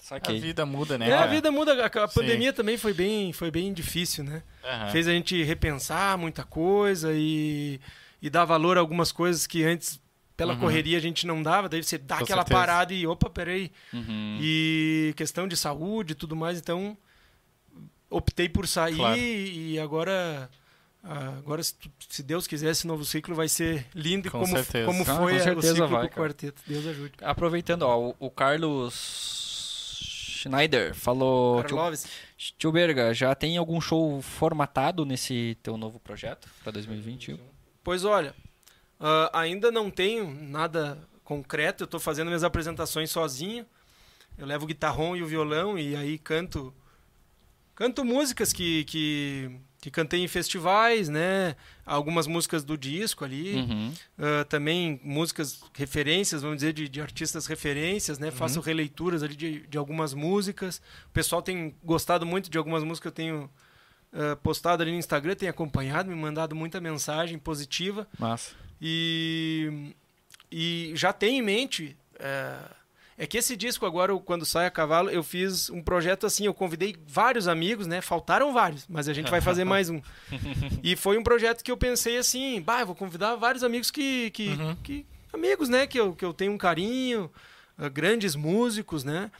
[0.00, 0.40] A Saquei.
[0.40, 1.08] vida muda, né?
[1.08, 2.14] É, a vida muda, a, a Sim.
[2.20, 4.42] pandemia também foi bem, foi bem difícil, né?
[4.64, 4.90] Aham.
[4.90, 7.80] Fez a gente repensar muita coisa e,
[8.20, 10.00] e dar valor a algumas coisas que antes,
[10.36, 10.60] pela Uhum.
[10.60, 11.68] correria, a gente não dava.
[11.68, 12.60] Daí você dá Com aquela certeza.
[12.60, 14.38] parada e, opa, peraí, Uhum.
[14.40, 16.96] e questão de saúde e tudo mais, então
[18.10, 19.18] optei por sair Claro.
[19.20, 20.48] e agora
[21.36, 24.86] agora se, Deus quiser esse novo ciclo vai ser lindo Com como certeza.
[24.86, 26.10] como Ah, foi com a- o ciclo vai, com o cara.
[26.10, 26.62] quarteto.
[26.66, 27.12] Deus ajude.
[27.20, 28.94] Aproveitando, ó, o, o Carlos
[30.40, 31.62] Schneider falou.
[31.62, 32.06] Karloves,
[32.58, 37.38] tio Berga, já tem algum show formatado nesse teu novo projeto pra 2021?
[37.82, 38.34] Pois olha,
[38.98, 43.66] ah, ainda não tenho nada concreto, eu estou fazendo minhas apresentações sozinho.
[44.36, 46.74] Eu levo o guitarrão e o violão e aí canto
[47.74, 49.50] canto músicas que, que,
[49.80, 51.56] que cantei em festivais, né?
[51.84, 53.54] Algumas músicas do disco ali.
[53.54, 53.92] Uhum.
[54.18, 58.30] Ah, também músicas referências, vamos dizer, de, de artistas referências, né?
[58.30, 60.80] Faço releituras ali de, de algumas músicas.
[61.06, 63.50] O pessoal tem gostado muito de algumas músicas que eu tenho
[64.14, 68.06] ah, postado ali no Instagram, tem acompanhado, me mandado muita mensagem positiva.
[68.18, 68.52] Massa.
[68.80, 69.94] E,
[70.50, 71.96] e já tenho em mente.
[72.18, 72.56] É,
[73.16, 76.54] é que esse disco agora, quando sai a cavalo, eu fiz um projeto assim, eu
[76.54, 78.00] convidei vários amigos, né?
[78.00, 80.00] Faltaram vários, mas a gente vai fazer mais um.
[80.82, 84.30] E foi um projeto que eu pensei assim, bah, vou convidar vários amigos que.
[84.30, 84.76] que, Uhum.
[84.82, 85.86] que- amigos, né?
[85.86, 87.30] Que eu, que eu tenho um carinho,
[87.78, 89.30] ah, grandes músicos, né?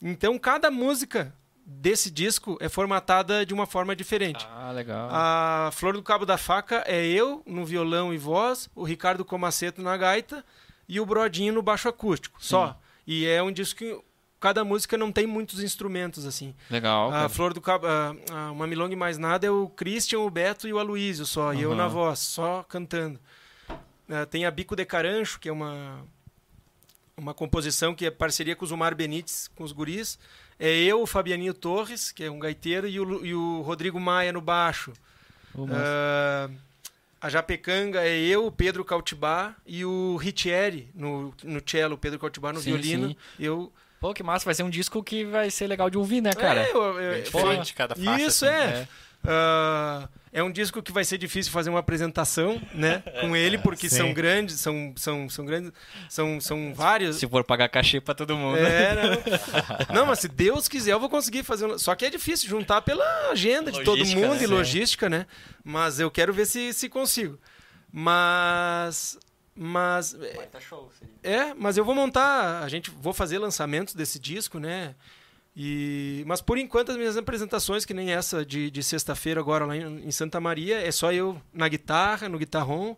[0.00, 1.32] Então cada música
[1.80, 4.46] desse disco é formatada de uma forma diferente.
[4.50, 5.08] Ah, legal.
[5.10, 9.80] A Flor do Cabo da Faca é eu no violão e voz, o Ricardo Comaceto
[9.82, 10.44] na gaita
[10.88, 12.78] e o Brodinho no baixo acústico, só.
[13.06, 14.00] E é um disco que
[14.38, 16.54] cada música não tem muitos instrumentos assim.
[16.70, 17.08] Legal.
[17.08, 17.28] a cara.
[17.28, 20.68] Flor do Cabo, a, a Uma Milonga e Mais Nada é o Christian, o Beto
[20.68, 23.18] e o Aloysio só, e eu na voz, só cantando.
[24.08, 26.04] Ah, tem a Bico de Carancho, que é uma
[27.16, 30.18] uma composição que é parceria com o Zumar Benites, com os guris.
[30.58, 34.32] É eu, o Fabianinho Torres, que é um gaiteiro, e o, e o Rodrigo Maia
[34.32, 34.92] no baixo.
[35.70, 36.48] Ah,
[37.20, 42.18] a Japecanga é eu, o Pedro Cautibá e o Ritieri no, no cello, o Pedro
[42.18, 43.08] Cautibá no Sim, violino.
[43.08, 43.16] sim.
[43.38, 44.44] Eu, Pô, que massa.
[44.44, 46.60] Vai ser um disco que vai ser legal de ouvir, né, cara?
[46.62, 48.26] É, eu- eu- Bem diferente cada faixa.
[48.26, 48.54] Isso assim.
[48.54, 48.88] é.
[49.24, 53.88] Ah, é um disco que vai ser difícil fazer uma apresentação, né, com ele, porque
[53.88, 53.96] Sim.
[53.98, 55.72] são grandes, são, são, são grandes,
[56.08, 57.16] são, são vários.
[57.16, 58.58] Se for pagar cachê pra todo mundo.
[58.58, 58.94] É,
[59.90, 59.94] não.
[59.94, 61.66] não, mas se Deus quiser, eu vou conseguir fazer.
[61.66, 64.42] um- Só que é difícil juntar pela agenda de todo Logística, mundo né?
[64.44, 65.26] e logística, né?
[65.62, 67.38] Mas eu quero ver se, se consigo.
[67.92, 69.18] Mas
[69.54, 70.16] Mas
[70.50, 71.14] Tá show, seria.
[71.22, 74.94] é, mas eu vou montar, a gente vou fazer lançamentos desse disco, né?
[75.54, 79.76] E, mas por enquanto as minhas apresentações, que nem essa de, de sexta-feira agora lá
[79.76, 82.96] em, em Santa Maria, é só eu na guitarra, no guitarrão.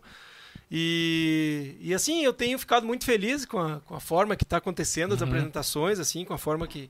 [0.71, 4.57] E, e assim, eu tenho ficado muito feliz com a, com a forma que está
[4.57, 6.89] acontecendo as apresentações, assim, com a forma que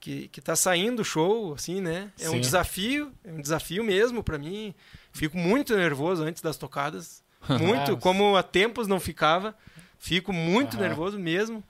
[0.00, 2.10] que, que tá saindo o show, assim, né?
[2.18, 2.40] É um Sim.
[2.40, 4.74] desafio, é um desafio mesmo para mim.
[5.12, 7.22] Fico muito nervoso antes das tocadas,
[7.60, 9.54] muito, como há tempos não ficava.
[9.98, 10.88] Fico muito Aham.
[10.88, 11.62] nervoso mesmo.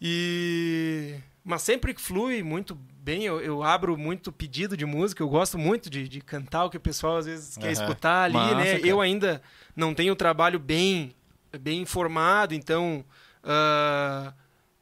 [0.00, 1.16] E
[1.46, 5.88] mas sempre flui muito bem, eu, eu abro muito pedido de música, eu gosto muito
[5.88, 8.72] de, de cantar o que o pessoal às vezes quer escutar ali, Massa, né?
[8.72, 8.86] cara.
[8.86, 9.40] Eu ainda
[9.76, 11.14] não tenho o trabalho bem
[11.60, 13.04] bem informado, então
[13.44, 14.34] ah,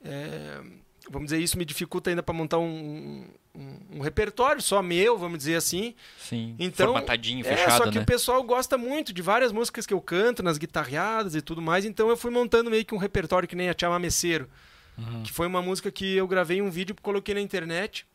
[0.03, 0.63] é,
[1.11, 5.37] vamos dizer isso me dificulta ainda para montar um, um, um repertório só meu, vamos
[5.37, 5.95] dizer assim.
[6.19, 6.57] Sim.
[6.59, 8.05] Então, Formatadinho, É, fechado, só que né?
[8.05, 11.85] o pessoal gosta muito de várias músicas que eu canto nas guitarreadas e tudo mais,
[11.85, 14.49] então eu fui montando meio que um repertório que nem a Tia Meceiro,
[14.97, 15.23] Uhum.
[15.23, 18.07] que foi uma música que eu gravei um vídeo coloquei na internet.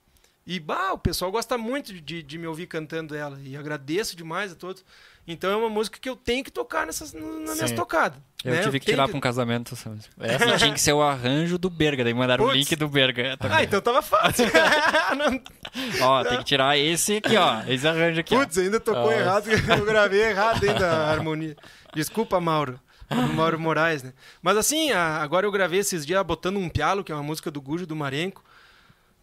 [0.47, 3.39] E bah, o pessoal gosta muito de, de me ouvir cantando ela.
[3.43, 4.83] E agradeço demais a todos.
[5.27, 7.75] Então é uma música que eu tenho que tocar nessas, nas minhas Sim.
[7.75, 8.17] tocadas.
[8.43, 8.63] Eu né?
[8.63, 10.11] tive que tenho tirar pra um casamento essa música.
[10.19, 12.57] Essa- tinha que ser o arranjo do Berga, daí mandaram o Putz.
[12.57, 13.37] link do Berga.
[13.41, 14.45] Ah, então tava fácil.
[15.15, 17.61] Não- Ó, tem que tirar esse aqui, ó.
[17.67, 18.35] Esse arranjo aqui.
[18.35, 21.55] Putz, ainda tocou errado, eu gravei errado ainda a harmonia.
[21.93, 22.79] Desculpa, Mauro.
[23.27, 24.13] Do Mauro Moraes, né?
[24.41, 27.49] Mas assim, a- agora eu gravei esses dias botando um pialo, que é uma música
[27.49, 28.43] do Gujo do Marenco.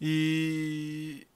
[0.00, 1.26] E.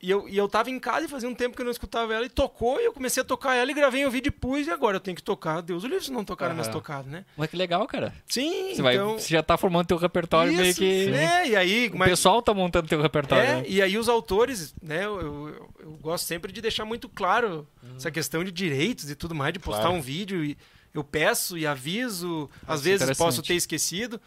[0.00, 2.14] E eu, e eu tava em casa e fazia um tempo que eu não escutava
[2.14, 4.64] ela e tocou, e eu comecei a tocar ela e gravei um vídeo e pus,
[4.64, 5.60] e agora eu tenho que tocar.
[5.60, 6.76] Deus o livre se não tocar nas minhas Aham.
[6.76, 7.24] tocadas, né?
[7.36, 8.14] Mas que legal, cara.
[8.28, 9.18] Sim, Você, vai, então.
[9.18, 11.08] você já tá formando teu repertório meio isso, que.
[11.12, 11.90] É, e aí.
[11.92, 13.42] O mas- pessoal tá montando teu repertório.
[13.44, 13.64] é, né?
[13.66, 17.66] e aí os autores, né, eu, eu, eu gosto sempre de deixar muito claro
[17.96, 19.96] essa questão de direitos e tudo mais, de postar Claro.
[19.96, 20.56] um vídeo e
[20.94, 24.20] eu peço e aviso, às é vezes posso ter esquecido,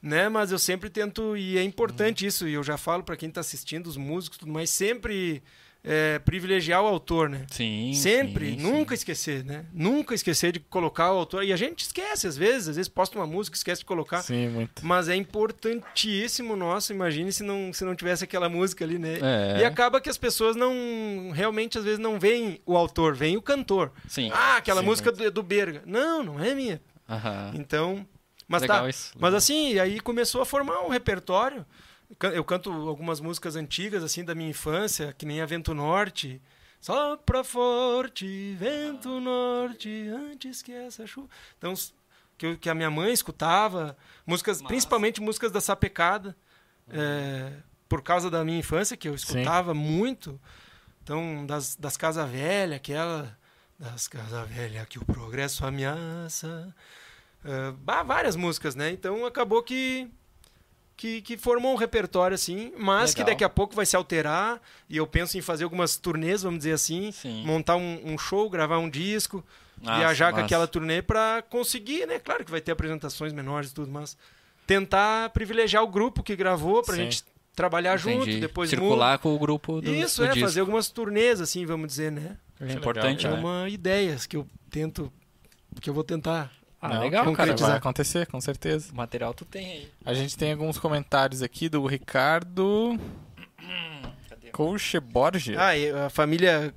[0.00, 3.30] né, mas eu sempre tento, e é importante isso, e eu já falo para quem
[3.30, 5.42] tá assistindo, os músicos e tudo mais, sempre
[5.84, 7.44] é, privilegiar o autor, né?
[7.50, 7.92] Sim.
[7.94, 9.00] Sempre, sim, nunca sim.
[9.00, 9.64] esquecer, né?
[9.72, 11.44] Nunca esquecer de colocar o autor.
[11.44, 14.22] E a gente esquece, às vezes, às vezes posta uma música, esquece de colocar.
[14.22, 14.84] Sim, muito.
[14.86, 19.18] Mas é importantíssimo, nossa, imagine se não, se não tivesse aquela música ali, né?
[19.20, 19.60] É.
[19.60, 23.42] E acaba que as pessoas não, realmente, às vezes, não veem o autor, veem o
[23.42, 23.90] cantor.
[24.06, 24.30] Sim.
[24.32, 25.82] Ah, aquela Sim, música do, do Berga.
[25.84, 26.80] Não, não é minha.
[27.08, 27.52] Aham.
[27.54, 28.06] Então,
[28.46, 28.88] mas Legal tá.
[28.88, 29.12] isso.
[29.18, 31.64] Mas assim, aí começou a formar um repertório.
[32.34, 36.40] Eu canto algumas músicas antigas, assim, da minha infância, que nem a Vento Norte.
[36.80, 41.28] Sopra forte, vento norte, antes que essa chuva.
[41.56, 41.72] Então,
[42.36, 46.36] que, eu- que a minha mãe escutava, músicas, principalmente músicas da Sapecada,
[46.90, 47.52] é,
[47.88, 50.40] por causa da minha infância, que eu escutava muito.
[51.04, 53.38] Então, das, das Casa Velha, aquela.
[53.78, 56.74] Das Casa Velha que o progresso ameaça.
[57.44, 58.90] É, bah, várias músicas, né?
[58.90, 60.10] Então acabou que,
[60.96, 63.34] que, que formou um repertório assim, mas que Legal.
[63.34, 64.60] daqui a pouco vai se alterar.
[64.88, 67.44] E eu penso em fazer algumas turnês, vamos dizer assim, Sim.
[67.44, 69.44] montar um, um show, gravar um disco,
[69.80, 70.44] Massa, viajar com massa.
[70.46, 72.18] aquela turnê para conseguir, né?
[72.18, 74.16] Claro que vai ter apresentações menores e tudo, mas
[74.66, 77.02] tentar privilegiar o grupo que gravou pra Sim.
[77.04, 77.24] gente
[77.54, 78.40] trabalhar junto, Entendi.
[78.40, 80.46] depois Circular com o grupo do Isso, do é, disco.
[80.46, 82.36] fazer algumas turnês, assim, vamos dizer, né?
[82.60, 83.36] É importante, É né?
[83.38, 85.12] uma ideia que eu tento,
[85.80, 86.50] que eu vou tentar.
[86.84, 87.46] Ah, Não, legal, não cara.
[87.50, 87.68] concretizar.
[87.70, 88.92] Vai acontecer, com certeza.
[88.92, 89.88] O material tu tem aí.
[90.04, 92.98] A gente tem alguns comentários aqui do Ricardo
[94.52, 95.58] Colcheborger.
[95.58, 96.74] Ah, e a família,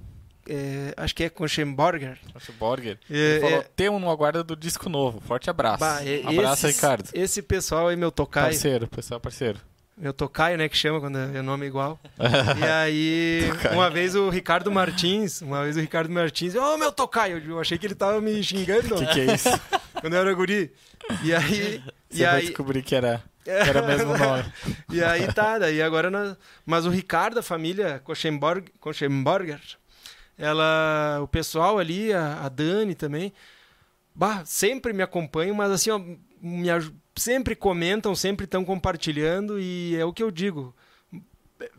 [0.48, 2.18] é, acho que é Conchemborger.
[2.32, 3.00] Colcheborger.
[3.10, 5.20] É, Ele falou, é- tem um no aguardo do disco novo.
[5.22, 5.80] Forte abraço.
[5.80, 7.10] Bah, e- abraço, esses- Ricardo.
[7.14, 9.60] Esse pessoal aí, meu tocaio, Parceiro, pessoal parceiro.
[9.98, 12.00] meu tocaio, né, que chama quando é nome igual.
[12.60, 13.74] e aí, Tocaio.
[13.76, 17.78] uma vez o Ricardo Martins, uma vez o Ricardo Martins, ô meu tocaio, eu achei
[17.78, 19.50] que ele tava me xingando O que, que é isso?
[20.02, 20.72] quando eu era guri.
[21.24, 24.44] E aí, Você e vai aí, descobrir que era, que era o mesmo nome.
[24.92, 26.36] E aí tá, daí agora nós...
[26.66, 29.60] Mas o Ricardo, a família Kochemborg, Kochemborger,
[30.38, 33.32] ela, o pessoal ali, a, a Dani também,
[34.14, 36.00] bah, sempre me acompanham, mas assim, ó,
[36.42, 40.76] me aj- sempre comentam, sempre estão compartilhando e é o que eu digo.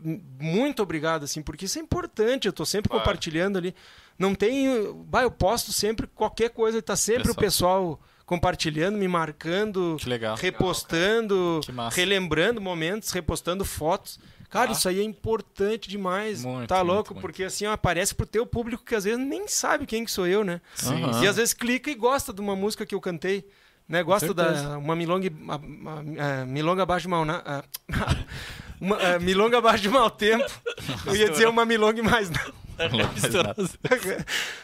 [0.01, 3.03] Muito obrigado, assim, porque isso é importante, eu tô sempre Claro.
[3.03, 3.75] compartilhando ali.
[4.17, 4.67] Não tem,
[5.05, 10.35] bah, eu posto sempre qualquer coisa, tá sempre o pessoal compartilhando, me marcando, legal.
[10.35, 11.95] repostando, massa.
[11.95, 14.19] relembrando momentos, repostando fotos.
[14.49, 14.73] Cara, Ah.
[14.73, 16.43] isso aí é importante demais.
[16.43, 17.13] Muito, tá louco?
[17.13, 17.21] muito.
[17.21, 20.25] Porque assim, ó, aparece pro teu público que às vezes nem sabe quem que sou
[20.25, 20.61] eu, né?
[20.85, 21.21] Aham.
[21.23, 23.45] E às vezes clica e gosta de uma música que eu cantei.
[23.87, 24.03] Né?
[24.03, 27.63] Gosta da uma milonga, a- a- a- milonga abaixo de a-
[28.81, 30.49] uma, milonga abaixo de mau tempo.
[31.05, 32.66] Eu ia dizer uma milonga mais não.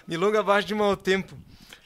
[0.07, 1.37] Milonga abaixo de mau tempo.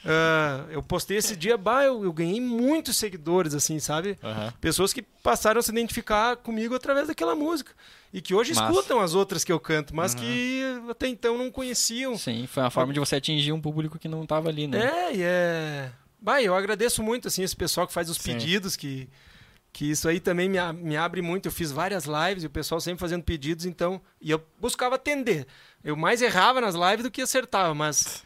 [0.06, 4.18] ah, eu postei esse dia, bah, eu, eu ganhei muitos seguidores, assim, sabe?
[4.24, 4.54] Aham.
[4.62, 7.74] Pessoas que passaram a se identificar comigo através daquela música.
[8.14, 8.72] E que hoje Massa.
[8.72, 12.18] escutam as outras que eu canto, mas que até então não conheciam.
[12.18, 14.80] Sim, foi uma forma de você atingir um público que não tava ali, né?
[14.80, 15.92] É, e é.
[16.20, 18.34] Bah, eu agradeço muito, assim, esse pessoal que faz os Sim.
[18.34, 19.08] pedidos, que,
[19.78, 21.46] que isso aí também me, me abre muito.
[21.46, 24.02] Eu fiz várias lives e o pessoal sempre fazendo pedidos, então.
[24.20, 25.46] E eu buscava atender.
[25.84, 28.24] Eu mais errava nas lives do que acertava, mas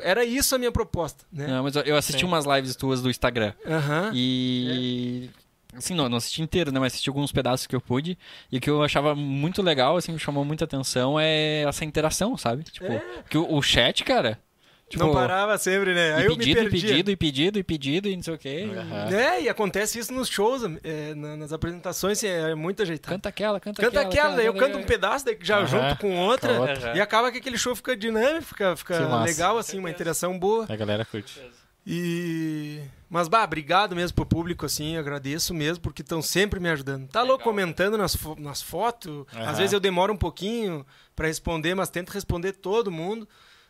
[0.00, 1.48] era isso a minha proposta, né?
[1.48, 2.26] Não, mas eu- assisti Sim.
[2.26, 3.52] umas lives tuas do Instagram.
[3.66, 4.10] Aham.
[4.14, 5.28] E.
[5.74, 6.80] Assim, não, não assisti inteiro, né?
[6.80, 8.16] Mas assisti alguns pedaços que eu pude.
[8.50, 12.38] E o que eu achava muito legal, assim, me chamou muita atenção é essa interação,
[12.38, 12.62] sabe?
[12.62, 12.86] Tipo,
[13.28, 14.38] que o, o chat, cara.
[14.88, 16.14] Tipo, não parava sempre, né?
[16.14, 16.80] Aí e eu me pedido, e perdia.
[16.90, 18.68] pedido, e pedido, e pedido, e não sei o quê.
[18.72, 19.08] Aham.
[19.16, 23.12] É, e acontece isso nos shows, é, na- nas apresentações, é muito ajeitado.
[23.16, 24.12] Canta aquela, canta, Canta aquela.
[24.14, 26.96] aquela, daí eu canta canto um pedaço, daí já Aham, junto com outra, com outra.
[26.96, 30.66] e acaba que aquele show fica dinâmico, fica, fica legal, assim, uma interação boa.
[30.68, 31.40] A galera curte.
[31.84, 32.80] E.
[33.08, 37.06] Mas, bah, obrigado mesmo pro público, assim, agradeço mesmo, porque estão sempre me ajudando.
[37.08, 40.84] Tá louco comentando nas, fo- nas fotos, às vezes eu demoro um pouquinho
[41.14, 43.28] pra responder, mas tento responder todo mundo.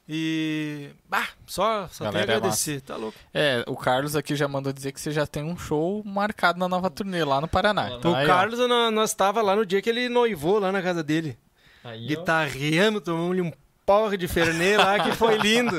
[0.09, 0.91] E.
[1.09, 3.19] Bah, só, só tenho a é agradecer, tá louco.
[3.35, 6.69] É, o Carlos aqui já mandou dizer que você já tem um show marcado na
[6.69, 7.91] nova turnê lá no Paraná.
[7.91, 10.70] Então, o aí, ó, Carlos, nó- nós tava lá no dia que ele noivou lá
[10.70, 11.37] na casa dele.
[11.83, 12.09] Aí, ó.
[12.09, 13.53] Guitarreando, tomamos-lhe um
[13.85, 15.77] porre de Fernet lá, que foi lindo.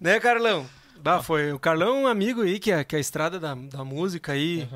[0.00, 0.66] né, Carlão?
[1.00, 1.52] Bah, foi.
[1.52, 4.68] O Carlão é um amigo aí que a, que a estrada da, da música aí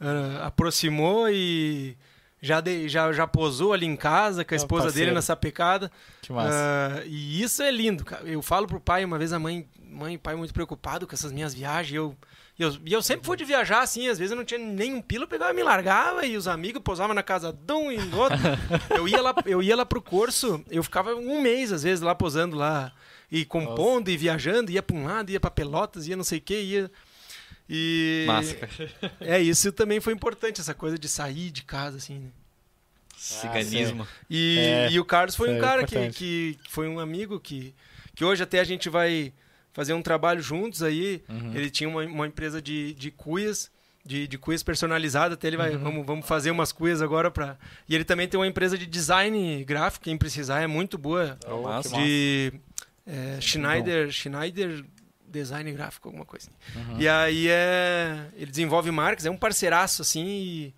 [0.00, 1.96] ah, aproximou e
[2.40, 5.14] já, de- já, já posou ali em casa com a um esposa dele parceiro.
[5.14, 5.90] nessa pecada.
[6.22, 6.50] Que massa.
[7.00, 8.22] Ah, e isso é lindo, cara.
[8.28, 11.32] Eu falo pro pai, uma vez a mãe, mãe e pai muito preocupado com essas
[11.32, 11.92] minhas viagens.
[11.92, 12.16] E eu,
[12.58, 15.24] eu, e eu sempre fui de viajar assim, às vezes eu não tinha nenhum pila,
[15.24, 18.18] eu pegava e me largava e os amigos posavam na casa de um e do
[18.18, 18.38] outro.
[18.96, 22.14] eu, ia lá, eu ia lá pro curso, eu ficava um mês às vezes lá
[22.14, 22.92] posando lá
[23.32, 26.42] e compondo e viajando, ia pra um lado, ia pra Pelotas, ia não sei o
[26.42, 26.90] que, ia.
[27.72, 29.12] E Massa, cara.
[29.20, 32.28] é isso também foi importante essa coisa de sair de casa assim, né?
[33.16, 34.06] Ciganismo.
[34.28, 36.16] E, É, e o Carlos foi um é cara que, importante.
[36.18, 37.74] que que foi um amigo que,
[38.14, 39.32] que hoje até a gente vai
[39.72, 41.22] fazer um trabalho juntos aí.
[41.28, 41.54] Uhum.
[41.54, 43.70] Ele tinha uma, uma empresa de, de cuias,
[44.04, 45.34] de, de cuias personalizadas.
[45.34, 45.78] Até ele vai, Uhum.
[45.78, 47.58] vamos, vamos fazer umas cuias agora para.
[47.88, 51.38] E ele também tem uma empresa de design gráfico, quem precisar, é muito boa.
[51.46, 51.88] Oh.
[51.98, 52.52] De
[53.06, 54.82] é, Schneider, Schneider
[55.30, 56.50] Design Gráfico, alguma coisa.
[56.50, 56.78] assim.
[56.90, 57.00] Uhum.
[57.00, 60.74] E aí é, ele desenvolve marcas, é um parceiraço assim e,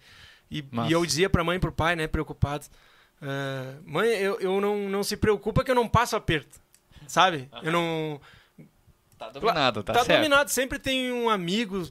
[0.50, 2.70] e, e eu dizia pra mãe e pro pai, né, preocupados,
[3.20, 6.60] é, mãe, eu, eu não, não se preocupa que eu não passo aperto,
[7.06, 7.48] sabe?
[7.62, 8.20] Eu não
[9.18, 10.18] Tá dominado, tá, tá certo.
[10.18, 11.88] dominado, sempre tem um amigo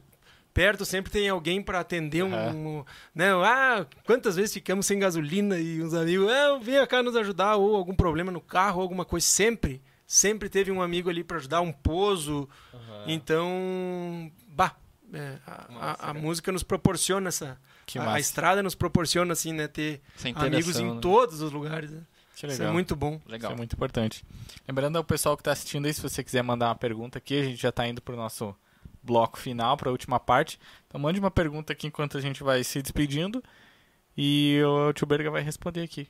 [0.54, 2.54] perto, sempre tem alguém pra atender um, Aham.
[2.54, 2.86] um-
[3.16, 3.32] né?
[3.32, 7.74] Ah, quantas vezes ficamos sem gasolina e uns amigos, ah, vem cá nos ajudar ou
[7.78, 9.82] algum problema no carro, alguma coisa, sempre,
[10.14, 12.50] sempre teve um amigo ali pra ajudar, um pouso.
[13.08, 14.76] Então, bah,
[15.14, 19.54] é, a, a- a música nos proporciona essa Que a, a estrada nos proporciona assim,
[19.54, 20.02] né, ter
[20.36, 21.00] amigos em né?
[21.02, 21.92] todos os lugares.
[21.92, 22.02] Né?
[22.36, 23.22] Que Isso é muito bom.
[23.28, 23.52] Legal.
[23.52, 24.26] Isso é muito importante.
[24.68, 27.44] Lembrando ao pessoal que está assistindo aí, se você quiser mandar uma pergunta aqui, a
[27.44, 28.56] gente já está indo para o nosso
[29.04, 30.60] bloco final, para a última parte.
[30.88, 33.44] Então mande uma pergunta aqui enquanto a gente vai se despedindo
[34.18, 36.08] e o Tio Berga vai responder aqui.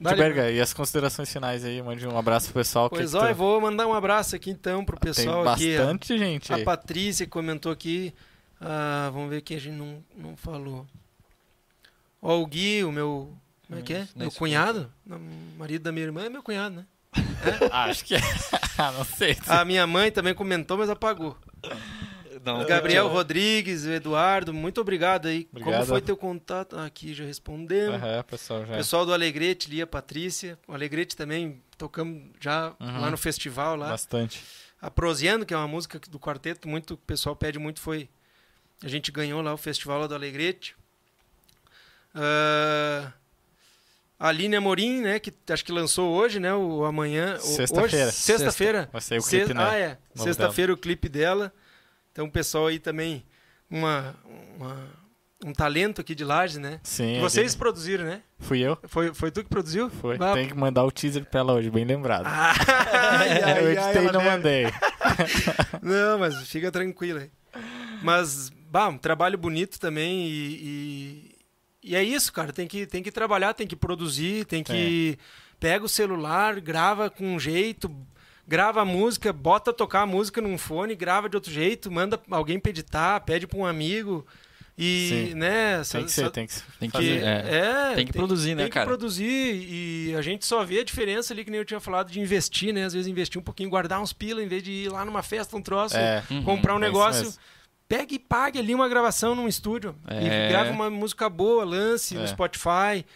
[0.00, 1.80] Dale, Berga, e as considerações finais aí?
[1.82, 2.90] Mande um abraço pro pessoal.
[2.90, 5.48] que Pois que ó, tu- eu vou mandar um abraço aqui então pro Tem pessoal
[5.48, 5.76] aqui.
[5.76, 5.78] ó.
[5.80, 6.58] bastante gente A.
[6.64, 8.12] Patrícia comentou aqui.
[8.60, 10.86] ah, vamos ver que a gente não, não falou.
[12.20, 13.32] Ó, o Gui, o meu.
[13.66, 14.08] Como é que é?
[14.16, 14.92] Meu cunhado?
[15.56, 16.86] Marido da minha irmã é meu cunhado, né?
[17.70, 18.20] Ah, acho que é.
[18.78, 19.36] Ah, não sei.
[19.46, 21.36] A minha mãe também comentou, mas apagou.
[22.44, 25.44] Não, Gabriel Rodrigues, Eduardo, muito obrigado aí.
[25.44, 25.86] Como Obrigado.
[25.86, 26.76] foi teu contato?
[26.76, 27.94] Ah, Aqui já respondemos.
[28.02, 28.76] Aham, pessoal, já.
[28.76, 30.58] Pessoal do Alegrete, Lia Patrícia.
[30.68, 33.00] O Alegrete também tocamos já Uhum.
[33.00, 33.88] lá no festival lá.
[33.88, 34.42] Bastante.
[34.80, 38.08] A Proseando, que é uma música do quarteto, muito o pessoal pede muito, foi.
[38.82, 40.76] A gente ganhou lá o festival lá do Alegrete.
[42.14, 43.12] Ah,
[44.18, 47.38] a Aline Amorim, né, que acho que lançou hoje, né, o amanhã.
[47.38, 48.12] Sexta-feira.
[48.12, 48.88] Sexta-feira.
[48.92, 49.62] Vai sair o clipe, né?
[49.68, 49.98] Ah, é.
[50.14, 51.52] Sexta-feira o clipe dela.
[52.14, 53.24] Então o pessoal aí também,
[53.68, 54.14] uma,
[54.56, 55.04] uma-
[55.44, 56.78] um talento aqui de Lages, né?
[56.84, 57.14] Sim.
[57.16, 58.22] Que vocês ele- produziram, né?
[58.38, 58.78] Fui eu?
[58.86, 59.90] Foi, foi tu que produziu?
[59.90, 60.16] Foi.
[60.20, 62.26] Ah, Tem que mandar o teaser pra ela hoje, bem lembrado.
[62.30, 64.64] ai, ai, eu editei e não deve- mandei.
[65.82, 67.30] Não, mas fica tranquilo aí.
[68.02, 71.34] Mas, bah, um trabalho bonito também e,
[71.82, 72.52] e, e é isso, cara.
[72.52, 75.18] Tem que, tem que trabalhar, tem que produzir, tem que...
[75.60, 77.90] Pega o celular, grava com um jeito,
[78.46, 82.58] grava a música, bota tocar a música num fone, grava de outro jeito, manda alguém
[82.58, 84.26] pra editar, pede pra um amigo.
[84.76, 85.34] E, Sim.
[85.34, 87.22] né, Tem que ser, tem que Tem que, fazer.
[87.22, 88.84] é, é, tem que produzir, né, tem cara?
[88.86, 92.10] que produzir e a gente só vê a diferença ali, que nem eu tinha falado,
[92.10, 92.84] de investir, né?
[92.84, 95.56] Às vezes investir um pouquinho, guardar uns pila em vez de ir lá numa festa,
[95.56, 96.42] um troço, É, Uhum.
[96.42, 97.32] comprar um é negócio.
[97.86, 100.46] Pegue e pague ali uma gravação num estúdio É.
[100.46, 102.26] e grave uma música boa, lance no É.
[102.26, 103.06] Spotify,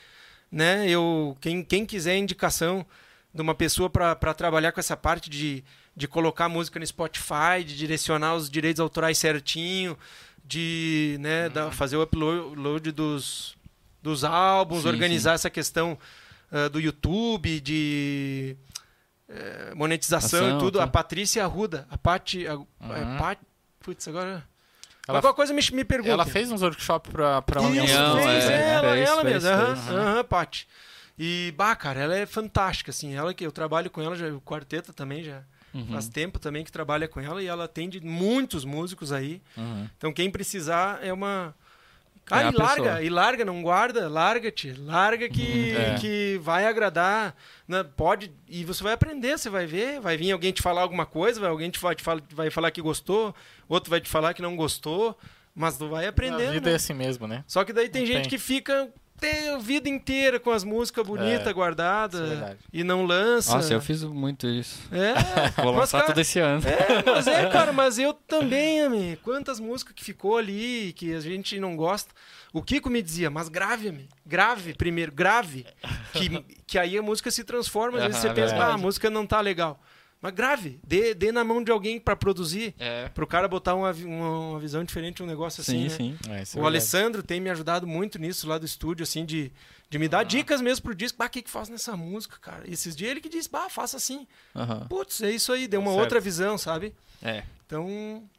[0.53, 0.89] né?
[0.89, 2.87] Eu quem, quem quiser indicação
[3.33, 5.63] de uma pessoa para trabalhar com essa parte de,
[5.95, 9.97] de colocar música no Spotify, de direcionar os direitos autorais certinho,
[10.45, 11.53] de né, Uhum.
[11.53, 13.57] da- fazer o upload dos,
[14.03, 15.99] dos álbuns, Sim, organizar essa questão
[16.51, 18.57] ah, do YouTube, de
[19.29, 20.79] eh, monetização Ação, e tudo.
[20.79, 20.85] tá.
[20.85, 22.67] A Patrícia Arruda, a Pati, a, Uhum.
[22.95, 23.39] é, Pat-
[23.81, 24.43] putz, agora
[25.07, 26.13] Ela- Qualquer coisa me, me pergunta.
[26.13, 27.83] Ela fez uns workshops pra Isso, União.
[27.85, 29.49] União, fez, é, ela, fez, ela fez, mesmo.
[29.51, 29.89] Aham, fez.
[29.97, 30.69] aham, Paty.
[31.19, 33.15] E, bah, cara, ela é fantástica, assim.
[33.15, 35.43] Ela que eu trabalho com ela, já, o quarteto também já
[35.75, 35.87] Uhum.
[35.89, 39.43] faz tempo também que trabalha com ela e ela atende muitos músicos aí.
[39.57, 39.87] Uhum.
[39.99, 41.55] Então quem precisar é uma.
[42.31, 43.03] É Ah, a e larga, pessoa.
[43.03, 45.95] e larga, não guarda, larga-te, larga que, Uhum, é.
[45.99, 47.35] que vai agradar,
[47.67, 47.83] né?
[47.83, 51.41] pode, e você vai aprender, você vai ver, vai vir alguém te falar alguma coisa,
[51.41, 53.35] vai alguém te, vai, te fala- vai falar que gostou,
[53.67, 55.19] outro vai te falar que não gostou,
[55.55, 56.53] mas tu vai A aprendendo.
[56.53, 56.73] vida né?
[56.73, 57.43] é assim mesmo, né?
[57.47, 58.31] Só que daí tem Não gente tem.
[58.31, 58.91] que fica
[59.21, 63.55] tem a vida inteira com as músicas bonitas É, guardadas é e não lança.
[63.55, 64.81] Nossa, eu fiz muito isso.
[64.93, 65.15] É,
[65.63, 66.63] Vou Mas, lançar cara, tudo esse ano.
[66.67, 69.21] é, mas é, cara, mas eu também, amigo.
[69.23, 72.13] Quantas músicas que ficou ali que a gente não gosta.
[72.53, 74.09] O Kiko me dizia, mas grave, amigo.
[74.25, 75.67] Grave primeiro, grave.
[76.13, 77.99] Que, que aí a música se transforma.
[77.99, 79.79] Às vezes você pensa, ah, a música não tá legal.
[80.21, 82.75] Mas grave, dê, dê na mão de alguém pra produzir.
[82.79, 83.09] É.
[83.11, 85.83] Pro cara botar uma, uma, uma visão diferente, um negócio assim.
[85.83, 85.89] Sim, né?
[85.91, 86.19] sim.
[86.29, 86.67] É, é O verdade.
[86.67, 89.53] Alessandro tem me ajudado muito nisso lá do estúdio, assim, de,
[89.89, 91.17] de me dar dicas mesmo pro disco.
[91.19, 92.65] Bah, o que que faz nessa música, cara?
[92.67, 94.27] E esses dias ele que disse, bah, faça assim.
[94.89, 96.01] Putz, é isso aí, deu uma Certo.
[96.03, 96.93] outra visão, sabe?
[97.23, 97.45] É.
[97.69, 97.87] Então,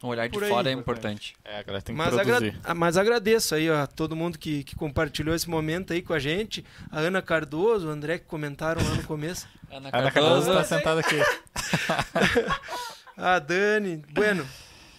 [0.02, 0.50] Um olhar de Por aí.
[0.50, 1.36] fora é importante.
[1.44, 2.60] É, a galera tem que mas, agra- produzir.
[2.64, 6.12] ah, mas agradeço aí ó, a todo mundo que, que compartilhou esse momento aí com
[6.12, 6.64] a gente.
[6.90, 9.46] A Ana Cardoso, o André que comentaram lá no começo.
[9.70, 11.14] Ana A Ana Cardoso é tá sentada aqui.
[13.16, 14.02] A Dani.
[14.12, 14.44] Bueno,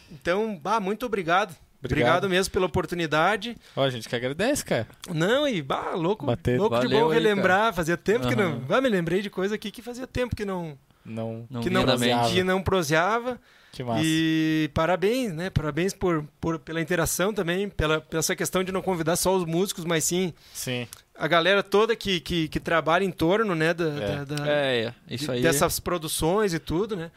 [0.10, 1.54] então, bah, muito obrigado.
[1.84, 1.84] Obrigado.
[1.84, 3.58] Obrigado mesmo pela oportunidade.
[3.76, 4.88] Ó, a gente que agradece, cara.
[5.14, 6.58] Não, e bah, louco, Bater.
[6.58, 7.74] louco de Valeu bom aí, relembrar.
[7.74, 8.60] Fazia tempo que não.
[8.60, 11.84] Bah, me lembrei de coisa aqui que fazia tempo que não, Não, Não que não,
[12.30, 13.38] que não proseava.
[13.72, 14.02] Que massa.
[14.04, 15.50] E parabéns, né?
[15.50, 19.46] Parabéns por, por, pela interação também, pela, pela essa questão de não convidar só os
[19.46, 20.88] músicos, mas sim Sim.
[21.16, 23.74] a galera toda que, que, que trabalha em torno, né?
[23.74, 24.26] Da, É.
[24.26, 24.94] da- da- É, é.
[25.10, 25.42] Isso aí.
[25.42, 27.12] dessas produções e tudo, né?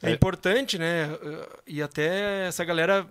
[0.00, 0.14] É, É.
[0.14, 1.08] importante, né?
[1.66, 3.04] E até essa galera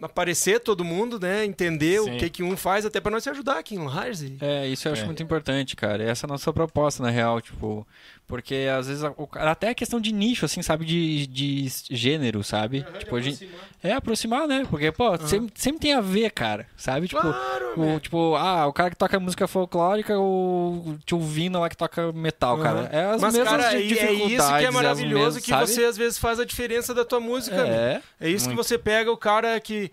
[0.00, 1.44] aparecer todo mundo, né?
[1.44, 2.16] Entender Sim.
[2.16, 4.22] o que que um faz, até para nós se ajudar aqui em Lages.
[4.22, 5.06] e- É, isso eu acho É.
[5.06, 6.02] muito importante, cara.
[6.02, 7.86] Essa é a nossa proposta, na real, tipo.
[8.26, 10.84] Porque às vezes a- o cara- até a questão de nicho, assim, sabe?
[10.84, 12.84] De, de gênero, sabe?
[12.98, 13.48] tipo, a gente.
[13.82, 14.66] É aproximar, né?
[14.68, 16.66] Porque, pô, sempre, sempre tem a ver, cara.
[16.76, 17.08] Sabe?
[17.08, 21.68] Tipo, Claro, o, tipo, ah, o cara que toca música folclórica, o tio Vino lá
[21.70, 22.80] que toca metal, cara.
[22.80, 22.88] Aham.
[22.92, 25.44] É as Mas, mesmas cara, di- é, é isso que dificuldades, é as maravilhoso, mesmas,
[25.44, 25.66] que sabe?
[25.68, 27.56] você às vezes faz a diferença da tua música.
[27.66, 28.02] É.
[28.20, 28.58] É isso Muito.
[28.60, 29.90] que você pega o cara que.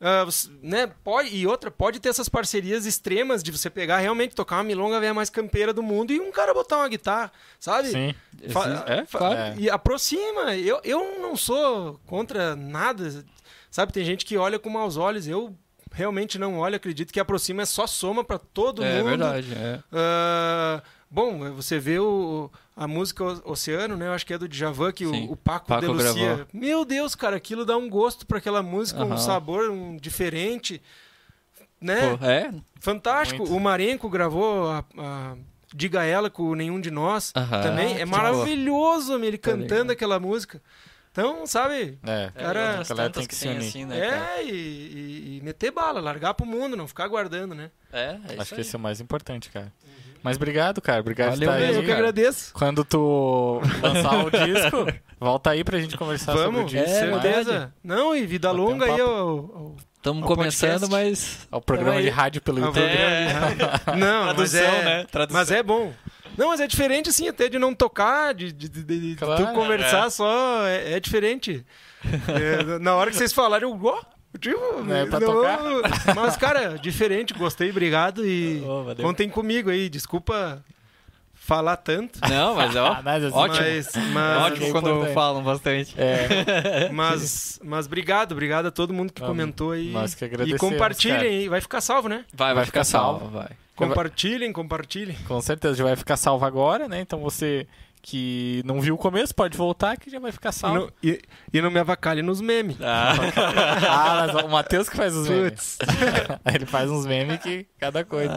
[0.00, 4.34] ah, você- né, pode, e outra, pode ter essas parcerias extremas de você pegar realmente
[4.34, 7.88] tocar uma milonga velha mais campeira do mundo e um cara botar uma guitarra, sabe?
[7.90, 8.14] Sim.
[8.50, 9.36] Fa- É, fa- claro.
[9.38, 9.54] É.
[9.58, 10.54] E aproxima.
[10.56, 13.24] Eu, eu não sou contra nada.
[13.70, 15.26] Sabe, tem gente que olha com maus olhos.
[15.26, 15.54] Eu
[15.92, 16.76] realmente não olho.
[16.76, 19.08] Acredito que aproxima é só soma pra todo É mundo.
[19.08, 19.80] verdade, é.
[19.92, 24.06] Ah, bom, você vê o, a música Oceano, né?
[24.08, 26.12] Eu acho que é do Djavan, que o, o Paco, Paco de Lucia.
[26.26, 26.46] gravou.
[26.52, 29.16] Meu Deus, cara, aquilo dá um gosto pra aquela música, um Aham.
[29.18, 30.82] sabor um, diferente.
[31.80, 32.16] Né?
[32.16, 32.50] Pô, é?
[32.80, 33.40] Fantástico.
[33.42, 33.54] Muito.
[33.56, 35.36] O Marenco gravou a, a
[35.74, 37.32] Diga Ela com Nenhum de Nós.
[37.36, 37.62] Aham.
[37.62, 39.92] Também Ah, é que maravilhoso ele Tá cantando legal.
[39.92, 40.60] aquela música.
[41.12, 41.98] Então, sabe?
[42.04, 42.30] É.
[42.34, 43.68] Cara, e outras a galera tantas tem que se tem unir.
[43.68, 44.40] assim, né, cara?
[44.40, 47.70] é, e, e- e meter bala, largar pro mundo, não ficar aguardando, né?
[47.92, 48.60] É, é Acho isso que aí.
[48.60, 49.72] esse é o mais importante, cara.
[50.22, 51.00] Mas obrigado, cara.
[51.00, 51.84] Obrigado Valeu por estar mesmo, eu aí.
[51.86, 51.98] que cara.
[51.98, 52.52] agradeço.
[52.54, 54.86] Quando tu lançar o disco,
[55.20, 56.90] volta aí pra gente conversar Vamos, sobre o disco.
[57.04, 57.74] É, certeza.
[57.82, 59.02] Não, e vida um longa aí papo.
[59.02, 60.90] ao, ao, Estamos ao começando, podcast.
[60.90, 61.48] mas.
[61.50, 62.12] É o programa de aí.
[62.12, 62.88] rádio pelo ao YouTube.
[62.88, 63.66] de rádio.
[63.98, 65.06] Não, mas Tradução, é, né?
[65.10, 65.40] Tradução.
[65.40, 65.92] mas é bom.
[66.36, 69.52] Não, mas é diferente assim, até de não tocar, de, de, de- de Claro, tu
[69.54, 71.64] conversar só, é, é diferente.
[72.28, 74.00] É, na hora que vocês falaram, eu, ó,
[74.38, 74.58] tipo,
[74.92, 75.58] É, pra não- tocar.
[76.16, 78.96] mas cara, diferente, gostei, obrigado e valeu.
[78.96, 80.62] contem comigo aí, desculpa
[81.34, 82.92] falar tanto, Não, mas ó.
[82.98, 83.64] Ah, mas assim, Ótimo.
[83.66, 85.14] mas, mas, Ótimo é quando importante.
[85.14, 85.94] falam bastante.
[85.96, 90.58] É, mas, mas obrigado, obrigado a todo mundo que Ah, comentou aí nós que e
[90.58, 91.28] compartilhem cara.
[91.28, 92.24] aí, vai ficar salvo, né?
[92.34, 93.48] Vai, vai, Vai ficar ficar salvo, vai.
[93.74, 95.16] Compartilhem, compartilhem.
[95.26, 97.00] Com certeza, já vai ficar salvo agora, né?
[97.00, 97.66] Então você
[98.00, 100.78] que não viu o começo, pode voltar que já vai ficar E salvo.
[100.78, 101.20] não, e,
[101.52, 102.76] e não me avacalhe nos memes.
[102.80, 103.14] Ah,
[104.32, 105.78] mas o Matheus que faz os memes.
[106.54, 108.32] Ele faz uns memes que cada coisa.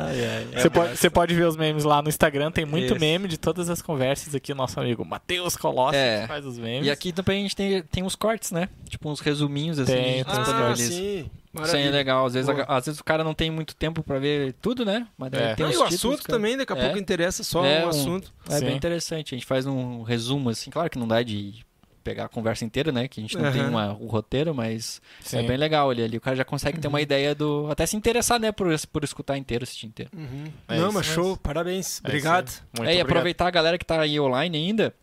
[0.55, 2.99] Você, pode, você pode ver os memes lá no Instagram, tem muito Isso.
[2.99, 6.21] meme de todas as conversas aqui, o nosso amigo Matheus Colossi É.
[6.21, 6.87] que faz os memes.
[6.87, 8.69] E aqui também a gente tem, tem uns cortes, né?
[8.89, 9.91] Tipo uns resuminhos assim.
[9.93, 10.41] Tem, tem Ah,
[10.73, 11.29] disponibiliza.
[11.53, 11.63] Sim.
[11.63, 11.91] Isso aí é Maravilha.
[11.91, 12.25] legal.
[12.25, 12.65] Às vezes, Boa.
[12.67, 15.07] às vezes o cara não tem muito tempo pra ver tudo, né?
[15.17, 15.55] Mas É.
[15.55, 16.37] tem Ah, e o títulos, assunto cara.
[16.37, 16.81] também, daqui a É.
[16.83, 18.33] pouco interessa só É, um um- assunto.
[18.49, 18.65] É Sim.
[18.65, 19.35] bem interessante.
[19.35, 20.69] A gente faz um resumo, assim.
[20.69, 21.65] Claro que não dá de
[22.03, 23.07] pegar a conversa inteira, né?
[23.07, 23.69] Que a gente não tem Aham.
[23.69, 25.37] uma, o roteiro, mas Sim.
[25.37, 26.17] é bem legal ali, ali.
[26.17, 27.67] O cara já consegue ter uma ideia do.
[27.69, 28.51] Até se interessar, né?
[28.51, 30.09] Por, por escutar inteiro, assistir inteiro.
[30.17, 30.45] Uhum.
[30.67, 32.01] É Não, isso mas show, parabéns.
[32.03, 32.49] É Obrigado.
[32.49, 33.01] é, e obrigado.
[33.05, 34.95] aproveitar a galera que tá aí online ainda.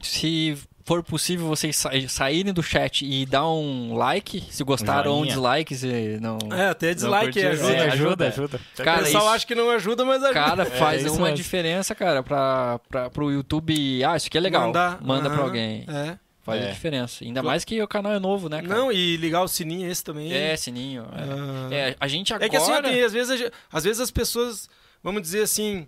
[0.00, 5.22] Se for possível vocês sa saírem do chat e dar um like, se gostaram ou
[5.22, 6.38] um dislike, se não.
[6.52, 7.72] É, até dislike ajuda.
[7.72, 8.26] É, É, ajuda, ajuda.
[8.28, 8.60] ajuda.
[8.76, 10.32] Cara, o pessoal isso- acha que não ajuda, mas ajuda.
[10.38, 11.36] Cara, faz isso uma mesmo.
[11.36, 14.04] diferença, cara, pra, pra, pro YouTube.
[14.04, 14.66] Ah, isso aqui é legal.
[14.66, 15.84] Mandar, Manda pra aham, alguém.
[15.88, 16.18] É.
[16.42, 16.68] Faz É.
[16.68, 17.24] a diferença.
[17.24, 18.74] Ainda mais que o canal é novo, né, cara?
[18.78, 20.30] Não, e ligar o sininho esse também.
[20.30, 21.04] É, sininho.
[21.16, 21.68] É, Ah.
[21.74, 22.44] É, a gente agora.
[22.46, 24.68] É que assim, às, vezes, às vezes as pessoas,
[25.02, 25.86] vamos dizer assim,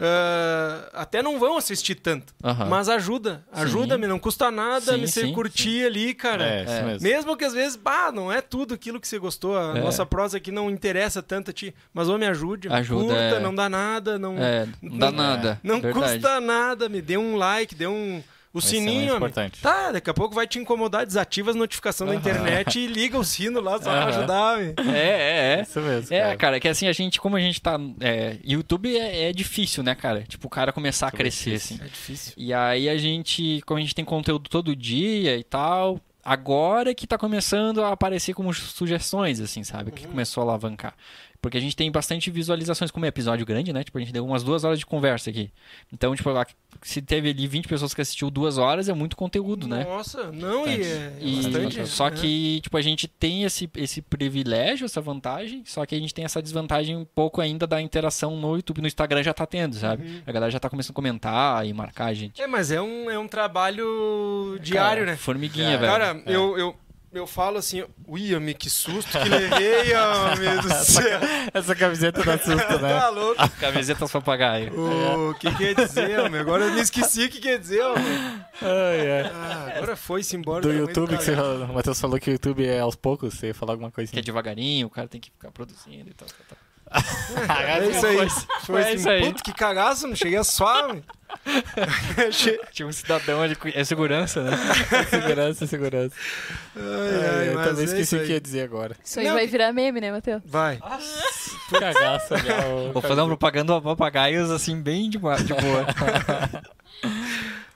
[0.00, 2.34] ah, até não vão assistir tanto.
[2.68, 3.44] Mas ajuda.
[3.52, 3.62] Sim.
[3.62, 6.44] Ajuda-me, não custa nada Sim, me você sim, curtir ali, cara.
[6.44, 6.82] É, É.
[6.82, 7.02] mesmo.
[7.08, 9.56] Mesmo que às vezes, bah, não é tudo aquilo que você gostou.
[9.56, 9.80] A É.
[9.80, 11.74] nossa prosa aqui não interessa tanto a ti.
[11.92, 13.40] Mas, ô, me ajude, Ajuda, curta, é.
[13.40, 15.60] não dá nada, não, É, não dá Não- nada.
[15.62, 16.14] não verdade.
[16.14, 16.88] custa nada.
[16.88, 18.22] Me dê um like, dê um.
[18.52, 19.16] O Isso é sininho, homem.
[19.16, 19.60] importante.
[19.60, 23.22] Tá, daqui a pouco vai te incomodar, desativa as notificações da internet e liga o
[23.24, 24.08] sino lá só pra Aham.
[24.08, 24.74] ajudar, homem.
[24.92, 25.62] É, é, é.
[25.62, 26.14] Isso mesmo.
[26.16, 27.78] É, cara, que assim, a gente, como a gente tá.
[28.00, 30.22] É, YouTube é, é difícil, né, cara?
[30.22, 31.76] Tipo, o cara começar a YouTube é crescer, difícil.
[31.76, 31.84] assim.
[31.84, 32.32] É difícil.
[32.36, 37.06] E aí a gente, como a gente tem conteúdo todo dia e tal, agora que
[37.06, 39.92] tá começando a aparecer como sugestões, assim, sabe?
[39.92, 40.94] Que começou a alavancar.
[41.42, 43.82] Porque a gente tem bastante visualizações, como é episódio grande, né?
[43.82, 45.50] Tipo, a gente deu umas duas horas de conversa aqui.
[45.92, 46.46] Então, tipo, lá,
[46.82, 49.84] se teve ali 20 pessoas que assistiu duas horas, é muito conteúdo, né?
[49.84, 51.86] Nossa, não, e é, é E- bastante.
[51.86, 52.16] só né?
[52.16, 56.24] que, tipo, a gente tem esse, esse privilégio, essa vantagem, só que a gente tem
[56.26, 60.04] essa desvantagem um pouco ainda da interação no YouTube, no Instagram já tá tendo, sabe?
[60.06, 60.22] Uhum.
[60.26, 62.40] A galera já tá começando a comentar e marcar a gente.
[62.42, 65.16] É, mas é um, é um trabalho diário, Cara, né?
[65.16, 65.76] Formiguinha, É.
[65.78, 65.90] velho.
[65.92, 66.76] Cara, eu, eu,
[67.12, 71.20] eu falo assim, ui, homem, que susto que levei, homem do céu.
[71.52, 72.94] Essa camiseta dá susto, né?
[73.00, 73.50] Tá louco?
[73.58, 74.72] Camisetas papagaio.
[75.30, 76.40] O que quer dizer, homem?
[76.40, 78.04] Agora eu me esqueci o que quer dizer, homem.
[78.62, 79.32] Ai, ai.
[79.34, 80.60] Ah, agora foi-se embora.
[80.60, 83.48] Do muito YouTube que você o Matheus falou que o YouTube é aos poucos, você
[83.48, 84.26] ia falar alguma coisa Que é assim.
[84.26, 86.28] devagarinho, o cara tem que ficar produzindo e tal.
[86.28, 86.58] tal, tal.
[86.92, 88.28] É isso aí.
[88.64, 89.20] Foi É assim, isso aí.
[89.26, 90.42] puto, que cagaço, não cheguei a.
[92.32, 94.50] Che- Tinha um cidadão ali, é segurança, né?
[95.08, 96.14] segurança, segurança.
[96.76, 98.96] Ai, Ai, eu também é esqueci o que ia dizer agora.
[99.04, 100.42] Isso aí Não, vai que- virar meme, né, Matheus?
[100.44, 100.80] Vai.
[101.70, 105.86] Cagaça, já, o- Vou fazer uma propaganda a papagaios, assim, bem de, boa- de boa.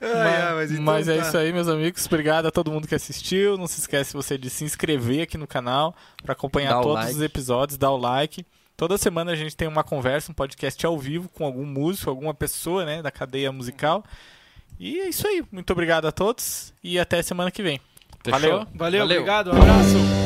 [0.07, 1.23] Ai, Mas, ai, mas então mas é tá.
[1.29, 2.05] isso aí, meus amigos.
[2.05, 3.57] Obrigado a todo mundo que assistiu.
[3.57, 7.15] Não se esquece você de se inscrever aqui no canal para acompanhar todos like.
[7.15, 8.45] os episódios, dar o like.
[8.77, 12.35] Toda semana a gente tem uma conversa, um podcast ao vivo com algum músico, alguma
[12.35, 14.05] pessoa, né, da cadeia musical.
[14.79, 15.45] E é isso aí.
[15.53, 17.81] Muito obrigado a todos e até semana que vem.
[18.25, 18.41] Fechou?
[18.41, 18.67] Valeu.
[18.75, 20.24] Valeu, obrigado, um abraço.